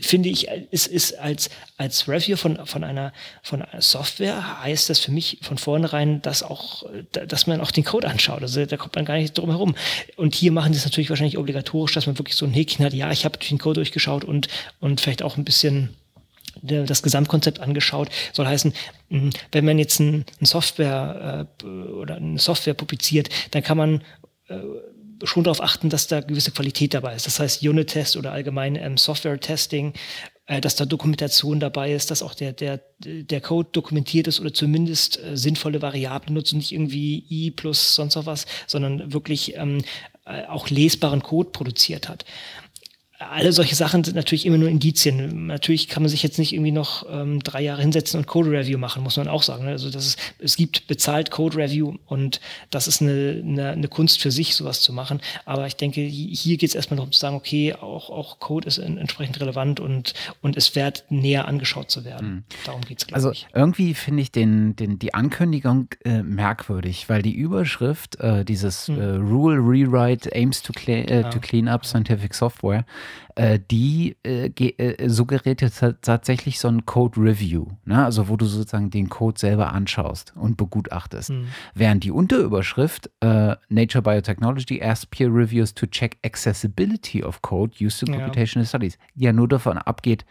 [0.00, 3.12] finde ich, es ist als, als Review von, von, einer,
[3.42, 7.84] von einer Software heißt das für mich von vornherein, dass auch, dass man auch den
[7.84, 8.42] Code anschaut.
[8.42, 9.74] Also da kommt man gar nicht drum herum.
[10.16, 12.92] Und hier machen die es natürlich wahrscheinlich obligatorisch, dass man wirklich so ein Häkchen hat,
[12.92, 14.48] ja, ich habe den Code durchgeschaut und,
[14.80, 15.96] und vielleicht auch ein bisschen
[16.62, 18.08] das Gesamtkonzept angeschaut.
[18.32, 18.74] Soll heißen,
[19.52, 24.02] wenn man jetzt ein, ein Software äh, oder eine Software publiziert, dann kann man
[24.48, 24.56] äh,
[25.24, 27.26] schon darauf achten, dass da gewisse Qualität dabei ist.
[27.26, 29.92] Das heißt Unit-Test oder allgemein ähm, Software-Testing,
[30.46, 34.52] äh, dass da Dokumentation dabei ist, dass auch der, der, der Code dokumentiert ist oder
[34.52, 39.56] zumindest äh, sinnvolle Variablen nutzt und nicht irgendwie i plus sonst noch was, sondern wirklich
[39.56, 39.84] ähm,
[40.24, 42.24] äh, auch lesbaren Code produziert hat
[43.20, 45.46] alle solche Sachen sind natürlich immer nur Indizien.
[45.46, 48.78] Natürlich kann man sich jetzt nicht irgendwie noch ähm, drei Jahre hinsetzen und Code Review
[48.78, 49.66] machen, muss man auch sagen.
[49.66, 49.72] Ne?
[49.72, 52.40] Also das ist, es gibt bezahlt Code Review und
[52.70, 55.20] das ist eine, eine, eine Kunst für sich, sowas zu machen.
[55.44, 58.78] Aber ich denke, hier geht es erstmal darum zu sagen, okay, auch, auch Code ist
[58.78, 62.28] entsprechend relevant und, und es wert, näher angeschaut zu werden.
[62.28, 62.44] Mhm.
[62.64, 63.46] Darum geht es, also, ich.
[63.52, 68.98] Irgendwie finde ich den, den, die Ankündigung äh, merkwürdig, weil die Überschrift, äh, dieses mhm.
[68.98, 71.30] äh, Rule Rewrite aims to, clean, äh, ja.
[71.30, 72.86] to clean up scientific software,
[73.70, 78.04] die äh, äh, suggeriert jetzt tatsächlich so ein Code Review, ne?
[78.04, 81.30] also wo du sozusagen den Code selber anschaust und begutachtest.
[81.30, 81.48] Mhm.
[81.74, 88.02] Während die Unterüberschrift äh, Nature Biotechnology asks peer reviews to check accessibility of code used
[88.02, 88.68] in computational ja.
[88.68, 90.24] studies ja nur davon abgeht,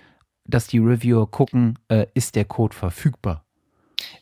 [0.46, 3.46] dass die Reviewer gucken, äh, ist der Code verfügbar.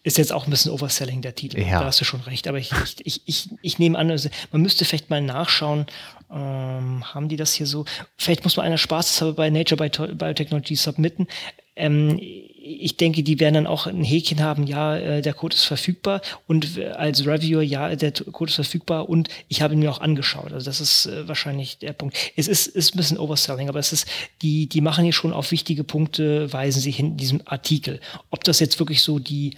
[0.07, 1.59] Ist jetzt auch ein bisschen Overselling der Titel.
[1.59, 1.81] Ja.
[1.81, 2.47] Da hast du schon recht.
[2.47, 2.71] Aber ich,
[3.03, 5.85] ich, ich, ich, nehme an, also man müsste vielleicht mal nachschauen,
[6.31, 7.83] ähm, haben die das hier so?
[8.15, 11.27] Vielleicht muss man einer Spaß bei Nature Biotechnology submitten.
[11.75, 15.63] Ähm, ich denke, die werden dann auch ein Häkchen haben, ja, äh, der Code ist
[15.63, 20.01] verfügbar und als Reviewer, ja, der Code ist verfügbar und ich habe ihn mir auch
[20.01, 20.51] angeschaut.
[20.51, 22.17] Also das ist äh, wahrscheinlich der Punkt.
[22.35, 24.07] Es ist, ist ein bisschen Overselling, aber es ist,
[24.41, 28.01] die, die machen hier schon auf wichtige Punkte, weisen sie hin in diesem Artikel.
[28.31, 29.57] Ob das jetzt wirklich so die,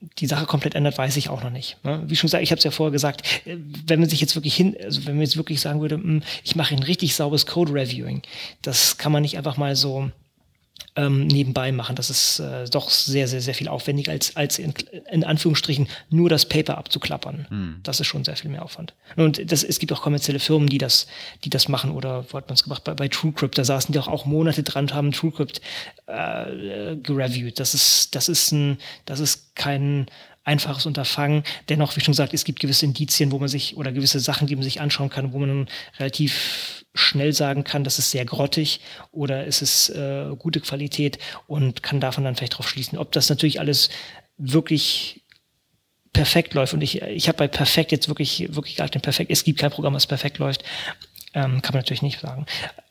[0.00, 1.82] die Sache komplett ändert, weiß ich auch noch nicht.
[1.84, 2.02] Ne?
[2.06, 3.56] Wie schon gesagt, ich habe es ja vorher gesagt, äh,
[3.86, 6.56] wenn man sich jetzt wirklich hin, also wenn man jetzt wirklich sagen würde, hm, ich
[6.56, 8.22] mache ein richtig sauberes Code-Reviewing,
[8.62, 10.10] das kann man nicht einfach mal so
[10.96, 11.94] ähm, nebenbei machen.
[11.94, 14.72] Das ist äh, doch sehr, sehr, sehr viel aufwendiger, als, als in,
[15.10, 17.46] in Anführungsstrichen nur das Paper abzuklappern.
[17.48, 17.80] Hm.
[17.82, 18.94] Das ist schon sehr viel mehr Aufwand.
[19.16, 21.06] Und das, es gibt auch kommerzielle Firmen, die das,
[21.44, 21.90] die das machen.
[21.90, 22.84] Oder wo hat man es gemacht?
[22.84, 25.60] Bei, bei TrueCrypt, da saßen die auch, auch Monate dran und haben TrueCrypt
[26.06, 27.60] äh, gereviewt.
[27.60, 30.06] Das ist, das ist ein, das ist kein
[30.46, 31.42] einfaches Unterfangen.
[31.68, 34.54] Dennoch, wie schon gesagt, es gibt gewisse Indizien, wo man sich oder gewisse Sachen, die
[34.56, 35.68] man sich anschauen kann, wo man
[35.98, 38.80] relativ schnell sagen kann, das ist sehr grottig
[39.12, 42.96] oder ist es äh, gute Qualität und kann davon dann vielleicht drauf schließen.
[42.96, 43.90] Ob das natürlich alles
[44.38, 45.22] wirklich
[46.12, 49.58] perfekt läuft und ich, ich habe bei perfekt jetzt wirklich, wirklich den perfekt, es gibt
[49.58, 50.64] kein Programm, das perfekt läuft,
[51.36, 52.46] ähm, kann man natürlich nicht sagen.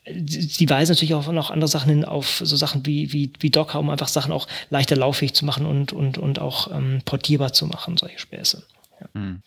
[0.07, 3.79] Die weisen natürlich auch noch andere Sachen hin auf so Sachen wie, wie, wie Docker,
[3.79, 7.65] um einfach Sachen auch leichter lauffähig zu machen und, und, und auch ähm, portierbar zu
[7.65, 8.63] machen, solche Späße.
[9.01, 9.07] Ja.
[9.19, 9.41] Mhm.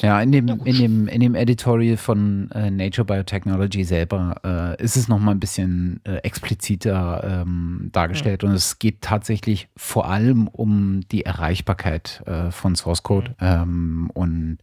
[0.00, 4.96] Ja, in dem, in dem, in dem Editorial von äh, Nature Biotechnology selber äh, ist
[4.96, 8.48] es nochmal ein bisschen äh, expliziter ähm, dargestellt ja.
[8.48, 13.46] und es geht tatsächlich vor allem um die Erreichbarkeit äh, von Source Code mhm.
[13.46, 14.58] ähm, und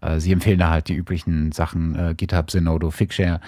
[0.00, 3.40] äh, sie empfehlen da halt die üblichen Sachen äh, GitHub, Zenodo, Figshare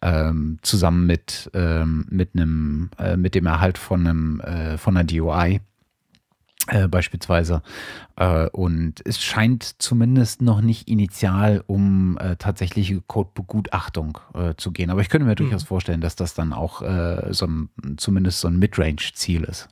[0.00, 5.60] ähm, zusammen mit, ähm, mit einem, mit dem Erhalt von einem, von einer DOI
[6.68, 7.62] äh, beispielsweise.
[8.16, 14.90] Äh, und es scheint zumindest noch nicht initial um äh, tatsächliche Codebegutachtung äh, zu gehen.
[14.90, 15.36] Aber ich könnte mir mhm.
[15.36, 19.68] durchaus vorstellen, dass das dann auch äh, so ein, zumindest so ein Midrange-Ziel ist.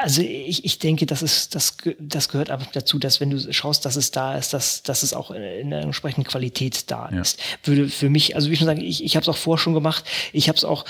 [0.00, 3.84] Also ich, ich denke, das ist, das, das gehört einfach dazu, dass wenn du schaust,
[3.84, 7.20] dass es da ist, dass, dass es auch in der entsprechenden Qualität da ja.
[7.20, 7.40] ist.
[7.64, 9.74] Würde für mich, also wie ich schon sagen, ich, ich habe es auch vorher schon
[9.74, 10.04] gemacht.
[10.32, 10.84] Ich habe es auch,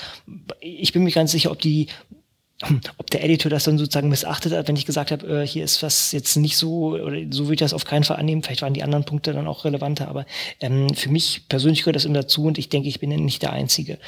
[0.59, 1.87] ich bin mir ganz sicher, ob die
[2.97, 5.83] ob der Editor das dann sozusagen missachtet hat, wenn ich gesagt habe, äh, hier ist
[5.83, 8.43] was jetzt nicht so, oder so würde ich das auf keinen Fall annehmen.
[8.43, 10.25] Vielleicht waren die anderen Punkte dann auch relevanter, aber
[10.59, 13.53] ähm, für mich persönlich gehört das immer dazu und ich denke, ich bin nicht der
[13.53, 13.99] Einzige.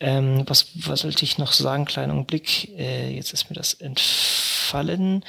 [0.00, 1.84] Ähm, was, was sollte ich noch sagen?
[1.84, 2.68] Kleiner Blick.
[2.76, 5.24] Äh, jetzt ist mir das entfallen.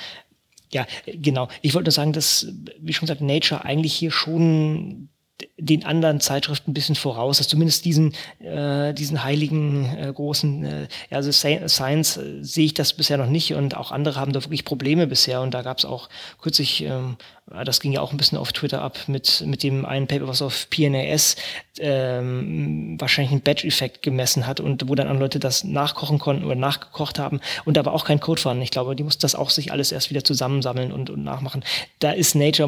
[0.72, 1.48] Ja, genau.
[1.62, 2.48] Ich wollte nur sagen, dass,
[2.80, 5.10] wie schon gesagt, Nature eigentlich hier schon
[5.58, 10.88] den anderen Zeitschriften ein bisschen voraus, dass zumindest diesen, äh, diesen heiligen äh, großen, äh,
[11.10, 14.66] also Science äh, sehe ich das bisher noch nicht und auch andere haben da wirklich
[14.66, 16.10] Probleme bisher und da gab es auch
[16.40, 17.18] kürzlich ähm,
[17.64, 20.42] das ging ja auch ein bisschen auf Twitter ab mit, mit dem einen Paper, was
[20.42, 21.36] auf PNAS
[21.78, 26.56] ähm, wahrscheinlich einen Batch-Effekt gemessen hat und wo dann andere Leute das nachkochen konnten oder
[26.56, 28.64] nachgekocht haben und aber auch kein Code vorhanden.
[28.64, 31.64] Ich glaube, die mussten das auch sich alles erst wieder zusammensammeln und, und nachmachen.
[32.00, 32.68] Da ist Nature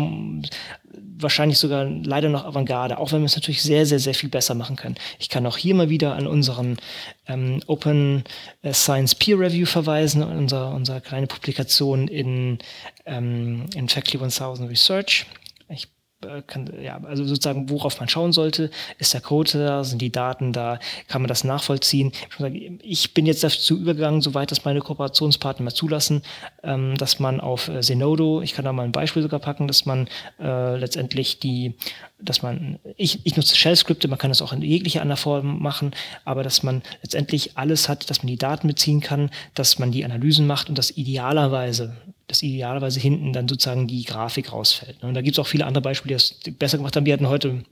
[1.19, 4.53] wahrscheinlich sogar leider noch Avantgarde, auch wenn man es natürlich sehr, sehr, sehr viel besser
[4.55, 4.95] machen kann.
[5.19, 6.77] Ich kann auch hier mal wieder an unseren
[7.27, 8.23] ähm, Open
[8.71, 12.59] Science Peer Review verweisen, unser, unsere kleine Publikation in,
[13.05, 15.25] ähm, in Factly 1000 Research.
[15.69, 15.96] Ich äh,
[16.47, 20.51] kann, ja, also sozusagen, worauf man schauen sollte, ist der Code da, sind die Daten
[20.51, 22.11] da, kann man das nachvollziehen.
[22.81, 26.23] Ich bin jetzt dazu übergegangen, soweit das meine Kooperationspartner mal zulassen,
[26.63, 29.85] ähm, dass man auf äh, Zenodo, ich kann da mal ein Beispiel sogar packen, dass
[29.85, 30.07] man
[30.39, 31.75] äh, letztendlich die,
[32.19, 35.91] dass man, ich, ich nutze Shell-Skripte, man kann das auch in jeglicher anderer Form machen,
[36.25, 40.03] aber dass man letztendlich alles hat, dass man die Daten beziehen kann, dass man die
[40.03, 41.95] Analysen macht und das idealerweise,
[42.27, 45.01] dass idealerweise hinten dann sozusagen die Grafik rausfällt.
[45.01, 47.05] Und da gibt es auch viele andere Beispiele, die das besser gemacht haben.
[47.05, 47.63] Wir hatten heute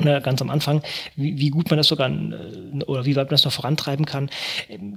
[0.00, 0.82] oder ganz am Anfang,
[1.14, 4.28] wie, wie, gut man das sogar äh, oder wie weit man das noch vorantreiben kann.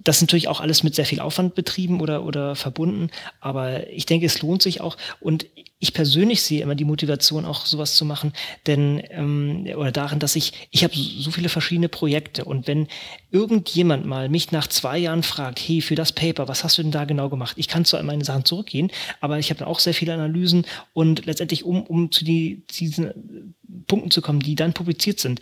[0.03, 4.05] Das ist natürlich auch alles mit sehr viel Aufwand betrieben oder, oder verbunden, aber ich
[4.05, 5.45] denke, es lohnt sich auch und
[5.80, 8.34] ich persönlich sehe immer die Motivation auch sowas zu machen,
[8.66, 12.88] denn ähm, oder darin, dass ich ich habe so viele verschiedene Projekte und wenn
[13.30, 16.91] irgendjemand mal mich nach zwei Jahren fragt, hey für das Paper, was hast du denn
[16.91, 17.58] da genau gemacht?
[17.58, 18.91] Ich kann zu meine Sachen zurückgehen,
[19.22, 23.54] aber ich habe auch sehr viele Analysen und letztendlich um um zu die, diesen
[23.86, 25.41] Punkten zu kommen, die dann publiziert sind,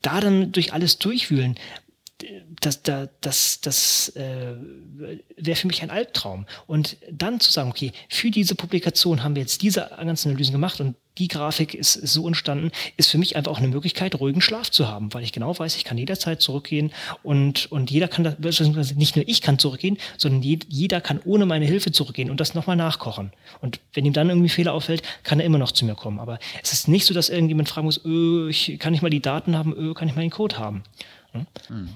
[0.00, 1.56] da dann durch alles durchwühlen,
[2.60, 4.54] das, das, das, das äh,
[5.36, 6.46] wäre für mich ein Albtraum.
[6.66, 10.80] Und dann zu sagen, okay, für diese Publikation haben wir jetzt diese ganzen Analysen gemacht
[10.80, 14.40] und die Grafik ist, ist so entstanden, ist für mich einfach auch eine Möglichkeit, ruhigen
[14.40, 16.90] Schlaf zu haben, weil ich genau weiß, ich kann jederzeit zurückgehen
[17.22, 18.60] und, und jeder kann, das,
[18.94, 22.76] nicht nur ich kann zurückgehen, sondern jeder kann ohne meine Hilfe zurückgehen und das nochmal
[22.76, 23.32] nachkochen.
[23.60, 26.18] Und wenn ihm dann irgendwie Fehler auffällt, kann er immer noch zu mir kommen.
[26.18, 29.20] Aber es ist nicht so, dass irgendjemand fragen muss, öh, ich, kann ich mal die
[29.20, 30.82] Daten haben, öh, kann ich mal den Code haben.
[31.32, 31.46] Hm?
[31.68, 31.88] Hm.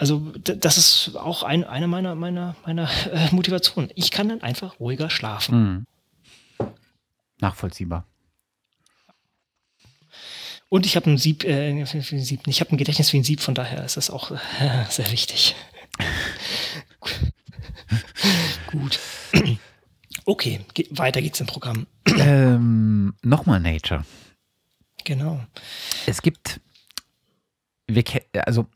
[0.00, 3.90] Also das ist auch ein, eine meiner, meiner, meiner äh, Motivationen.
[3.96, 5.86] Ich kann dann einfach ruhiger schlafen.
[6.58, 6.66] Mhm.
[7.38, 8.06] Nachvollziehbar.
[10.70, 13.54] Und ich habe ein Sieb, äh, Sieb, ich habe ein Gedächtnis wie ein Sieb, von
[13.54, 14.38] daher ist das auch äh,
[14.88, 15.54] sehr wichtig.
[18.68, 18.98] Gut.
[20.24, 21.86] Okay, ge weiter geht's im Programm.
[22.06, 24.06] Ähm, Nochmal Nature.
[25.04, 25.44] Genau.
[26.06, 26.58] Es gibt,
[27.86, 28.02] wir,
[28.46, 28.66] also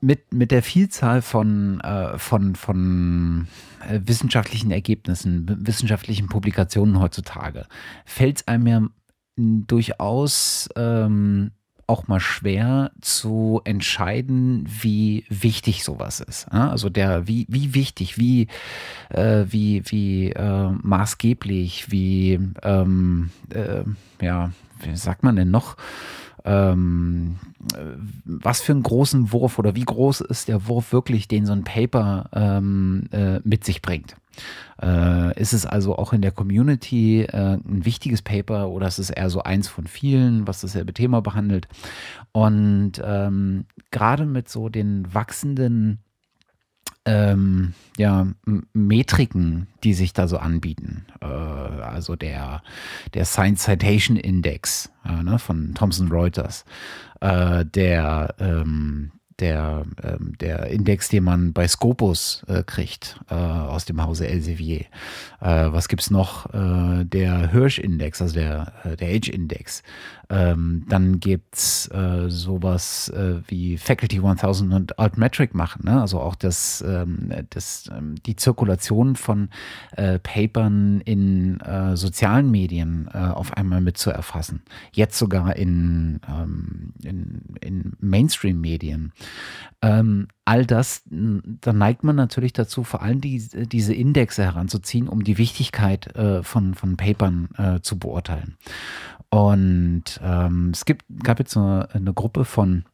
[0.00, 3.48] mit, mit der Vielzahl von, äh, von, von
[3.88, 7.66] äh, wissenschaftlichen Ergebnissen, wissenschaftlichen Publikationen heutzutage,
[8.04, 8.82] fällt es einem ja
[9.36, 11.52] durchaus ähm,
[11.88, 16.52] auch mal schwer zu entscheiden, wie wichtig sowas ist.
[16.52, 18.48] Also der, wie, wie wichtig, wie,
[19.08, 23.84] äh, wie, wie äh, maßgeblich, wie, ähm, äh,
[24.20, 25.76] ja, wie sagt man denn noch?
[26.48, 27.36] Ähm,
[28.24, 31.64] was für einen großen Wurf oder wie groß ist der Wurf wirklich, den so ein
[31.64, 34.16] Paper ähm, äh, mit sich bringt.
[34.80, 39.10] Äh, ist es also auch in der Community äh, ein wichtiges Paper oder ist es
[39.10, 41.68] eher so eins von vielen, was dasselbe Thema behandelt?
[42.32, 45.98] Und ähm, gerade mit so den wachsenden
[47.08, 48.26] ähm, ja,
[48.74, 51.06] Metriken, die sich da so anbieten.
[51.20, 52.62] Äh, also der,
[53.14, 56.64] der Science Citation Index äh, ne, von Thomson Reuters,
[57.20, 63.84] äh, der ähm, der, ähm, der Index, den man bei Scopus äh, kriegt, äh, aus
[63.84, 64.86] dem Hause Elsevier.
[65.40, 66.52] Äh, was gibt's noch?
[66.52, 69.82] Äh, der Hirsch-Index, also der, äh, der Age-Index.
[70.30, 76.02] Ähm, dann gibt's äh, sowas äh, wie Faculty 1000 und Altmetric machen, ne?
[76.02, 79.48] also auch das, ähm, das, ähm, die Zirkulation von
[79.96, 84.62] äh, Papern in äh, sozialen Medien äh, auf einmal mit zu erfassen.
[84.92, 89.12] Jetzt sogar in, ähm, in, in Mainstream-Medien.
[89.80, 93.38] Ähm, all das, da neigt man natürlich dazu, vor allem die,
[93.68, 98.56] diese Indexe heranzuziehen, um die Wichtigkeit äh, von, von Papern äh, zu beurteilen.
[99.30, 102.84] Und ähm, es gibt, gab jetzt so eine Gruppe von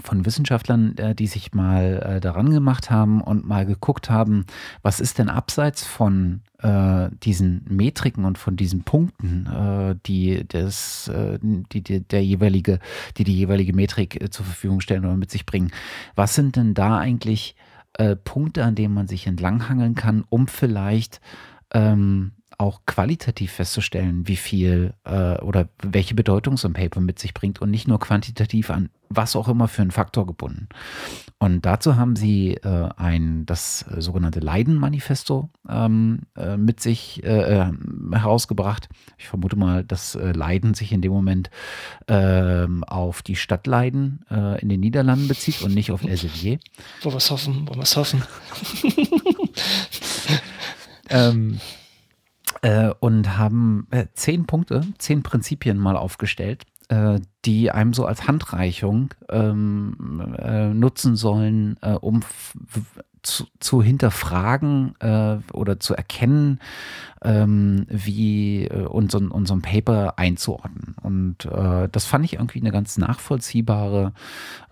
[0.00, 4.46] von Wissenschaftlern, äh, die sich mal äh, daran gemacht haben und mal geguckt haben,
[4.82, 11.08] was ist denn abseits von äh, diesen Metriken und von diesen Punkten, äh, die, das,
[11.08, 12.78] äh, die, die, der jeweilige,
[13.16, 15.70] die die jeweilige Metrik äh, zur Verfügung stellen oder mit sich bringen.
[16.14, 17.56] Was sind denn da eigentlich
[18.24, 21.20] Punkte, an denen man sich entlanghangeln kann, um vielleicht
[21.72, 27.34] ähm, auch qualitativ festzustellen, wie viel äh, oder welche Bedeutung so ein Paper mit sich
[27.34, 30.68] bringt und nicht nur quantitativ an was auch immer für einen Faktor gebunden.
[31.38, 37.72] Und dazu haben sie äh, ein das sogenannte Leiden-Manifesto ähm, äh, mit sich äh, äh,
[38.12, 38.88] herausgebracht.
[39.18, 41.50] Ich vermute mal, dass äh, Leiden sich in dem Moment
[42.08, 44.24] ähm, auf die Stadt Leiden
[44.60, 46.58] in den Niederlanden bezieht und nicht auf Elsevier.
[47.02, 48.22] Wo wir es hoffen, wo wir es hoffen.
[51.10, 51.60] ähm,
[52.62, 56.73] äh, und haben äh, zehn Punkte, zehn Prinzipien mal aufgestellt, äh,
[57.44, 62.20] die einem so als Handreichung ähm, äh, nutzen sollen, äh, um
[63.22, 66.60] zu, zu hinterfragen äh, oder zu erkennen,
[67.22, 70.94] ähm, wie äh, unseren, unseren Paper einzuordnen.
[71.02, 74.12] Und äh, das fand ich irgendwie eine ganz nachvollziehbare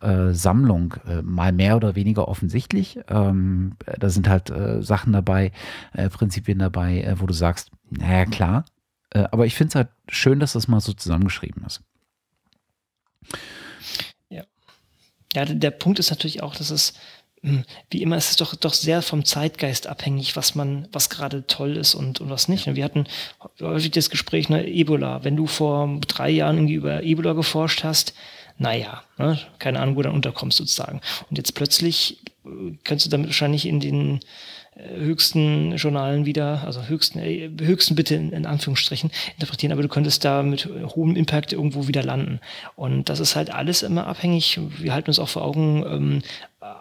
[0.00, 3.00] äh, Sammlung, äh, mal mehr oder weniger offensichtlich.
[3.08, 5.52] Ähm, da sind halt äh, Sachen dabei,
[5.94, 8.64] äh, Prinzipien dabei, äh, wo du sagst, naja klar,
[9.10, 11.82] äh, aber ich finde es halt schön, dass das mal so zusammengeschrieben ist.
[14.28, 14.44] Ja.
[15.34, 16.94] Ja, der Punkt ist natürlich auch, dass es
[17.42, 21.44] hm, wie immer ist es doch, doch sehr vom Zeitgeist abhängig, was man, was gerade
[21.46, 22.72] toll ist und, und was nicht.
[22.72, 23.06] Wir hatten
[23.60, 25.24] häufig das Gespräch, ne, Ebola.
[25.24, 28.14] Wenn du vor drei Jahren irgendwie über Ebola geforscht hast,
[28.58, 31.00] naja, ne, keine Ahnung, wo du dann unterkommst sozusagen.
[31.30, 34.20] Und jetzt plötzlich äh, kannst du damit wahrscheinlich in den
[34.76, 40.24] höchsten Journalen wieder, also höchsten, äh, höchsten bitte in, in, Anführungsstrichen interpretieren, aber du könntest
[40.24, 42.40] da mit hohem Impact irgendwo wieder landen.
[42.74, 44.58] Und das ist halt alles immer abhängig.
[44.78, 46.22] Wir halten uns auch vor Augen, ähm,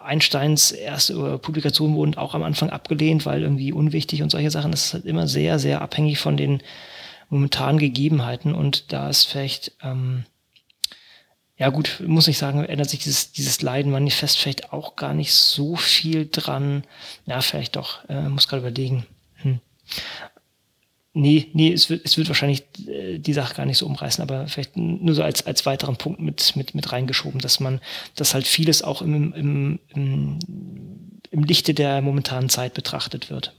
[0.04, 4.70] Einsteins erste Publikation wurden auch am Anfang abgelehnt, weil irgendwie unwichtig und solche Sachen.
[4.70, 6.62] Das ist halt immer sehr, sehr abhängig von den
[7.28, 10.24] momentanen Gegebenheiten und da ist vielleicht ähm,
[11.62, 15.76] ja gut, muss ich sagen, ändert sich dieses, dieses Leiden-Manifest vielleicht auch gar nicht so
[15.76, 16.82] viel dran.
[17.24, 19.06] Ja, vielleicht doch, äh, muss gerade überlegen.
[19.36, 19.60] Hm.
[21.12, 24.48] Nee, nee, es wird, es wird wahrscheinlich äh, die Sache gar nicht so umreißen, aber
[24.48, 27.80] vielleicht nur so als, als weiteren Punkt mit, mit, mit reingeschoben, dass man,
[28.16, 30.38] dass halt vieles auch im, im, im,
[31.30, 33.54] im Lichte der momentanen Zeit betrachtet wird.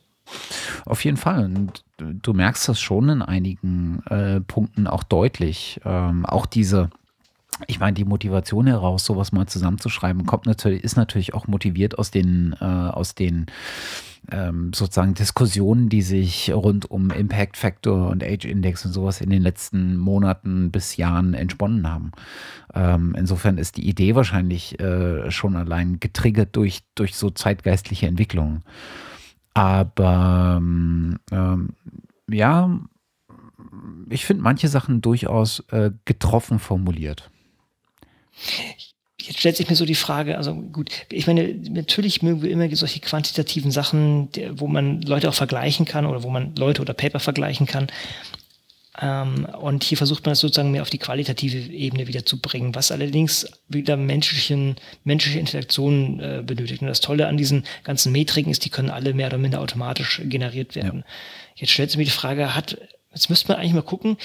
[0.83, 1.45] Auf jeden Fall.
[1.45, 5.79] Und du merkst das schon in einigen äh, Punkten auch deutlich.
[5.85, 6.89] Ähm, auch diese,
[7.67, 12.11] ich meine, die Motivation heraus, sowas mal zusammenzuschreiben, kommt natürlich, ist natürlich auch motiviert aus
[12.11, 13.47] den, äh, aus den
[14.31, 19.29] ähm, sozusagen Diskussionen, die sich rund um Impact Factor und Age Index und sowas in
[19.29, 22.11] den letzten Monaten bis Jahren entsponnen haben.
[22.73, 28.63] Ähm, insofern ist die Idee wahrscheinlich äh, schon allein getriggert durch, durch so zeitgeistliche Entwicklungen.
[29.53, 31.69] Aber ähm, ähm
[32.29, 32.79] ja,
[34.09, 37.29] ich finde manche Sachen durchaus äh, getroffen formuliert.
[39.21, 42.73] Jetzt stellt sich mir so die Frage, also gut, ich meine, natürlich mögen wir immer
[42.75, 47.19] solche quantitativen Sachen, wo man Leute auch vergleichen kann oder wo man Leute oder Paper
[47.19, 47.87] vergleichen kann.
[49.01, 52.75] Ähm, und hier versucht man das sozusagen mehr auf die qualitative Ebene wieder zu bringen,
[52.75, 56.81] was allerdings wieder menschlichen, menschliche Interaktionen äh, benötigt.
[56.81, 60.21] Und das Tolle an diesen ganzen Metriken ist, die können alle mehr oder minder automatisch
[60.25, 60.99] generiert werden.
[60.99, 61.13] Ja.
[61.55, 62.77] Jetzt stellt sich mir die Frage, hat,
[63.11, 64.17] jetzt müsste man eigentlich mal gucken,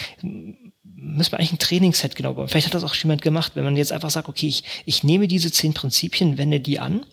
[1.00, 2.48] müssen wir eigentlich ein Trainingsset genau bauen.
[2.48, 5.28] Vielleicht hat das auch jemand gemacht, wenn man jetzt einfach sagt, okay, ich, ich nehme
[5.28, 7.06] diese zehn Prinzipien, wende die an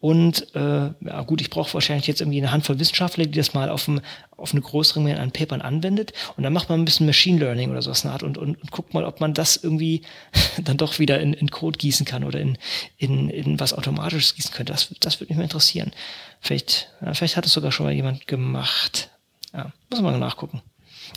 [0.00, 3.68] und äh, ja gut, ich brauche wahrscheinlich jetzt irgendwie eine Handvoll Wissenschaftler, die das mal
[3.68, 4.00] auf, ein,
[4.36, 7.70] auf eine größere Menge an Papern anwendet und dann macht man ein bisschen Machine Learning
[7.70, 10.02] oder sowas Art und, und, und guckt mal, ob man das irgendwie
[10.62, 12.56] dann doch wieder in, in Code gießen kann oder in,
[12.96, 14.72] in, in was Automatisches gießen könnte.
[14.72, 15.92] Das, das würde mich mal interessieren.
[16.40, 19.10] Vielleicht, ja, vielleicht hat es sogar schon mal jemand gemacht.
[19.52, 20.62] Ja, muss man mal nachgucken.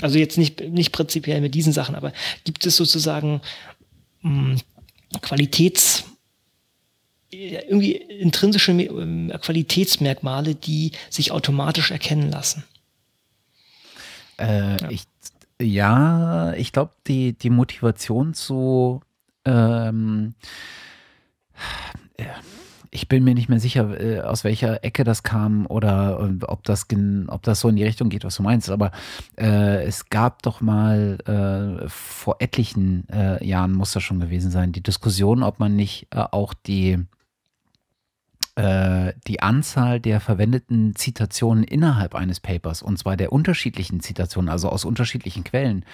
[0.02, 2.14] Also jetzt nicht, nicht prinzipiell mit diesen Sachen, aber
[2.44, 3.42] gibt es sozusagen
[4.22, 4.58] mh, hm,
[5.22, 6.06] Qualitäts,
[7.32, 12.64] irgendwie intrinsische ähm, Qualitätsmerkmale, die sich automatisch erkennen lassen?
[14.38, 14.90] Äh, ja.
[14.90, 15.04] Ich,
[15.62, 19.02] ja, ich glaube, die, die Motivation zu
[19.46, 20.34] ähm,
[22.20, 22.36] ja
[22.94, 26.64] ich bin mir nicht mehr sicher, äh, aus welcher Ecke das kam oder äh, ob
[26.66, 26.86] das,
[27.28, 28.70] ob das so in die Richtung geht, was du meinst.
[28.70, 28.92] Aber
[29.38, 34.74] äh, es gab doch mal äh, vor etlichen äh, Jahren, muss das schon gewesen sein,
[34.74, 37.00] die Diskussion, ob man nicht auch die
[39.26, 44.84] die Anzahl der verwendeten Zitationen innerhalb eines Papers, und zwar der unterschiedlichen Zitationen, also aus
[44.84, 45.86] unterschiedlichen Quellen,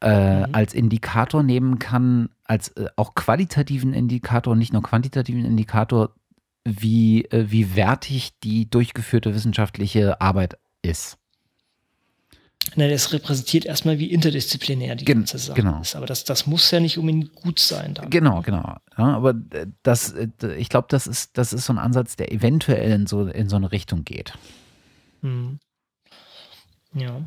[0.00, 0.46] äh, mhm.
[0.52, 6.12] als Indikator nehmen kann, als äh, auch qualitativen Indikator, nicht nur quantitativen Indikator
[6.80, 11.18] wie, äh, wie wertig die durchgeführte wissenschaftliche Arbeit ist.
[12.76, 15.80] Na, das repräsentiert erstmal, wie interdisziplinär die Gen ganze Sache genau.
[15.80, 15.96] ist.
[15.96, 17.94] Aber das, das muss ja nicht unbedingt gut sein.
[17.94, 18.10] Dann.
[18.10, 18.76] Genau, genau.
[18.96, 19.34] Ja, aber
[19.82, 20.14] das,
[20.56, 23.56] ich glaube, das ist, das ist so ein Ansatz, der eventuell in so, in so
[23.56, 24.34] eine Richtung geht.
[25.22, 25.58] Hm.
[26.94, 27.22] Ja.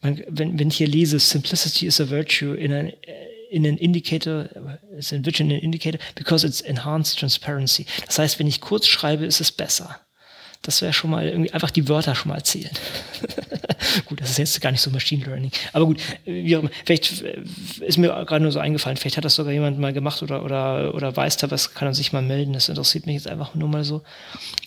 [0.00, 2.92] wenn, wenn ich hier lese, Simplicity is a virtue in an
[3.50, 4.48] in an indicator,
[4.96, 7.86] it's enriched in an indicator because it's enhanced transparency.
[8.06, 10.00] Das heißt, wenn ich kurz schreibe, ist es besser.
[10.62, 12.72] Das wäre schon mal irgendwie einfach die Wörter schon mal erzählen.
[14.06, 15.52] gut, das ist jetzt gar nicht so Machine Learning.
[15.72, 17.22] Aber gut, wie auch immer, vielleicht
[17.80, 20.92] ist mir gerade nur so eingefallen, vielleicht hat das sogar jemand mal gemacht oder, oder,
[20.94, 22.52] oder weiß da was, kann er sich mal melden.
[22.52, 24.02] Das interessiert mich jetzt einfach nur mal so.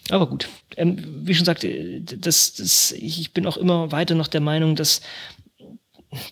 [0.09, 0.47] Aber gut,
[0.77, 5.01] ähm, wie schon gesagt, das, das, ich bin auch immer weiter noch der Meinung, dass,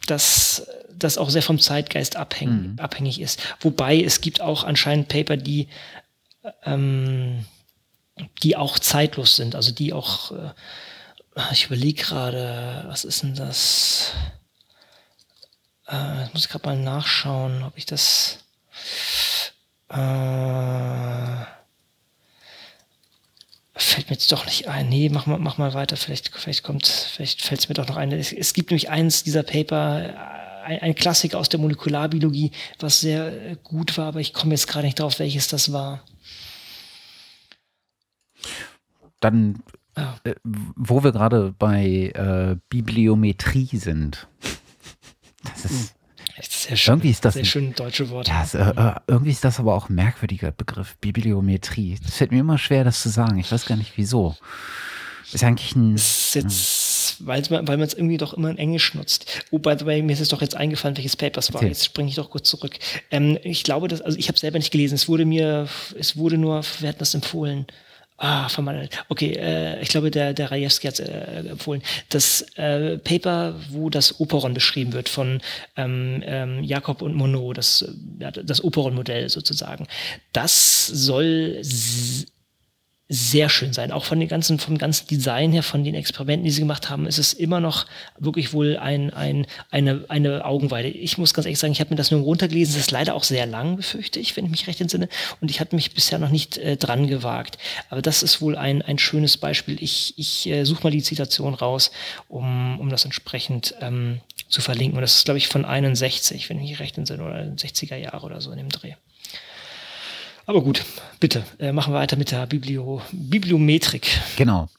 [0.06, 0.66] dass
[0.98, 2.80] das auch sehr vom Zeitgeist abhängig, mhm.
[2.80, 3.42] abhängig ist.
[3.62, 5.68] Wobei es gibt auch anscheinend Paper, die,
[6.64, 7.46] ähm,
[8.44, 10.54] die auch zeitlos sind, also die auch, äh,
[11.52, 14.14] ich überlege gerade, was ist denn das?
[15.88, 18.40] Äh, muss ich gerade mal nachschauen, ob ich das
[19.90, 21.46] äh,
[23.76, 24.90] fällt mir jetzt doch nicht ein.
[24.90, 25.98] Nee, mach mal, mach mal weiter.
[25.98, 28.12] Vielleicht, vielleicht kommt, vielleicht fällt es mir doch noch ein.
[28.12, 30.37] Es, es, gibt nämlich eins dieser Paper,
[30.68, 34.68] ein, ein Klassiker aus der Molekularbiologie, was sehr äh, gut war, aber ich komme jetzt
[34.68, 36.04] gerade nicht drauf, welches das war.
[39.20, 39.64] Dann,
[39.96, 44.28] äh, wo wir gerade bei äh, Bibliometrie sind.
[45.44, 45.94] Das ist.
[46.40, 48.28] Sehr schön, irgendwie ist das sehr schön deutsche Wort.
[48.28, 51.98] Ja, äh, äh, irgendwie ist das aber auch ein merkwürdiger Begriff, Bibliometrie.
[52.04, 53.40] Das fällt mir immer schwer, das zu sagen.
[53.40, 54.36] Ich weiß gar nicht wieso.
[55.32, 55.96] Ist eigentlich ein.
[55.96, 56.87] Ist jetzt
[57.20, 59.44] weil man es irgendwie doch immer in Englisch nutzt.
[59.52, 61.62] Oh, by the way, mir ist es doch jetzt eingefallen, welches Paper es war.
[61.62, 61.70] Okay.
[61.70, 62.78] Jetzt springe ich doch kurz zurück.
[63.12, 64.96] Ähm, ich glaube, dass, also ich habe selber nicht gelesen.
[64.96, 65.68] Es wurde mir,
[65.98, 67.66] es wurde nur, wir hatten das empfohlen.
[68.20, 71.84] Ah, von meiner, okay, äh, ich glaube, der, der Rajewski hat äh, empfohlen.
[72.10, 75.40] Das äh, Paper, wo das Operon beschrieben wird von
[75.76, 77.86] ähm, ähm, Jakob und Monod, das,
[78.20, 79.86] ja, das Operon-Modell sozusagen,
[80.34, 81.60] das soll
[83.10, 83.92] sehr schön sein.
[83.92, 87.08] Auch von den ganzen, vom ganzen Design her, von den Experimenten, die sie gemacht haben,
[87.08, 87.86] ist es immer noch
[88.20, 90.90] wirklich wohl ein, ein, eine, eine Augenweide.
[90.90, 92.76] Ich muss ganz ehrlich sagen, ich habe mir das nur runtergelesen.
[92.76, 95.08] Es ist leider auch sehr lang, befürchte ich, wenn ich mich recht entsinne.
[95.40, 97.58] Und ich hatte mich bisher noch nicht äh, dran gewagt.
[97.90, 99.82] Aber das ist wohl ein, ein schönes Beispiel.
[99.82, 101.92] Ich, ich äh, suche mal die Zitation raus,
[102.28, 104.20] um, um das entsprechend ähm,
[104.50, 104.98] zu verlinken.
[104.98, 108.26] Und das ist, glaube ich, von 61, wenn ich mich recht entsinne, oder 60er Jahre
[108.26, 108.96] oder so in dem Dreh.
[110.48, 110.86] Aber gut,
[111.20, 114.08] bitte, äh, machen wir weiter mit der Biblio Bibliometrik.
[114.38, 114.70] Genau.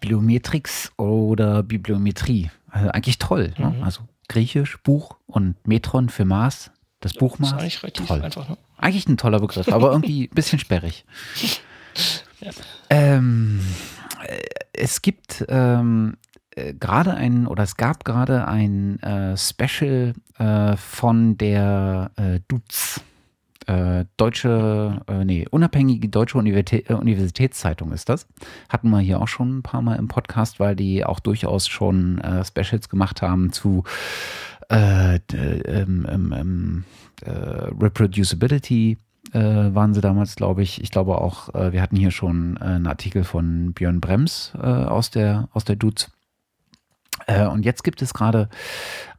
[0.00, 2.50] Bibliometrix oder Bibliometrie.
[2.70, 3.52] Also eigentlich toll.
[3.58, 3.66] Ne?
[3.66, 3.78] Mhm.
[3.78, 3.84] Ne?
[3.84, 6.70] Also Griechisch, Buch und Metron für Maß,
[7.00, 7.50] das Buchmaß.
[7.50, 8.22] Das ist eigentlich relativ toll.
[8.22, 8.48] einfach.
[8.48, 8.56] Ne?
[8.78, 11.04] Eigentlich ein toller Begriff, aber irgendwie ein bisschen sperrig.
[12.42, 12.52] Ja.
[12.88, 13.60] Ähm,
[14.26, 14.38] äh,
[14.72, 16.16] es gibt ähm,
[16.54, 23.02] äh, gerade ein, oder es gab gerade ein äh, Special äh, von der äh, Duz
[23.66, 28.26] äh, deutsche, äh, nee, unabhängige deutsche Universitä äh, Universitätszeitung ist das.
[28.68, 32.18] Hatten wir hier auch schon ein paar Mal im Podcast, weil die auch durchaus schon
[32.18, 33.84] äh, Specials gemacht haben zu
[34.70, 36.84] äh, ähm, ähm, ähm,
[37.22, 38.98] äh, Reproducibility.
[39.32, 40.80] waren sie damals, glaube ich.
[40.82, 45.64] Ich glaube auch, wir hatten hier schon einen Artikel von Björn Brems aus der, aus
[45.64, 46.10] der Dudes.
[47.28, 48.48] und jetzt gibt es gerade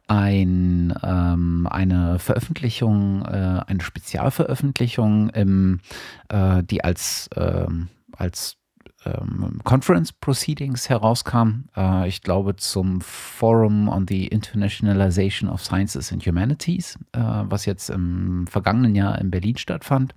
[0.08, 5.80] ein, ähm, eine Veröffentlichung, äh, eine Spezialveröffentlichung, im,
[6.28, 8.58] äh, die als, ähm, als
[9.04, 11.64] ähm, Conference Proceedings herauskam.
[11.76, 17.90] Äh, ich glaube zum Forum on the Internationalization of Sciences and Humanities, äh, was jetzt
[17.90, 20.14] im vergangenen Jahr in Berlin stattfand.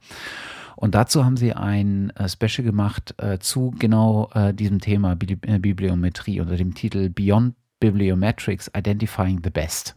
[0.76, 6.57] Und dazu haben sie ein äh, Special gemacht zu genau diesem Thema Bibli Bibliometrie unter
[6.57, 7.56] dem Titel Beyond
[7.86, 9.95] Bibliometrics Identifying the Best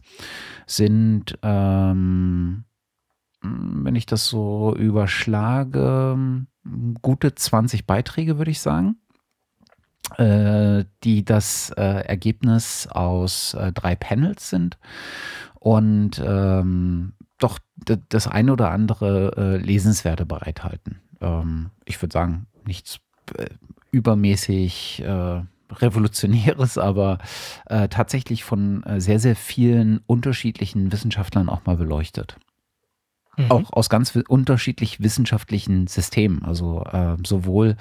[0.67, 2.65] sind, ähm,
[3.41, 6.45] wenn ich das so überschlage,
[7.01, 8.97] gute 20 Beiträge, würde ich sagen,
[10.17, 14.77] äh, die das äh, Ergebnis aus äh, drei Panels sind
[15.55, 17.57] und ähm, doch
[18.09, 21.01] das eine oder andere äh, Lesenswerte bereithalten.
[21.21, 22.99] Ähm, ich würde sagen, nichts
[23.35, 23.47] äh,
[23.91, 27.19] übermäßig äh, Revolutionäres, aber
[27.65, 32.37] äh, tatsächlich von äh, sehr, sehr vielen unterschiedlichen Wissenschaftlern auch mal beleuchtet.
[33.37, 33.51] Mhm.
[33.51, 36.43] Auch aus ganz unterschiedlich wissenschaftlichen Systemen.
[36.43, 37.77] Also äh, sowohl,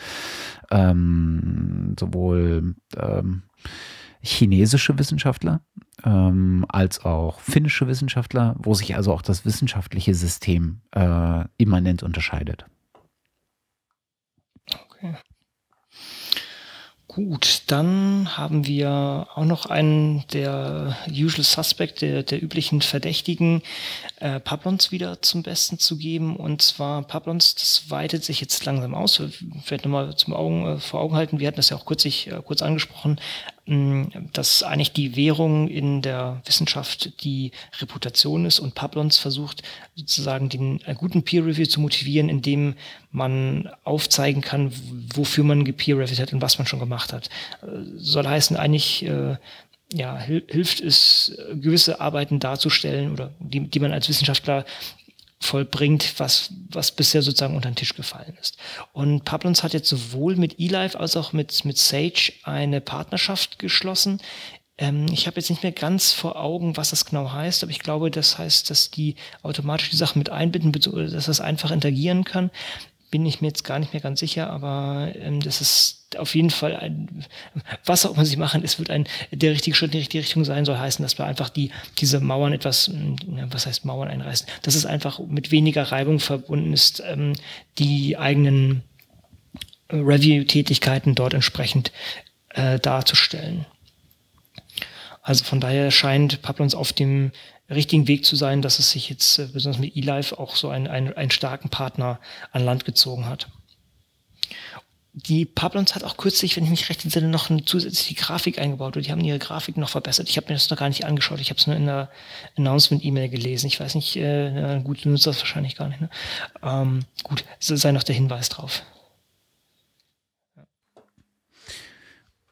[0.71, 3.43] ähm, sowohl ähm,
[4.21, 5.61] chinesische Wissenschaftler
[6.05, 12.67] ähm, als auch finnische Wissenschaftler, wo sich also auch das wissenschaftliche System äh, immanent unterscheidet.
[14.71, 15.15] Okay.
[17.19, 23.63] Gut, dann haben wir auch noch einen der Usual Suspect, der, der üblichen Verdächtigen,
[24.21, 26.37] äh, Pablons wieder zum Besten zu geben.
[26.37, 29.21] Und zwar Pablons, das weitet sich jetzt langsam aus.
[29.65, 31.41] Vielleicht nochmal zum Augen, äh, vor Augen halten.
[31.41, 33.19] Wir hatten das ja auch kürzlich, äh, kurz angesprochen,
[34.33, 39.63] dass eigentlich die Währung in der Wissenschaft die Reputation ist und Pablons versucht
[39.95, 42.75] sozusagen den äh, guten Peer Review zu motivieren, indem
[43.11, 44.73] man aufzeigen kann,
[45.15, 47.29] wofür man gepeer reviewed hat und was man schon gemacht hat.
[47.63, 47.67] Äh,
[47.97, 49.37] soll heißen eigentlich äh,
[49.93, 54.67] ja, hilft es, gewisse Arbeiten darzustellen oder die, die man als Wissenschaftler
[55.41, 58.57] vollbringt, was, was bisher sozusagen unter den Tisch gefallen ist.
[58.93, 64.21] Und Pablons hat jetzt sowohl mit eLife als auch mit, mit Sage eine Partnerschaft geschlossen.
[64.79, 67.79] Ähm, ich habe jetzt nicht mehr ganz vor Augen, was das genau heißt, aber ich
[67.79, 72.51] glaube, das heißt, dass die automatisch die Sachen mit einbinden, dass das einfach interagieren kann
[73.11, 76.51] bin ich mir jetzt gar nicht mehr ganz sicher, aber ähm, das ist auf jeden
[76.51, 77.25] Fall ein,
[77.85, 80.45] was auch immer sie machen, es wird ein, der richtige Schritt in die richtige Richtung
[80.45, 82.91] sein, soll heißen, dass wir einfach die, diese Mauern etwas,
[83.51, 87.35] was heißt Mauern einreißen, dass es einfach mit weniger Reibung verbunden ist, ähm,
[87.79, 88.83] die eigenen
[89.91, 91.93] Review-Tätigkeiten dort entsprechend
[92.51, 93.67] äh, darzustellen.
[95.23, 97.33] Also von daher scheint Pablons auf dem
[97.71, 100.87] richtigen Weg zu sein, dass es sich jetzt äh, besonders mit eLife auch so einen,
[100.87, 102.19] einen, einen starken Partner
[102.53, 103.49] an Land gezogen hat.
[105.13, 108.97] Die Pablons hat auch kürzlich, wenn ich mich recht entsinne, noch eine zusätzliche Grafik eingebaut
[108.97, 110.29] und die haben ihre Grafik noch verbessert.
[110.29, 111.41] Ich habe mir das noch gar nicht angeschaut.
[111.41, 112.11] Ich habe es nur in der
[112.57, 113.67] Announcement-E-Mail gelesen.
[113.67, 116.01] Ich weiß nicht, äh, gut, du nutzt das wahrscheinlich gar nicht.
[116.01, 116.09] Ne?
[116.63, 118.83] Ähm, gut, sei noch der Hinweis drauf.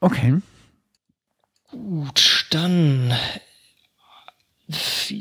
[0.00, 0.40] Okay.
[1.70, 3.14] Gut, dann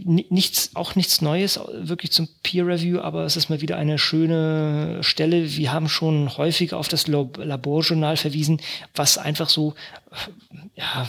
[0.05, 5.03] nichts, auch nichts Neues, wirklich zum Peer Review, aber es ist mal wieder eine schöne
[5.03, 5.55] Stelle.
[5.55, 8.59] Wir haben schon häufig auf das Laborjournal verwiesen,
[8.95, 9.75] was einfach so,
[10.75, 11.07] ja,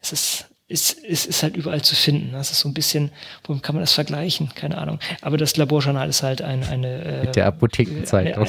[0.00, 2.32] es ist, ist, ist, ist halt überall zu finden.
[2.32, 3.10] Das ist so ein bisschen,
[3.44, 4.50] womit kann man das vergleichen?
[4.54, 4.98] Keine Ahnung.
[5.22, 7.04] Aber das Laborjournal ist halt ein, eine.
[7.04, 8.44] Äh, Mit der Apothekenzeitung.
[8.44, 8.48] Äh,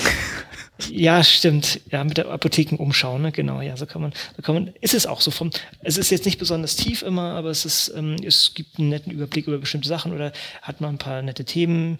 [0.89, 1.81] ja, stimmt.
[1.91, 3.31] Ja, mit der Apothekenumschau, ne?
[3.31, 5.51] Genau, ja, so kann man, so kann man, ist es auch so vom,
[5.81, 9.11] es ist jetzt nicht besonders tief immer, aber es ist, ähm, es gibt einen netten
[9.11, 10.31] Überblick über bestimmte Sachen oder
[10.61, 11.97] hat man ein paar nette Themen.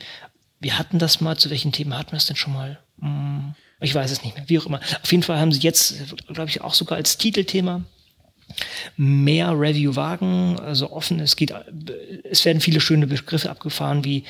[0.60, 2.80] Wir hatten das mal, zu welchen Themen hatten wir es denn schon mal?
[3.02, 4.80] Hm, ich weiß es nicht mehr, wie auch immer.
[5.02, 5.96] Auf jeden Fall haben sie jetzt,
[6.28, 7.82] glaube ich, auch sogar als Titelthema
[8.98, 11.20] mehr Review wagen, also offen.
[11.20, 11.54] Es geht,
[12.24, 14.24] es werden viele schöne Begriffe abgefahren wie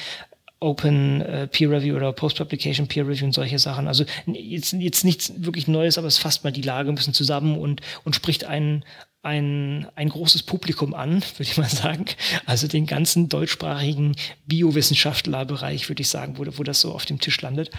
[0.59, 3.87] Open äh, Peer Review oder Post-Publication Peer Review und solche Sachen.
[3.87, 7.57] Also jetzt, jetzt nichts wirklich Neues, aber es fasst mal die Lage ein bisschen zusammen
[7.57, 8.83] und, und spricht ein,
[9.21, 12.05] ein, ein großes Publikum an, würde ich mal sagen.
[12.45, 14.15] Also den ganzen deutschsprachigen
[14.47, 17.71] Biowissenschaftlerbereich, würde ich sagen, wo, wo das so auf dem Tisch landet.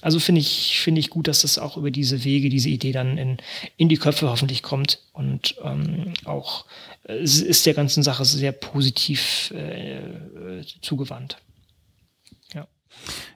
[0.00, 3.18] Also finde ich, finde ich gut, dass das auch über diese Wege, diese Idee dann
[3.18, 3.38] in,
[3.76, 6.66] in die Köpfe hoffentlich kommt und ähm, auch
[7.08, 11.38] äh, ist der ganzen Sache sehr positiv äh, äh zugewandt.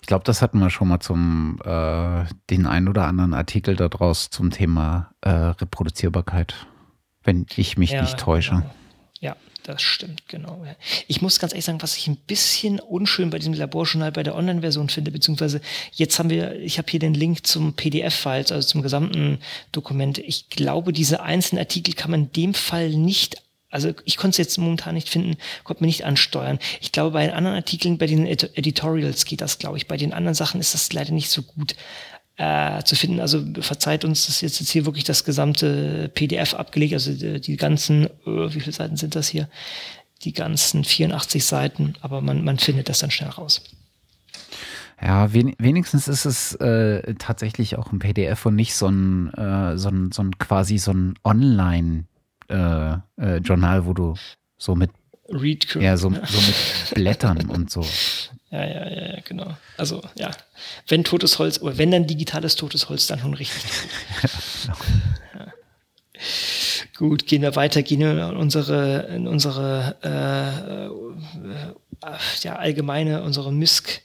[0.00, 4.30] Ich glaube, das hatten wir schon mal zum äh, den ein oder anderen Artikel daraus
[4.30, 6.66] zum Thema äh, Reproduzierbarkeit,
[7.22, 8.56] wenn ich mich ja, nicht täusche.
[8.56, 8.74] Genau.
[9.20, 10.66] Ja, das stimmt, genau.
[11.06, 14.34] Ich muss ganz ehrlich sagen, was ich ein bisschen unschön bei diesem Laborjournal bei der
[14.34, 15.60] Online-Version finde, beziehungsweise
[15.92, 19.38] jetzt haben wir, ich habe hier den Link zum PDF-Files, also zum gesamten
[19.70, 20.18] Dokument.
[20.18, 23.40] Ich glaube, diese einzelnen Artikel kann man in dem Fall nicht
[23.72, 26.58] also ich konnte es jetzt momentan nicht finden, konnte mir nicht ansteuern.
[26.80, 29.88] Ich glaube, bei den anderen Artikeln, bei den Editorials geht das, glaube ich.
[29.88, 31.74] Bei den anderen Sachen ist das leider nicht so gut
[32.36, 33.18] äh, zu finden.
[33.18, 37.40] Also verzeiht uns, das ist jetzt, jetzt hier wirklich das gesamte PDF abgelegt, also die,
[37.40, 38.10] die ganzen, äh,
[38.54, 39.48] wie viele Seiten sind das hier?
[40.22, 43.62] Die ganzen 84 Seiten, aber man, man findet das dann schnell raus.
[45.00, 49.78] Ja, wen, wenigstens ist es äh, tatsächlich auch ein PDF und nicht so ein, äh,
[49.78, 52.04] so ein, so ein quasi so ein Online-
[52.52, 54.14] äh, äh, Journal, wo du
[54.58, 54.90] so mit
[55.28, 57.84] Read ja, so, so mit Blättern und so.
[58.50, 59.56] Ja, ja, ja, genau.
[59.78, 60.30] Also ja,
[60.88, 63.62] wenn totes Holz, oder wenn dann digitales totes Holz, dann schon richtig
[65.34, 65.52] ja.
[66.96, 70.86] Gut, gehen wir weiter, gehen wir in unsere, in unsere äh,
[72.06, 74.02] äh, ja, allgemeine, unsere MISC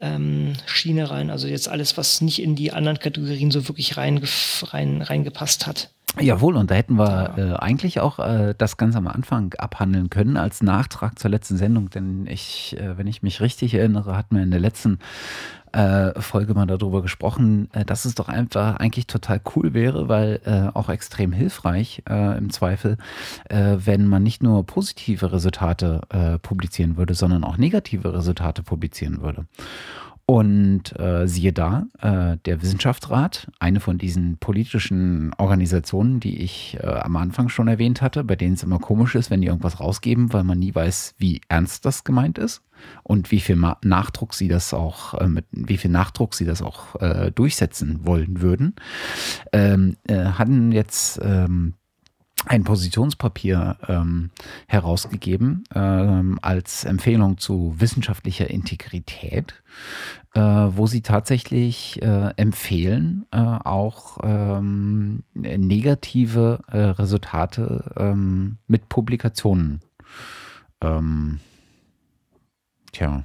[0.00, 1.30] ähm, Schiene rein.
[1.30, 4.20] Also jetzt alles, was nicht in die anderen Kategorien so wirklich rein,
[4.62, 5.90] rein, reingepasst hat.
[6.18, 10.36] Jawohl, und da hätten wir äh, eigentlich auch äh, das ganz am Anfang abhandeln können
[10.36, 14.42] als Nachtrag zur letzten Sendung, denn ich, äh, wenn ich mich richtig erinnere, hatten wir
[14.42, 14.98] in der letzten
[15.72, 20.40] äh, Folge mal darüber gesprochen, äh, dass es doch einfach eigentlich total cool wäre, weil
[20.44, 22.96] äh, auch extrem hilfreich im Zweifel,
[23.48, 26.00] wenn man nicht nur positive Resultate
[26.42, 29.46] publizieren würde, sondern auch negative Resultate publizieren würde.
[30.30, 36.86] Und äh, siehe da, äh, der Wissenschaftsrat, eine von diesen politischen Organisationen, die ich äh,
[36.86, 40.32] am Anfang schon erwähnt hatte, bei denen es immer komisch ist, wenn die irgendwas rausgeben,
[40.32, 42.62] weil man nie weiß, wie ernst das gemeint ist
[43.02, 46.94] und wie viel Nachdruck sie das auch, äh, mit wie viel Nachdruck sie das auch
[47.00, 48.76] äh, durchsetzen wollen würden,
[49.52, 51.74] ähm, äh, hatten jetzt ähm,
[52.46, 54.30] ein Positionspapier ähm,
[54.66, 59.62] herausgegeben ähm, als Empfehlung zu wissenschaftlicher Integrität,
[60.34, 69.80] äh, wo sie tatsächlich äh, empfehlen, äh, auch ähm, negative äh, Resultate ähm, mit Publikationen
[70.80, 71.40] ähm,
[72.92, 73.24] tja,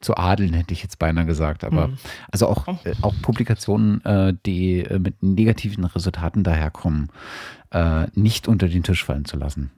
[0.00, 1.64] zu adeln, hätte ich jetzt beinahe gesagt.
[1.64, 1.98] Aber mhm.
[2.30, 7.10] also auch, äh, auch Publikationen, äh, die äh, mit negativen Resultaten daherkommen,
[7.70, 9.70] äh, nicht unter den Tisch fallen zu lassen.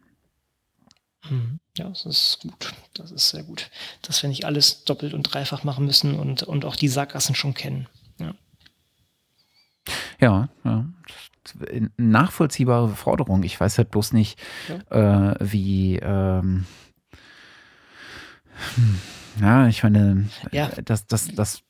[1.28, 1.60] Mhm.
[1.76, 2.74] Ja, das ist gut.
[2.94, 3.70] Das ist sehr gut.
[4.02, 7.54] Dass wir nicht alles doppelt und dreifach machen müssen und, und auch die Sackgassen schon
[7.54, 7.86] kennen.
[8.18, 8.34] Ja,
[10.20, 10.48] ja.
[10.64, 10.84] ja.
[11.96, 13.42] Nachvollziehbare Forderung.
[13.44, 14.38] Ich weiß halt bloß nicht,
[14.68, 15.32] ja.
[15.32, 15.96] äh, wie.
[15.96, 16.66] Ähm,
[18.76, 19.00] hm
[19.40, 20.70] ja, ich meine, ja.
[20.84, 21.62] das, das, das.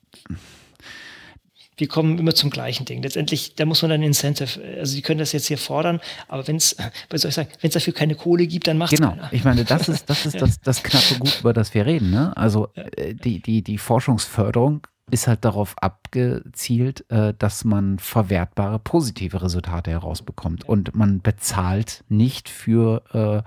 [1.77, 3.03] Wir kommen immer zum gleichen Ding.
[3.03, 6.57] Letztendlich, da muss man dann Incentive, also Sie können das jetzt hier fordern, aber wenn
[6.57, 6.77] es,
[7.11, 9.33] was soll ich sagen, wenn es dafür keine Kohle gibt, dann macht es Genau, keiner.
[9.33, 12.11] ich meine, das ist, das ist das, das knappe Gut, über das wir reden.
[12.11, 12.37] Ne?
[12.37, 19.43] Also äh, die, die, die Forschungsförderung ist halt darauf abgezielt, äh, dass man verwertbare positive
[19.43, 20.69] Resultate herausbekommt.
[20.69, 23.45] Und man bezahlt nicht für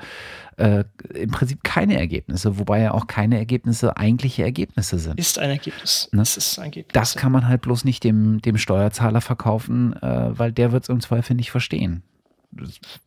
[0.57, 0.83] äh, äh,
[1.13, 5.19] im Prinzip keine Ergebnisse, wobei ja auch keine Ergebnisse eigentliche Ergebnisse sind.
[5.19, 6.09] Ist ein Ergebnis.
[6.11, 6.19] Ne?
[6.19, 6.93] Das ist ein Ergebnis.
[6.93, 10.89] Das kann man halt bloß nicht dem, dem Steuerzahler verkaufen, äh, weil der wird es
[10.89, 12.03] im Zweifel nicht verstehen.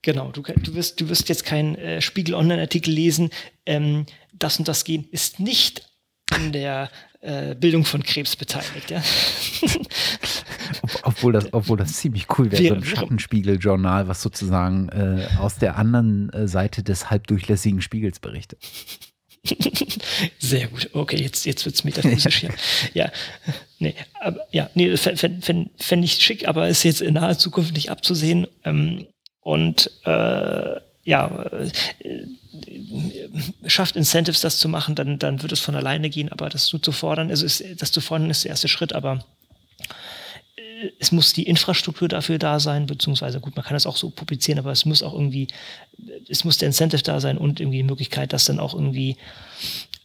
[0.03, 3.31] Genau, du, du, wirst, du wirst jetzt keinen äh, Spiegel Online-Artikel lesen,
[3.65, 5.89] ähm, das und das Gen ist nicht
[6.31, 6.91] an der
[7.55, 8.91] Bildung von Krebs beteiligt.
[8.91, 9.03] Ja?
[11.03, 15.77] obwohl, das, obwohl das ziemlich cool wäre, so ein Schattenspiegel-Journal, was sozusagen äh, aus der
[15.77, 18.61] anderen äh, Seite des halbdurchlässigen Spiegels berichtet.
[20.39, 20.91] Sehr gut.
[20.93, 22.51] Okay, jetzt, jetzt wird es metaphysisch hier.
[22.95, 23.11] Ja,
[23.79, 27.75] nee, aber, ja, nee, fände fänd, fänd ich schick, aber ist jetzt in naher Zukunft
[27.75, 28.47] nicht abzusehen.
[28.65, 29.07] Ähm,
[29.41, 31.71] und äh, ja, äh,
[33.67, 36.93] schafft Incentives, das zu machen, dann, dann wird es von alleine gehen, aber das zu
[36.93, 39.25] fordern, also ist, das zu fordern ist der erste Schritt, aber
[40.57, 44.11] äh, es muss die Infrastruktur dafür da sein, beziehungsweise gut, man kann das auch so
[44.11, 45.49] publizieren, aber es muss auch irgendwie,
[46.29, 49.17] es muss der Incentive da sein und irgendwie die Möglichkeit, das dann auch irgendwie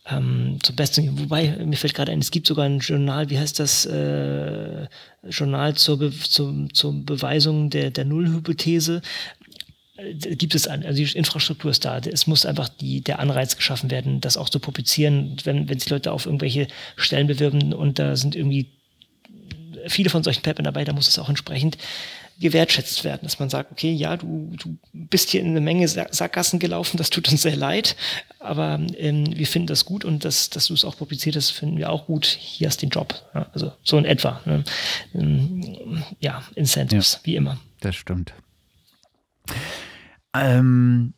[0.09, 3.59] ähm, zum Besten, wobei, mir fällt gerade ein, es gibt sogar ein Journal, wie heißt
[3.59, 4.87] das, äh,
[5.29, 9.01] Journal zur, Be zum, zur Beweisung der, der Nullhypothese,
[10.13, 11.99] gibt es, also die Infrastruktur ist da.
[11.99, 15.37] Es muss einfach die, der Anreiz geschaffen werden, das auch zu publizieren.
[15.43, 18.67] Wenn, wenn sich Leute auf irgendwelche Stellen bewerben und da sind irgendwie
[19.87, 21.77] viele von solchen Papern dabei, da muss es auch entsprechend
[22.39, 26.57] gewertschätzt werden, dass man sagt, okay, ja, du, du bist hier in eine Menge Sackgassen
[26.59, 27.95] gelaufen, das tut uns sehr leid,
[28.39, 31.77] aber ähm, wir finden das gut und das, dass du es auch publiziert hast, finden
[31.77, 32.25] wir auch gut.
[32.25, 33.13] Hier hast du den Job.
[33.35, 34.41] Ja, also so in etwa.
[34.45, 34.63] Ne?
[35.13, 37.59] Ähm, ja, Incentives, ja, wie immer.
[37.79, 38.33] Das stimmt.
[40.33, 41.13] Ähm,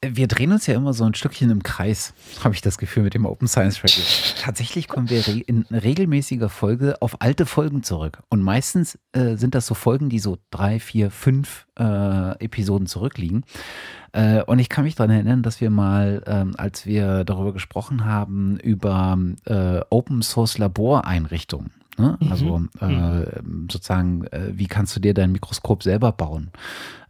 [0.00, 3.14] wir drehen uns ja immer so ein Stückchen im Kreis, habe ich das Gefühl, mit
[3.14, 4.04] dem Open Science Radio.
[4.40, 8.22] Tatsächlich kommen wir in regelmäßiger Folge auf alte Folgen zurück.
[8.28, 13.44] Und meistens äh, sind das so Folgen, die so drei, vier, fünf äh, Episoden zurückliegen.
[14.12, 18.04] Äh, und ich kann mich daran erinnern, dass wir mal, ähm, als wir darüber gesprochen
[18.04, 22.16] haben, über äh, Open Source Laboreinrichtungen Ne?
[22.20, 22.32] Mhm.
[22.32, 23.68] Also äh, mhm.
[23.70, 26.50] sozusagen, äh, wie kannst du dir dein Mikroskop selber bauen?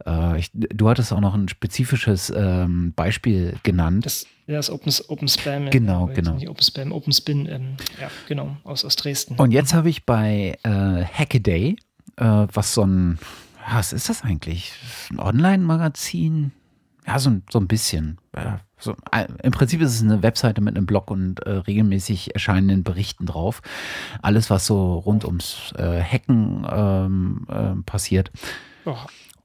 [0.05, 4.05] Äh, ich, du hattest auch noch ein spezifisches ähm, Beispiel genannt.
[4.05, 5.69] Das, ja, das Open, Open Spam.
[5.69, 6.33] Genau, genau.
[6.33, 9.35] Nicht Open Spam, Open Spin, ähm, ja, genau, aus, aus Dresden.
[9.35, 10.69] Und jetzt habe ich bei äh,
[11.05, 11.75] Hackaday,
[12.17, 13.19] äh, was so ein,
[13.71, 14.73] was ist das eigentlich?
[15.11, 16.51] Ein Online-Magazin?
[17.09, 18.19] Ja, so, so ein bisschen.
[18.77, 22.83] So, äh, Im Prinzip ist es eine Webseite mit einem Blog und äh, regelmäßig erscheinenden
[22.83, 23.63] Berichten drauf.
[24.21, 28.31] Alles, was so rund ums äh, Hacken ähm, äh, passiert.
[28.85, 28.95] Oh.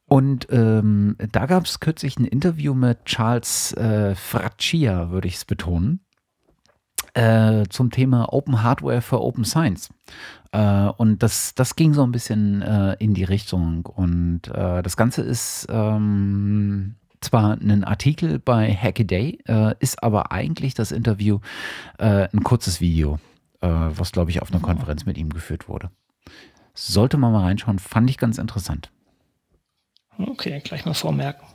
[0.06, 5.46] Und ähm, da gab es kürzlich ein Interview mit Charles äh, Fraccia, würde ich es
[5.46, 6.00] betonen,
[7.14, 9.88] äh, zum Thema Open Hardware für Open Science.
[10.52, 13.86] Äh, und das, das ging so ein bisschen äh, in die Richtung.
[13.86, 20.74] Und äh, das Ganze ist ähm, zwar ein Artikel bei Hackaday, äh, ist aber eigentlich
[20.74, 21.40] das Interview
[21.98, 23.18] äh, ein kurzes Video,
[23.60, 25.90] äh, was, glaube ich, auf einer Konferenz mit ihm geführt wurde.
[26.74, 28.90] Sollte man mal reinschauen, fand ich ganz interessant.
[30.18, 31.46] Okay, gleich mal vormerken.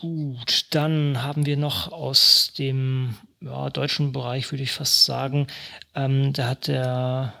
[0.00, 5.48] Gut, dann haben wir noch aus dem ja, deutschen Bereich, würde ich fast sagen,
[5.94, 7.32] ähm, da hat der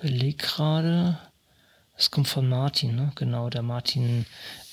[0.00, 1.18] Beleg gerade,
[1.98, 3.12] das kommt von Martin, ne?
[3.16, 4.24] genau, der Martin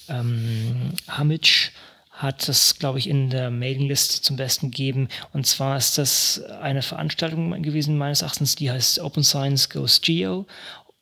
[0.08, 1.72] ähm, Hamic
[2.12, 5.10] hat das, glaube ich, in der Mailingliste zum Besten gegeben.
[5.34, 10.46] Und zwar ist das eine Veranstaltung gewesen, meines Erachtens, die heißt Open Science Goes Geo.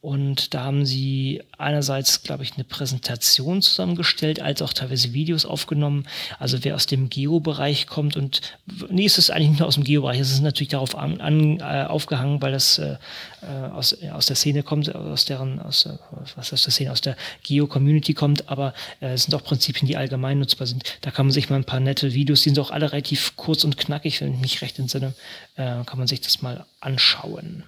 [0.04, 6.06] Und da haben sie einerseits, glaube ich, eine Präsentation zusammengestellt, als auch teilweise Videos aufgenommen.
[6.40, 8.42] Also wer aus dem Geo-Bereich kommt und
[8.90, 11.62] nee, es ist eigentlich nicht nur aus dem Geo-Bereich, es ist natürlich darauf an, an,
[11.62, 12.98] äh, aufgehangen, weil das äh,
[13.44, 15.98] äh aus, äh, aus der Szene kommt, aus deren, aus, äh,
[16.36, 19.96] was aus der Szene, aus der Geo-Community kommt, aber äh, es sind auch Prinzipien, die
[19.96, 20.84] allgemein nutzbar sind.
[21.00, 23.64] Da kann man sich mal ein paar nette Videos, die sind auch alle relativ kurz
[23.64, 25.14] und knackig, wenn ich mich recht entsinne,
[25.56, 27.64] äh, kann man sich das mal anschauen.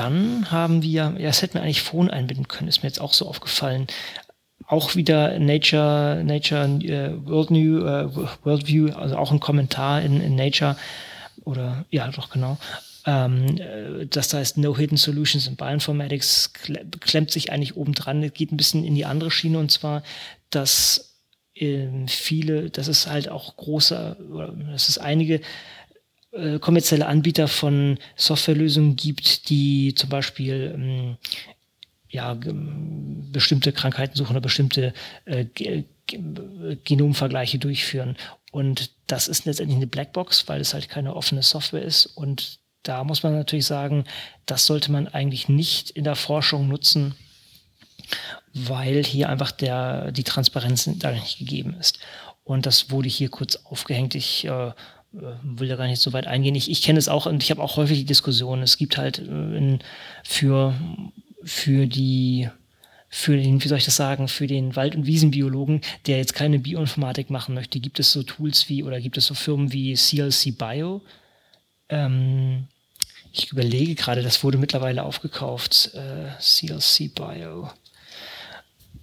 [0.00, 3.12] Dann haben wir, ja, das hätten wir eigentlich Phone einbinden können, ist mir jetzt auch
[3.12, 3.86] so aufgefallen.
[4.66, 10.36] Auch wieder Nature, Nature uh, World New, uh, Worldview, also auch ein Kommentar in, in
[10.36, 10.76] Nature
[11.44, 12.56] oder ja, doch genau.
[13.04, 13.60] Ähm,
[14.08, 16.54] das heißt No Hidden Solutions in Bioinformatics
[17.00, 20.02] klemmt sich eigentlich oben dran, geht ein bisschen in die andere Schiene und zwar,
[20.48, 21.14] dass
[21.54, 24.16] äh, viele, dass es halt auch große,
[24.72, 25.42] dass es einige
[26.32, 31.16] äh, kommerzielle Anbieter von Softwarelösungen gibt, die zum Beispiel ähm,
[32.08, 32.36] ja,
[33.32, 34.92] bestimmte Krankheiten suchen oder bestimmte
[35.24, 35.46] äh,
[36.84, 38.16] Genomvergleiche durchführen.
[38.52, 42.06] Und das ist letztendlich eine Blackbox, weil es halt keine offene Software ist.
[42.06, 44.04] Und da muss man natürlich sagen,
[44.46, 47.14] das sollte man eigentlich nicht in der Forschung nutzen,
[48.54, 52.00] weil hier einfach der, die Transparenz da nicht gegeben ist.
[52.42, 54.16] Und das wurde hier kurz aufgehängt.
[54.16, 54.72] Ich äh, äh,
[55.12, 56.54] will da gar nicht so weit eingehen.
[56.54, 58.62] Ich, ich kenne es auch und ich habe auch häufig die Diskussion.
[58.62, 59.80] Es gibt halt äh, in,
[60.24, 60.74] für
[61.42, 62.48] für die
[63.08, 66.60] für den, wie soll ich das sagen, für den Wald- und Wiesenbiologen, der jetzt keine
[66.60, 70.56] Bioinformatik machen möchte, gibt es so Tools wie oder gibt es so Firmen wie CLC
[70.56, 71.02] Bio.
[71.88, 72.68] Ähm,
[73.32, 75.92] ich überlege gerade, das wurde mittlerweile aufgekauft.
[75.94, 77.70] Äh, CLC Bio.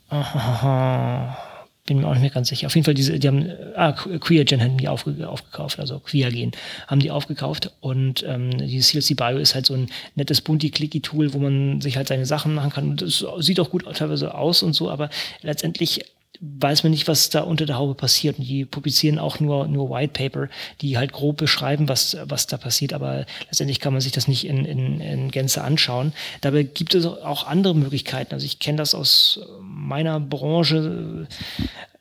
[0.07, 1.56] Aha
[1.87, 2.67] bin mir auch nicht mehr ganz sicher.
[2.67, 6.51] Auf jeden Fall, diese, die haben, ah, QueerGen haben die aufge, aufgekauft, also QueerGen
[6.85, 11.39] haben die aufgekauft und ähm, dieses CLC Bio ist halt so ein nettes Bunti-Clicky-Tool, wo
[11.39, 14.73] man sich halt seine Sachen machen kann und es sieht auch gut teilweise aus und
[14.73, 15.09] so, aber
[15.41, 16.01] letztendlich
[16.41, 18.39] weiß man nicht, was da unter der Haube passiert.
[18.39, 20.49] Und die publizieren auch nur, nur White Paper,
[20.81, 22.93] die halt grob beschreiben, was, was da passiert.
[22.93, 26.13] Aber letztendlich kann man sich das nicht in, in, in Gänze anschauen.
[26.41, 28.33] Dabei gibt es auch andere Möglichkeiten.
[28.33, 31.27] Also ich kenne das aus meiner Branche.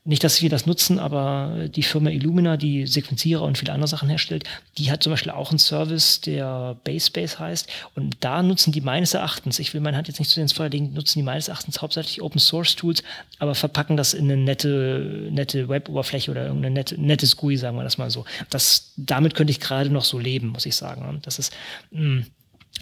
[0.07, 4.09] Nicht, dass wir das nutzen, aber die Firma Illumina, die Sequenzierer und viele andere Sachen
[4.09, 4.45] herstellt,
[4.79, 7.69] die hat zum Beispiel auch einen Service, der Basebase heißt.
[7.97, 10.69] Und da nutzen die meines Erachtens, ich will meine Hand jetzt nicht zu ins Feuer
[10.69, 13.03] legen, nutzen die meines Erachtens hauptsächlich Open Source Tools,
[13.41, 17.83] aber verpacken das in eine nette, nette Web-Oberfläche oder irgendeine nette, nettes GUI, sagen wir
[17.83, 18.25] das mal so.
[18.49, 21.19] Das, damit könnte ich gerade noch so leben, muss ich sagen.
[21.23, 21.53] Das ist,
[21.91, 22.27] mh, mm,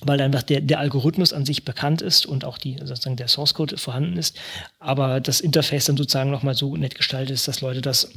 [0.03, 3.55] weil einfach der, der Algorithmus an sich bekannt ist und auch die, sozusagen der Source
[3.55, 4.37] Code vorhanden ist,
[4.79, 8.11] aber das Interface dann sozusagen nochmal so nett gestaltet ist, dass Leute das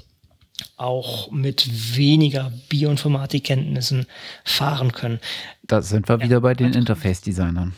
[0.76, 4.08] auch mit weniger Bioinformatikkenntnissen
[4.44, 5.20] fahren können.
[5.64, 7.74] Da sind wir ja, wieder bei den Interface-Designern.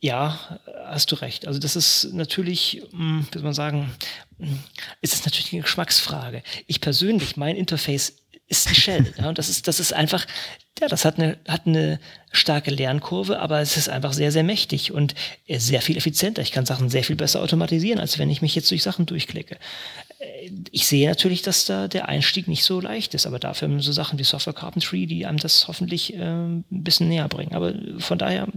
[0.00, 0.38] Ja,
[0.86, 1.46] hast du recht.
[1.46, 3.90] Also das ist natürlich, hm, wie soll man sagen,
[4.38, 4.58] hm,
[5.00, 6.42] ist es natürlich eine Geschmacksfrage.
[6.66, 8.14] Ich persönlich, mein Interface
[8.46, 9.12] ist die Shell.
[9.18, 10.26] Ja, und das ist, das ist einfach,
[10.80, 11.98] ja, das hat eine, hat eine
[12.32, 15.14] starke Lernkurve, aber es ist einfach sehr, sehr mächtig und
[15.48, 16.42] sehr viel effizienter.
[16.42, 19.56] Ich kann Sachen sehr viel besser automatisieren, als wenn ich mich jetzt durch Sachen durchklicke.
[20.72, 23.92] Ich sehe natürlich, dass da der Einstieg nicht so leicht ist, aber dafür haben so
[23.92, 27.54] Sachen wie Software Carpentry, die einem das hoffentlich äh, ein bisschen näher bringen.
[27.54, 28.48] Aber von daher,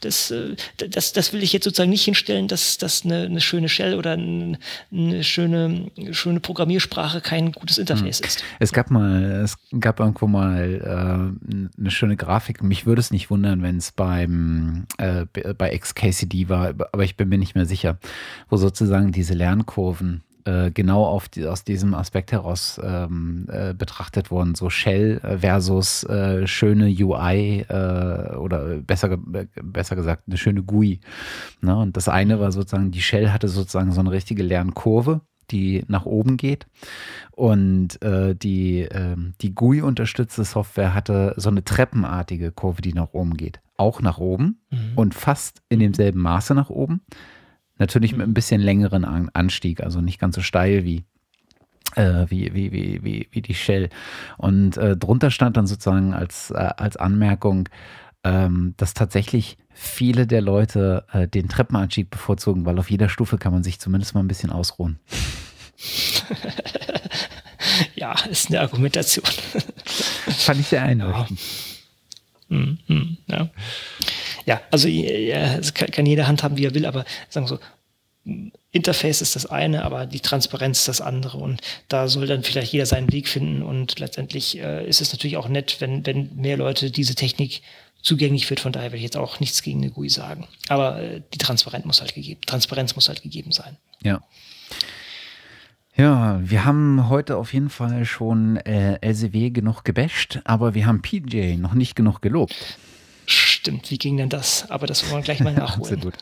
[0.00, 3.68] das, äh, das, das will ich jetzt sozusagen nicht hinstellen, dass, dass eine, eine schöne
[3.68, 4.58] Shell oder eine,
[4.90, 8.26] eine schöne, schöne Programmiersprache kein gutes Interface hm.
[8.26, 8.44] ist.
[8.58, 12.62] Es gab mal, es gab irgendwo mal äh, eine schöne Grafik.
[12.62, 17.28] Mich würde es nicht wundern, wenn es beim äh, bei XKCD war, aber ich bin
[17.28, 17.98] mir nicht mehr sicher,
[18.48, 24.54] wo sozusagen diese Lernkurven äh, genau die, aus diesem Aspekt heraus ähm, äh, betrachtet wurden.
[24.54, 31.00] So Shell versus äh, schöne UI äh, oder besser, besser gesagt eine schöne GUI.
[31.60, 31.76] Ne?
[31.76, 35.20] Und das eine war sozusagen, die Shell hatte sozusagen so eine richtige Lernkurve
[35.50, 36.66] die nach oben geht.
[37.32, 43.36] Und äh, die, äh, die GUI-unterstützte Software hatte so eine treppenartige Kurve, die nach oben
[43.36, 43.60] geht.
[43.76, 44.92] Auch nach oben mhm.
[44.96, 47.02] und fast in demselben Maße nach oben.
[47.78, 51.04] Natürlich mit ein bisschen längeren Anstieg, also nicht ganz so steil wie,
[51.94, 53.90] äh, wie, wie, wie, wie, wie die Shell.
[54.38, 57.68] Und äh, drunter stand dann sozusagen als, äh, als Anmerkung,
[58.24, 63.52] ähm, dass tatsächlich viele der Leute äh, den Treppenanstieg bevorzugen, weil auf jeder Stufe kann
[63.52, 64.98] man sich zumindest mal ein bisschen ausruhen.
[67.94, 69.24] ja, ist eine Argumentation.
[69.26, 71.40] Fand ich sehr einleuchtend.
[72.48, 72.56] Ja.
[72.56, 73.50] Mm, mm, ja
[74.46, 77.58] ja, also ja, kann, kann jeder handhaben, wie er will, aber sagen wir so,
[78.72, 81.38] Interface ist das eine, aber die Transparenz ist das andere.
[81.38, 83.62] Und da soll dann vielleicht jeder seinen Weg finden.
[83.62, 87.62] Und letztendlich äh, ist es natürlich auch nett, wenn, wenn mehr Leute diese Technik
[88.02, 88.60] zugänglich wird.
[88.60, 90.46] Von daher will ich jetzt auch nichts gegen eine GUI sagen.
[90.68, 93.76] Aber äh, die Transparenz muss halt gegeben, Transparenz muss halt gegeben sein.
[94.02, 94.22] Ja.
[95.96, 101.00] Ja, wir haben heute auf jeden Fall schon äh, LCW genug gebasht, aber wir haben
[101.00, 102.76] PJ noch nicht genug gelobt.
[103.66, 104.70] Stimmt, wie ging denn das?
[104.70, 105.94] Aber das wollen wir gleich mal nachholen.
[105.94, 106.14] Absolut.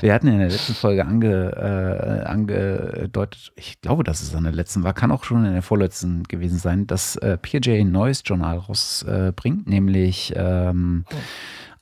[0.00, 4.52] Wir hatten in der letzten Folge ange, äh, angedeutet, ich glaube, dass es an der
[4.52, 8.22] letzten war, kann auch schon in der vorletzten gewesen sein, dass äh, PJ ein neues
[8.24, 11.16] Journal rausbringt, äh, nämlich ähm, oh.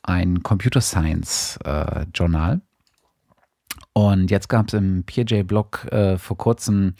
[0.04, 2.62] ein Computer Science äh, Journal.
[3.92, 6.94] Und jetzt gab es im PJ-Blog äh, vor kurzem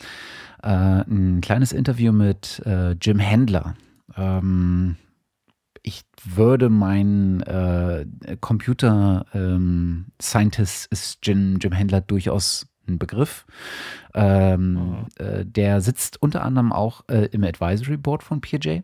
[0.63, 2.63] äh, ein kleines Interview mit
[3.01, 3.77] Jim Handler.
[4.15, 4.97] Ähm,
[5.85, 8.07] ich würde meinen äh,
[8.41, 13.47] Computer ähm, Scientist ist Jim, Jim Handler durchaus ein Begriff.
[14.15, 15.23] Ähm, oh.
[15.23, 18.81] äh, der sitzt unter anderem auch äh, im Advisory Board von PJ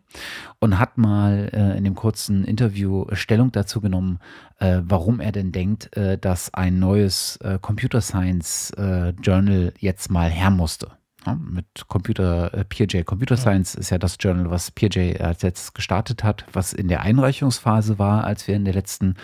[0.59, 4.19] und hat mal äh, in dem kurzen Interview Stellung dazu genommen,
[4.59, 8.73] äh, warum er denn denkt, äh, dass ein neues äh, Computer Science
[9.21, 10.91] Journal jetzt mal her musste.
[11.25, 15.73] Ja, mit Computer, äh, PJ Computer Science ist ja das Journal, was PJ als letztes
[15.73, 19.15] gestartet hat, was in der Einreichungsphase war, als wir in der letzten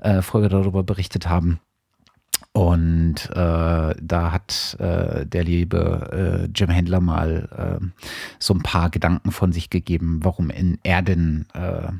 [0.00, 1.60] äh, Folge darüber berichtet haben.
[2.52, 7.86] Und äh, da hat äh, der liebe äh, Jim Händler mal äh,
[8.38, 11.92] so ein paar Gedanken von sich gegeben, warum in er denn äh,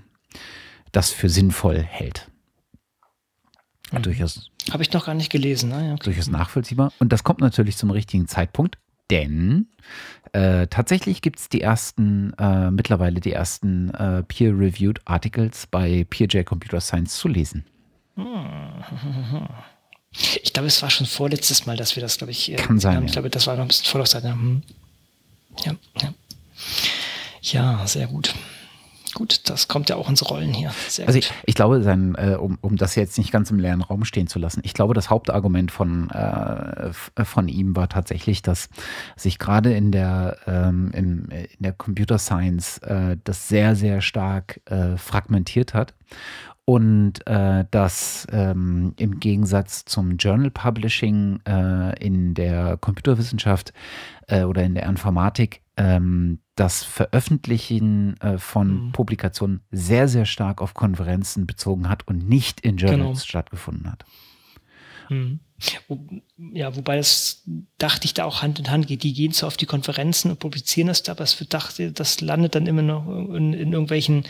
[0.93, 2.31] das für sinnvoll hält.
[3.93, 4.03] Mhm.
[4.03, 5.71] Durchaus, Habe ich noch gar nicht gelesen.
[5.71, 5.89] Ne?
[5.89, 6.93] Ja, Durchaus nachvollziehbar.
[6.99, 8.77] Und das kommt natürlich zum richtigen Zeitpunkt,
[9.11, 9.69] denn
[10.33, 16.45] äh, tatsächlich gibt es die ersten, äh, mittlerweile die ersten äh, Peer-Reviewed Articles bei PeerJ
[16.45, 17.65] Computer Science zu lesen.
[20.43, 22.97] Ich glaube, es war schon vorletztes Mal, dass wir das, glaube ich, äh, Kann sein.
[22.97, 23.07] Haben.
[23.07, 24.63] Ich glaube, das war noch ein bisschen vor der hm.
[25.65, 26.15] Ja, ja.
[27.43, 28.35] Ja, sehr gut.
[29.15, 30.73] Gut, das kommt ja auch ins Rollen hier.
[30.89, 33.83] Sehr also ich, ich, glaube, sein, äh, um, um das jetzt nicht ganz im leeren
[33.83, 36.93] Raum stehen zu lassen, ich glaube, das Hauptargument von, äh,
[37.25, 38.69] von ihm war tatsächlich, dass
[39.17, 44.61] sich gerade in der, ähm, in, in der Computer Science äh, das sehr, sehr stark
[44.67, 45.95] äh, fragmentiert hat
[46.65, 53.73] und äh, dass ähm, im Gegensatz zum Journal Publishing äh, in der Computerwissenschaft
[54.29, 58.93] äh, oder in der Informatik ähm, das Veröffentlichen äh, von mhm.
[58.93, 63.15] Publikationen sehr, sehr stark auf Konferenzen bezogen hat und nicht in Journals genau.
[63.17, 64.05] stattgefunden hat.
[65.09, 65.41] Mhm.
[66.53, 67.45] Ja, wobei das
[67.79, 69.05] dachte ich da auch Hand in Hand geht.
[69.05, 72.57] Die gehen zwar auf die Konferenzen und publizieren das da, aber es dachte, das landet
[72.57, 74.25] dann immer noch in, in irgendwelchen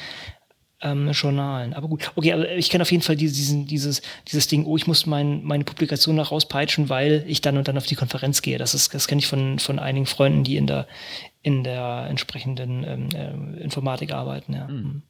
[0.83, 1.75] ähm, Journalen.
[1.75, 4.87] Aber gut, okay, also ich kenne auf jeden Fall diesen, dieses, dieses Ding, oh, ich
[4.87, 8.59] muss mein, meine Publikation nach rauspeitschen, weil ich dann und dann auf die Konferenz gehe.
[8.59, 10.87] Das, ist, das kenne ich von, von einigen Freunden, die in der,
[11.43, 14.53] in der entsprechenden ähm, äh, Informatik arbeiten.
[14.53, 14.69] Ja.
[14.69, 15.03] Mhm.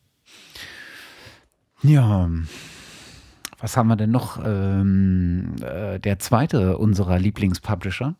[1.82, 2.30] ja.
[3.58, 4.44] Was haben wir denn noch?
[4.44, 8.16] Ähm, äh, der zweite unserer Lieblingspublisher.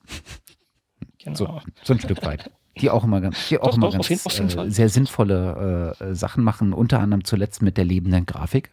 [1.18, 1.36] Genau.
[1.36, 2.50] So, so ein Stück weit
[2.80, 6.14] die auch immer ganz, die auch doch, immer doch, ganz jeden, äh, sehr sinnvolle äh,
[6.14, 8.70] Sachen machen, unter anderem zuletzt mit der lebenden Grafik.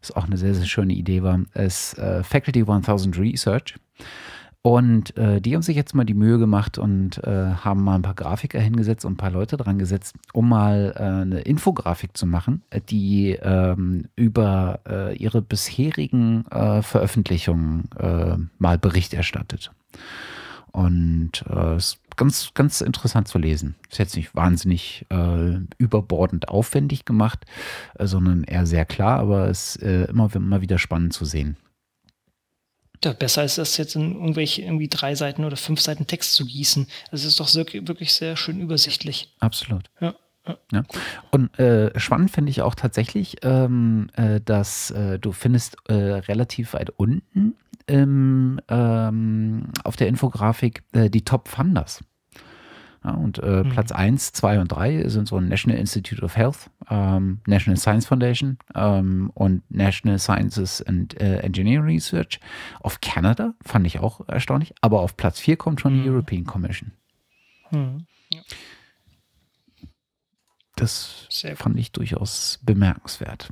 [0.00, 3.74] Was auch eine sehr, sehr schöne Idee war, ist äh, Faculty 1000 Research.
[4.62, 8.02] Und äh, die haben sich jetzt mal die Mühe gemacht und äh, haben mal ein
[8.02, 12.26] paar Grafiker hingesetzt und ein paar Leute dran gesetzt, um mal äh, eine Infografik zu
[12.26, 14.80] machen, die ähm, über
[15.16, 17.88] ihre bisherigen Veröffentlichungen
[18.58, 19.70] mal Bericht erstattet.
[20.72, 23.76] Und äh, ist ganz, ganz interessant zu lesen.
[23.90, 27.44] Ist jetzt nicht wahnsinnig äh, überbordend aufwendig gemacht,
[27.98, 31.56] äh, sondern eher sehr klar, aber es ist äh, immer, immer wieder spannend zu sehen.
[33.04, 36.46] Ja, besser ist das jetzt in irgendwelche irgendwie drei Seiten oder fünf Seiten Text zu
[36.46, 36.86] gießen.
[37.10, 39.34] Das ist doch wirklich sehr schön übersichtlich.
[39.38, 39.90] Absolut.
[40.00, 40.14] Ja.
[40.72, 40.84] Ja.
[41.32, 46.74] Und äh, spannend finde ich auch tatsächlich, ähm, äh, dass äh, du findest äh, relativ
[46.74, 47.56] weit unten
[47.86, 52.02] im, ähm, auf der Infografik äh, die Top Funders.
[53.04, 53.68] Ja, und äh, mhm.
[53.68, 58.58] Platz 1, 2 und 3 sind so National Institute of Health, ähm, National Science Foundation
[58.74, 62.40] ähm, und National Sciences and äh, Engineering Research
[62.82, 64.74] of Canada, fand ich auch erstaunlich.
[64.80, 66.02] Aber auf Platz 4 kommt schon mhm.
[66.02, 66.92] die European Commission.
[67.70, 68.06] Mhm.
[68.32, 68.40] Ja.
[70.74, 73.50] Das fand ich durchaus bemerkenswert.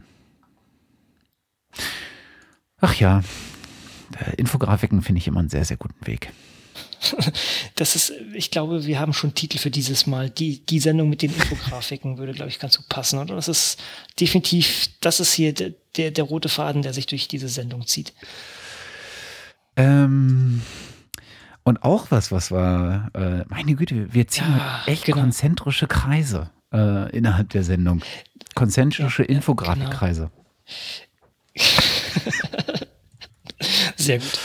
[2.81, 3.23] Ach ja,
[4.37, 6.31] Infografiken finde ich immer einen sehr, sehr guten Weg.
[7.77, 10.31] Das ist, ich glaube, wir haben schon Titel für dieses Mal.
[10.31, 13.35] Die, die Sendung mit den Infografiken würde, glaube ich, ganz gut passen, oder?
[13.35, 13.83] Das ist
[14.21, 18.13] definitiv, das ist hier der, der, der rote Faden, der sich durch diese Sendung zieht.
[19.77, 20.63] Ähm,
[21.65, 25.19] und auch was, was war, äh, meine Güte, wir ziehen ja, echt genau.
[25.21, 28.03] konzentrische Kreise äh, innerhalb der Sendung.
[28.55, 30.31] Konzentrische ja, Infografikkreise.
[31.55, 31.65] Genau.
[34.05, 34.39] Sehr gut.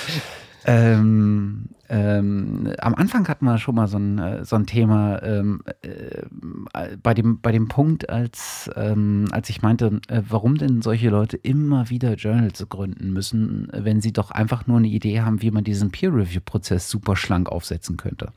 [0.65, 5.61] Ähm, ähm, am Anfang hatten wir schon mal so ein, äh, so ein Thema ähm,
[5.81, 11.10] äh, bei, dem, bei dem Punkt, als, ähm, als ich meinte, äh, warum denn solche
[11.10, 15.52] Leute immer wieder Journals gründen müssen, wenn sie doch einfach nur eine Idee haben, wie
[15.52, 18.31] man diesen Peer-Review-Prozess super schlank aufsetzen könnte.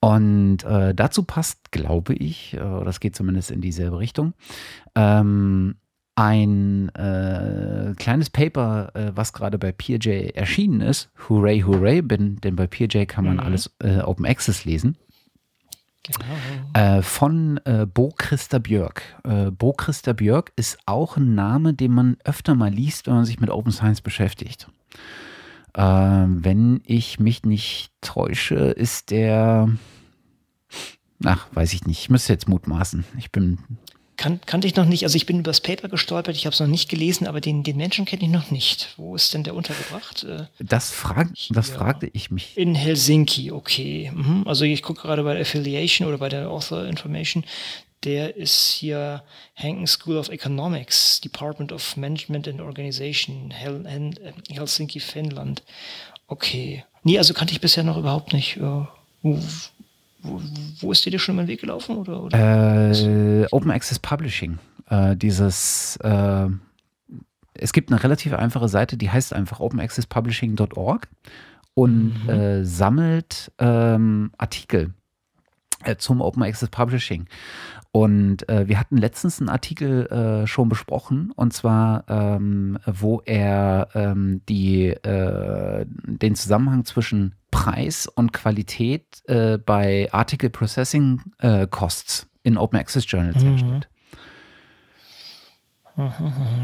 [0.00, 4.32] Und äh, dazu passt, glaube ich, äh, das geht zumindest in dieselbe Richtung,
[4.94, 5.76] ähm,
[6.20, 11.08] ein äh, kleines Paper, äh, was gerade bei PeerJ erschienen ist.
[11.30, 13.40] Hooray, hooray, bin, denn bei PeerJ kann man mhm.
[13.40, 14.98] alles äh, Open Access lesen.
[16.02, 16.18] Genau.
[16.74, 19.02] Äh, von äh, Bo Christa Björk.
[19.24, 23.24] Äh, Bo Christa Björk ist auch ein Name, den man öfter mal liest, wenn man
[23.24, 24.68] sich mit Open Science beschäftigt.
[25.72, 29.70] wenn ich mich nicht täusche, ist der
[31.24, 32.00] Ach, weiß ich nicht.
[32.00, 33.04] Ich müsste jetzt mutmaßen.
[33.18, 33.58] Ich bin
[34.20, 35.04] kan kannte ich noch nicht.
[35.04, 37.62] Also ich bin über das Paper gestolpert, ich habe es noch nicht gelesen, aber den,
[37.62, 38.92] den Menschen kenne ich noch nicht.
[38.98, 40.24] Wo ist denn der untergebracht?
[40.24, 42.56] Äh, das, frag, das fragte ich mich.
[42.56, 44.12] In Helsinki, okay.
[44.14, 44.44] Mhm.
[44.46, 47.44] Also ich gucke gerade bei der Affiliation oder bei der Author Information.
[48.04, 49.22] Der ist hier
[49.56, 53.84] Hanken School of Economics, Department of Management and Organization, Hel
[54.50, 55.62] Helsinki, Finnland.
[56.26, 56.84] Okay.
[57.04, 58.58] Nee, also kannte ich bisher noch überhaupt nicht.
[58.58, 58.84] Äh,
[60.22, 60.40] wo,
[60.80, 61.96] wo ist dir schon über den Weg gelaufen?
[61.96, 62.90] Oder, oder?
[62.90, 64.58] Äh, Open Access Publishing.
[64.88, 66.48] Äh, dieses, äh,
[67.54, 71.08] es gibt eine relativ einfache Seite, die heißt einfach openaccesspublishing.org
[71.74, 72.30] und mhm.
[72.30, 74.94] äh, sammelt ähm, Artikel
[75.84, 77.26] äh, zum Open Access Publishing.
[77.92, 83.88] Und äh, wir hatten letztens einen Artikel äh, schon besprochen, und zwar, ähm, wo er
[83.94, 92.28] ähm, die, äh, den Zusammenhang zwischen Preis und Qualität äh, bei Article Processing äh, Costs
[92.44, 93.48] in Open Access Journals mhm.
[93.50, 93.88] herstellt.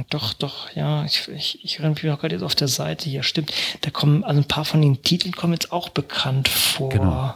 [0.09, 3.23] Doch, doch, ja, ich, ich, ich erinnere mich auch gerade jetzt auf der Seite hier,
[3.23, 3.53] stimmt.
[3.83, 6.89] Da kommen, also ein paar von den Titeln kommen jetzt auch bekannt vor.
[6.89, 7.35] Genau.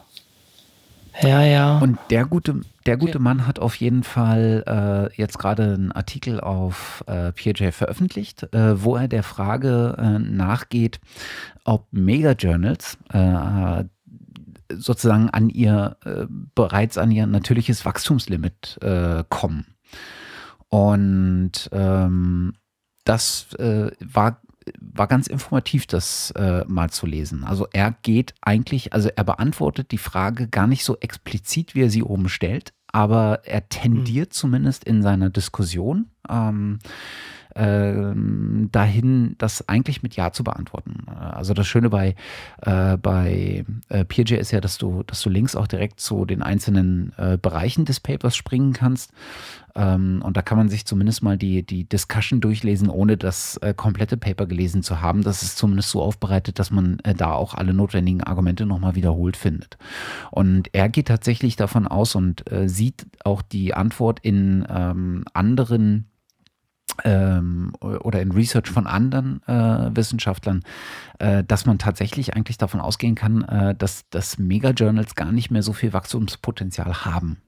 [1.23, 1.79] Ja, ja.
[1.79, 6.41] Und der gute, der gute Mann hat auf jeden Fall äh, jetzt gerade einen Artikel
[6.41, 11.01] auf äh, PJ veröffentlicht, äh, wo er der Frage äh, nachgeht,
[11.65, 13.85] ob Mega-Journals äh,
[14.73, 18.79] sozusagen an ihr äh, bereits an ihr natürliches Wachstumslimit
[19.29, 19.67] kommen.
[20.69, 22.55] Und ähm,
[23.05, 24.41] das war
[24.81, 27.45] war ganz informativ, das äh, mal zu lesen.
[27.45, 31.91] Also er geht eigentlich, also er beantwortet die Frage gar nicht so explizit, wie er
[31.91, 34.35] sie oben stellt, aber er tendiert mhm.
[34.35, 41.07] zumindest in seiner Diskussion ähm, äh, dahin, das eigentlich mit Ja zu beantworten.
[41.09, 42.15] Also das Schöne bei,
[42.63, 46.43] äh, bei äh, PeerJ ist ja, dass du, dass du links auch direkt zu den
[46.43, 49.13] einzelnen äh, Bereichen des Papers springen kannst.
[49.75, 53.75] Ähm, und da kann man sich zumindest mal die, die Discussion durchlesen, ohne das äh,
[53.75, 55.23] komplette Paper gelesen zu haben.
[55.23, 59.37] Das ist zumindest so aufbereitet, dass man äh, da auch alle notwendigen Argumente nochmal wiederholt
[59.37, 59.79] findet.
[60.31, 66.10] Und er geht tatsächlich davon aus und äh, sieht auch die Antwort in ähm, anderen
[67.05, 70.63] ähm, oder in Research von anderen äh, Wissenschaftlern,
[71.19, 75.63] äh, dass man tatsächlich eigentlich davon ausgehen kann, äh, dass, dass Mega-Journals gar nicht mehr
[75.63, 77.39] so viel Wachstumspotenzial haben.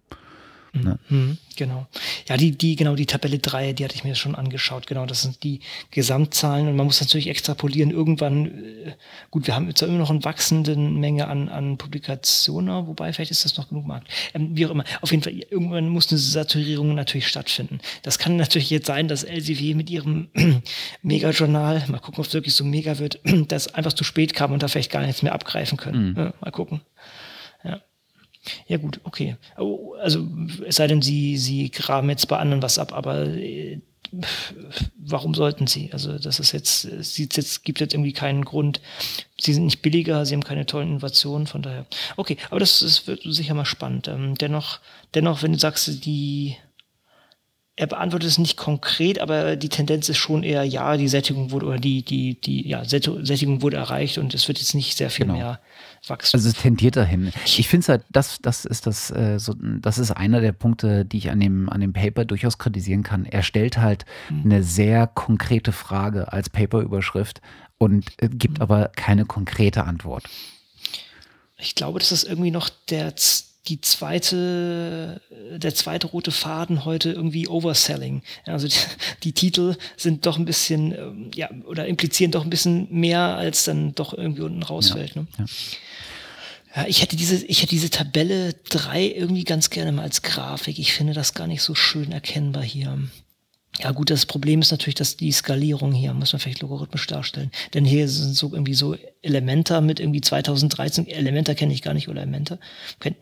[0.75, 0.99] Ne?
[1.11, 1.87] Mhm, genau.
[2.29, 4.87] Ja, die, die, genau, die Tabelle 3, die hatte ich mir schon angeschaut.
[4.87, 7.91] Genau, das sind die Gesamtzahlen und man muss natürlich extrapolieren.
[7.91, 8.95] Irgendwann, äh,
[9.31, 13.45] gut, wir haben jetzt immer noch eine wachsende Menge an, an Publikationen, wobei vielleicht ist
[13.45, 14.09] das noch genug Markt.
[14.33, 14.85] Ähm, wie auch immer.
[15.03, 17.81] Auf jeden Fall, irgendwann muss eine Saturierung natürlich stattfinden.
[18.03, 20.29] Das kann natürlich jetzt sein, dass Elsevier mit ihrem
[21.03, 24.63] Mega-Journal, mal gucken, ob es wirklich so mega wird, das einfach zu spät kam und
[24.63, 26.11] da vielleicht gar nichts mehr abgreifen können.
[26.11, 26.17] Mhm.
[26.17, 26.81] Ja, mal gucken.
[28.67, 28.77] Ja.
[28.77, 29.37] Gut, okay.
[29.57, 30.27] Oh, also
[30.67, 33.81] es sei denn, Sie, Sie graben jetzt bei anderen was ab, aber äh,
[34.97, 35.91] warum sollten Sie?
[35.93, 38.81] Also das ist jetzt, es jetzt, gibt jetzt irgendwie keinen Grund.
[39.41, 41.87] Sie sind nicht billiger, Sie haben keine tollen Innovationen, von daher.
[42.17, 44.09] Okay, aber das, das wird sicher mal spannend.
[44.09, 44.81] Ähm, dennoch,
[45.15, 46.57] dennoch, wenn du sagst, die
[47.75, 51.67] er beantwortet es nicht konkret, aber die Tendenz ist schon eher, ja, die Sättigung wurde
[51.67, 55.25] oder die, die, die, ja, Sättigung wurde erreicht und es wird jetzt nicht sehr viel
[55.25, 55.39] genau.
[55.39, 55.61] mehr
[56.07, 56.37] wachsen.
[56.37, 57.33] Also es tendiert dahin.
[57.45, 61.05] Ich finde es halt, das, das ist das, äh, so, das ist einer der Punkte,
[61.05, 63.25] die ich an dem, an dem Paper durchaus kritisieren kann.
[63.25, 64.43] Er stellt halt mhm.
[64.45, 67.41] eine sehr konkrete Frage als Paperüberschrift
[67.79, 68.63] und äh, gibt mhm.
[68.63, 70.25] aber keine konkrete Antwort.
[71.59, 73.15] Ich glaube, das ist irgendwie noch der
[73.69, 75.21] die zweite,
[75.57, 78.23] der zweite rote Faden heute irgendwie Overselling.
[78.47, 78.75] Also die,
[79.23, 83.65] die Titel sind doch ein bisschen, ähm, ja, oder implizieren doch ein bisschen mehr, als
[83.65, 85.15] dann doch irgendwie unten rausfällt.
[85.15, 85.29] Ja, ne?
[85.39, 85.45] ja.
[86.75, 90.79] Ja, ich hätte diese, ich hätte diese Tabelle drei irgendwie ganz gerne mal als Grafik.
[90.79, 92.99] Ich finde das gar nicht so schön erkennbar hier.
[93.79, 97.51] Ja gut, das Problem ist natürlich, dass die Skalierung hier, muss man vielleicht logarithmisch darstellen.
[97.73, 102.09] Denn hier sind so irgendwie so Elementar mit irgendwie 2013, Elementar kenne ich gar nicht,
[102.09, 102.59] oder Elementar,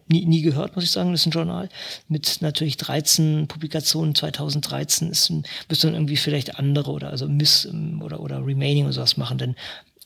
[0.09, 1.69] nie, nie gehört, muss ich sagen, das ist ein Journal,
[2.09, 5.31] mit natürlich 13 Publikationen 2013 ist
[5.69, 7.69] müsste dann irgendwie vielleicht andere oder also Miss
[8.01, 9.55] oder, oder Remaining oder sowas machen, denn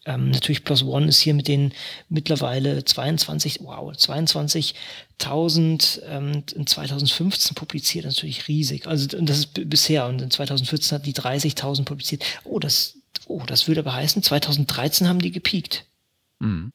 [0.06, 1.72] ähm, natürlich Plus One ist hier mit den
[2.08, 8.86] mittlerweile 22, wow, 22.000 ähm, in 2015 publiziert, natürlich riesig.
[8.86, 12.22] Also das ist bisher und in 2014 hat die 30.000 publiziert.
[12.44, 15.86] Oh, das, oh, das würde aber heißen, 2013 haben die gepiekt.
[16.38, 16.70] Mhm.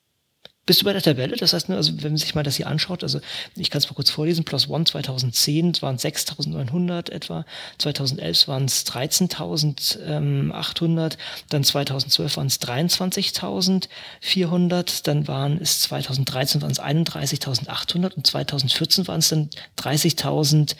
[0.70, 1.36] Bist du bei der Tabelle?
[1.36, 3.20] Das heißt, also wenn man sich mal das hier anschaut, also
[3.56, 7.44] ich kann es mal kurz vorlesen, Plus One 2010 waren 6.900 etwa,
[7.80, 11.18] 2011 waren es 13.800,
[11.50, 19.22] dann 2012 waren es 23.400, dann waren es 2013 waren es 31.800 und 2014 waren
[19.22, 20.76] es dann 30.000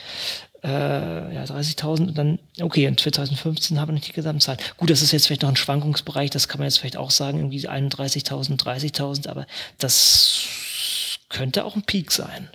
[0.64, 4.58] äh, ja, 30.000 und dann, okay, und 2015 haben wir nicht die Gesamtzahl.
[4.78, 7.40] Gut, das ist jetzt vielleicht noch ein Schwankungsbereich, das kann man jetzt vielleicht auch sagen,
[7.40, 12.50] irgendwie 31.000, 30.000, aber das könnte auch ein Peak sein.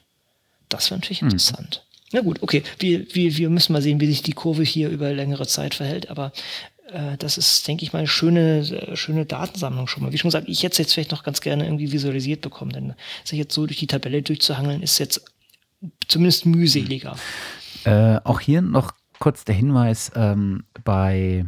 [0.68, 1.28] Das wäre natürlich hm.
[1.28, 1.84] interessant.
[2.12, 5.12] Na gut, okay, wir, wir, wir müssen mal sehen, wie sich die Kurve hier über
[5.12, 6.32] längere Zeit verhält, aber
[6.92, 10.12] äh, das ist, denke ich mal, eine schöne, äh, schöne Datensammlung schon mal.
[10.12, 12.94] Wie schon gesagt, ich hätte es jetzt vielleicht noch ganz gerne irgendwie visualisiert bekommen, denn
[13.24, 15.24] sich jetzt so durch die Tabelle durchzuhangeln, ist jetzt
[16.06, 17.12] zumindest mühseliger.
[17.12, 17.20] Hm.
[17.84, 21.46] Äh, auch hier noch kurz der Hinweis, ähm, bei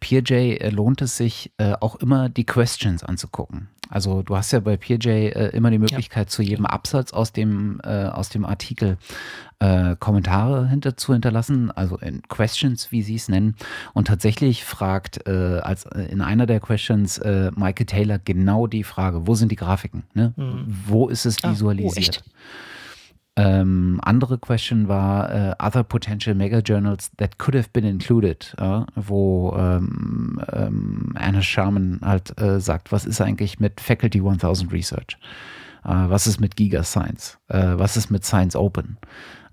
[0.00, 3.68] PJ äh, lohnt es sich äh, auch immer die Questions anzugucken.
[3.90, 6.30] Also du hast ja bei PJ äh, immer die Möglichkeit, ja.
[6.30, 8.98] zu jedem Absatz aus dem, äh, aus dem Artikel
[9.60, 13.56] äh, Kommentare hinter zu hinterlassen, also in Questions, wie sie es nennen.
[13.94, 19.34] Und tatsächlich fragt äh, als in einer der Questions Michael Taylor genau die Frage: Wo
[19.34, 20.04] sind die Grafiken?
[20.12, 20.34] Ne?
[20.36, 20.64] Mhm.
[20.86, 22.22] Wo ist es visualisiert?
[22.22, 22.77] Ah, oh,
[23.38, 28.80] ähm, andere Question war äh, Other Potential Mega Journals that could have been included, äh,
[28.96, 35.16] wo ähm, ähm, Anna Sharman halt äh, sagt, was ist eigentlich mit Faculty 1000 Research?
[35.84, 37.38] Äh, was ist mit Giga Science?
[37.46, 38.98] Äh, was ist mit Science Open?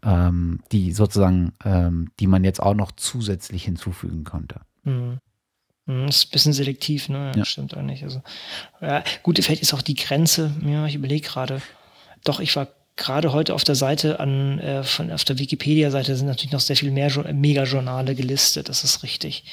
[0.03, 4.61] Ähm, die sozusagen, ähm, die man jetzt auch noch zusätzlich hinzufügen konnte.
[4.83, 5.19] Mhm.
[5.85, 6.07] mhm.
[6.07, 7.33] Das ist ein bisschen selektiv, ne?
[7.33, 7.45] Ja, ja.
[7.45, 8.03] Stimmt eigentlich.
[8.03, 8.23] Also,
[8.81, 11.61] ja, gut, vielleicht ist auch die Grenze, ja, ich überlege gerade.
[12.23, 16.27] Doch, ich war gerade heute auf der Seite an, äh, von, auf der Wikipedia-Seite sind
[16.27, 19.43] natürlich noch sehr viel mehr Megajournale gelistet, das ist richtig.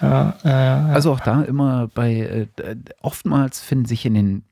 [0.00, 0.48] Ja, äh,
[0.92, 4.42] also auch da immer bei, äh, oftmals finden sich in den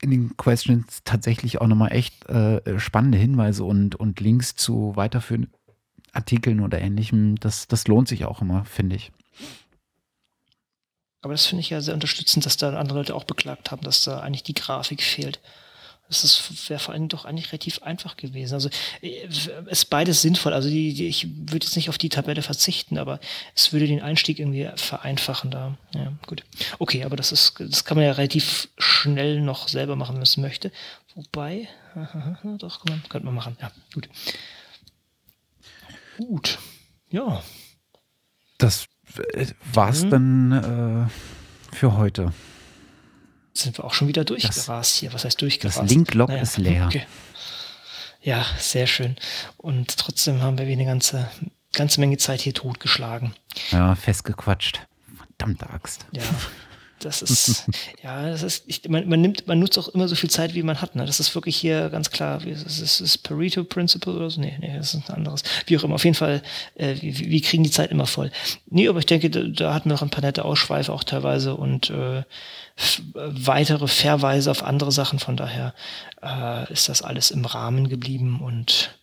[0.00, 5.50] in den Questions tatsächlich auch nochmal echt äh, spannende Hinweise und, und Links zu weiterführenden
[6.12, 7.36] Artikeln oder ähnlichem.
[7.36, 9.12] Das, das lohnt sich auch immer, finde ich.
[11.22, 14.04] Aber das finde ich ja sehr unterstützend, dass da andere Leute auch beklagt haben, dass
[14.04, 15.40] da eigentlich die Grafik fehlt.
[16.08, 18.54] Das wäre vor allem doch eigentlich relativ einfach gewesen.
[18.54, 18.68] Also
[19.00, 20.52] äh, es ist beides sinnvoll.
[20.52, 23.20] Also die, die, ich würde jetzt nicht auf die Tabelle verzichten, aber
[23.54, 25.76] es würde den Einstieg irgendwie vereinfachen da.
[25.94, 26.44] Ja, gut.
[26.78, 30.24] Okay, aber das ist, das kann man ja relativ schnell noch selber machen, wenn man
[30.24, 30.70] es möchte.
[31.14, 31.68] Wobei,
[32.58, 33.56] doch, kann man, könnte man machen.
[33.60, 34.08] Ja, gut.
[36.18, 36.58] Gut.
[37.10, 37.42] Ja.
[38.58, 38.86] Das
[39.32, 40.10] äh, war's mhm.
[40.10, 41.08] dann
[41.72, 42.32] äh, für heute
[43.54, 45.12] sind wir auch schon wieder durchgerast hier.
[45.12, 45.78] Was heißt durchgerast?
[45.78, 46.86] Das Link-Log naja, ist leer.
[46.86, 47.06] Okay.
[48.20, 49.16] Ja, sehr schön.
[49.56, 51.28] Und trotzdem haben wir wie eine ganze,
[51.72, 53.34] ganze Menge Zeit hier totgeschlagen.
[53.70, 54.80] Ja, festgequatscht.
[55.38, 56.06] Verdammte Axt.
[56.12, 56.22] Ja.
[57.00, 57.66] Das ist,
[58.02, 60.62] ja, das ist, ich, man, man, nimmt, man nutzt auch immer so viel Zeit, wie
[60.62, 60.96] man hat.
[60.96, 61.04] Ne?
[61.04, 62.40] Das ist wirklich hier ganz klar.
[62.40, 64.40] Das ist das Pareto Principle oder so?
[64.40, 65.42] Nee, nee, das ist ein anderes.
[65.66, 65.96] Wie auch immer.
[65.96, 66.42] Auf jeden Fall,
[66.76, 68.30] äh, wir, wir kriegen die Zeit immer voll.
[68.66, 71.54] Nee, aber ich denke, da, da hatten wir noch ein paar nette Ausschweife auch teilweise
[71.56, 72.22] und äh,
[73.14, 75.18] weitere Verweise auf andere Sachen.
[75.18, 75.74] Von daher
[76.22, 78.98] äh, ist das alles im Rahmen geblieben und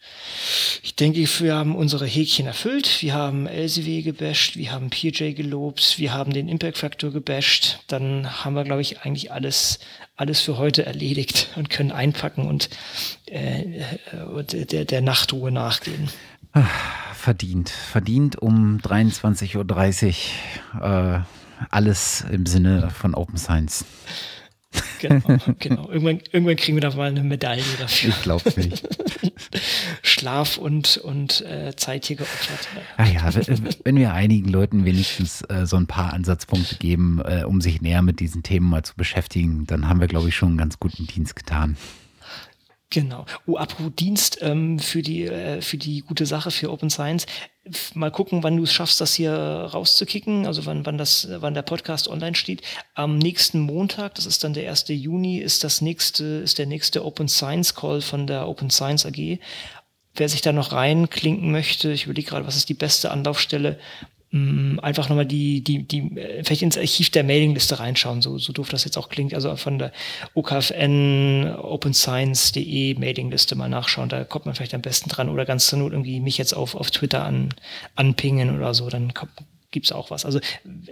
[0.83, 3.01] ich denke, wir haben unsere Häkchen erfüllt.
[3.01, 7.79] Wir haben LCW gebasht, wir haben PJ gelobt, wir haben den Impact Factor gebasht.
[7.87, 9.79] Dann haben wir, glaube ich, eigentlich alles,
[10.15, 12.69] alles für heute erledigt und können einpacken und
[13.27, 13.81] äh,
[14.11, 16.09] äh der, der Nachtruhe nachgehen.
[17.13, 20.15] Verdient, verdient um 23.30
[20.81, 21.19] Uhr.
[21.19, 23.85] Äh alles im Sinne von Open Science.
[24.99, 25.89] Genau, genau.
[25.89, 28.09] Irgendwann, irgendwann kriegen wir da mal eine Medaille dafür.
[28.09, 28.87] Ich glaube nicht.
[30.01, 32.67] Schlaf und, und äh, Zeit hier geopfert.
[32.97, 33.29] Ah ja,
[33.83, 38.01] wenn wir einigen Leuten wenigstens äh, so ein paar Ansatzpunkte geben, äh, um sich näher
[38.01, 41.05] mit diesen Themen mal zu beschäftigen, dann haben wir, glaube ich, schon einen ganz guten
[41.07, 41.75] Dienst getan.
[42.91, 43.25] Genau.
[43.47, 47.25] Oh, apropos Dienst ähm, für, die, äh, für die gute Sache für Open Science.
[47.93, 51.61] Mal gucken, wann du es schaffst, das hier rauszukicken, also wann, wann, das, wann der
[51.61, 52.61] Podcast online steht.
[52.93, 54.85] Am nächsten Montag, das ist dann der 1.
[54.89, 59.39] Juni, ist das nächste, ist der nächste Open Science Call von der Open Science AG.
[60.15, 63.79] Wer sich da noch reinklinken möchte, ich überlege gerade, was ist die beste Anlaufstelle,
[64.33, 68.53] Mm, einfach nochmal die, die, die, äh, vielleicht ins Archiv der Mailingliste reinschauen, so, so
[68.53, 69.91] doof das jetzt auch klingt, also von der
[70.35, 75.79] OKFN OpenScience.de Mailingliste mal nachschauen, da kommt man vielleicht am besten dran oder ganz zur
[75.79, 77.49] Not irgendwie mich jetzt auf, auf Twitter an,
[77.95, 79.33] anpingen oder so, dann kommt,
[79.71, 80.23] gibt's auch was.
[80.23, 80.39] Also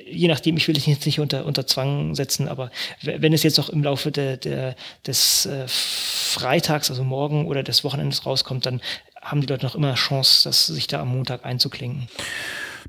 [0.05, 2.71] je nachdem, ich will dich jetzt nicht unter, unter Zwang setzen, aber
[3.01, 4.75] wenn es jetzt noch im Laufe der, der,
[5.07, 8.81] des äh, Freitags, also morgen oder des Wochenendes rauskommt, dann
[9.21, 12.09] haben die Leute noch immer Chance, das, sich da am Montag einzuklinken.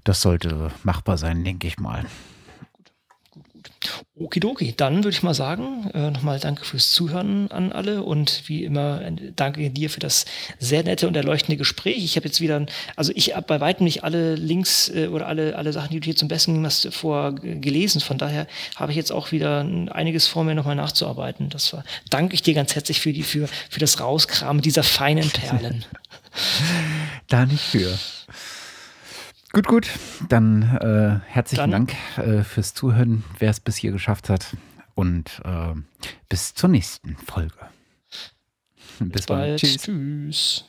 [0.05, 2.06] Das sollte machbar sein, denke ich mal.
[4.14, 8.64] Okidoki, dann würde ich mal sagen, äh, nochmal danke fürs Zuhören an alle und wie
[8.64, 10.27] immer äh, danke dir für das
[10.59, 12.05] sehr nette und erleuchtende Gespräch.
[12.05, 12.66] Ich habe jetzt wieder,
[12.97, 16.05] also ich habe bei weitem nicht alle Links äh, oder alle, alle Sachen, die du
[16.05, 18.02] hier zum Besten hast, vorgelesen.
[18.02, 18.47] Von daher
[18.77, 19.60] habe ich jetzt auch wieder
[19.90, 21.48] einiges vor mir nochmal nachzuarbeiten.
[21.48, 25.31] Das war, danke ich dir ganz herzlich für die, für, für das Rauskramen dieser feinen
[25.31, 25.86] Perlen.
[27.28, 27.98] da nicht für.
[29.52, 29.90] Gut, gut.
[30.28, 31.86] Dann äh, herzlichen Dann.
[31.86, 34.56] Dank äh, fürs Zuhören, wer es bis hier geschafft hat.
[34.94, 35.74] Und äh,
[36.28, 37.55] bis zur nächsten Folge.
[38.98, 39.60] Bis, bis bald.
[39.60, 39.78] Tschüss.
[39.78, 40.64] Tschüss.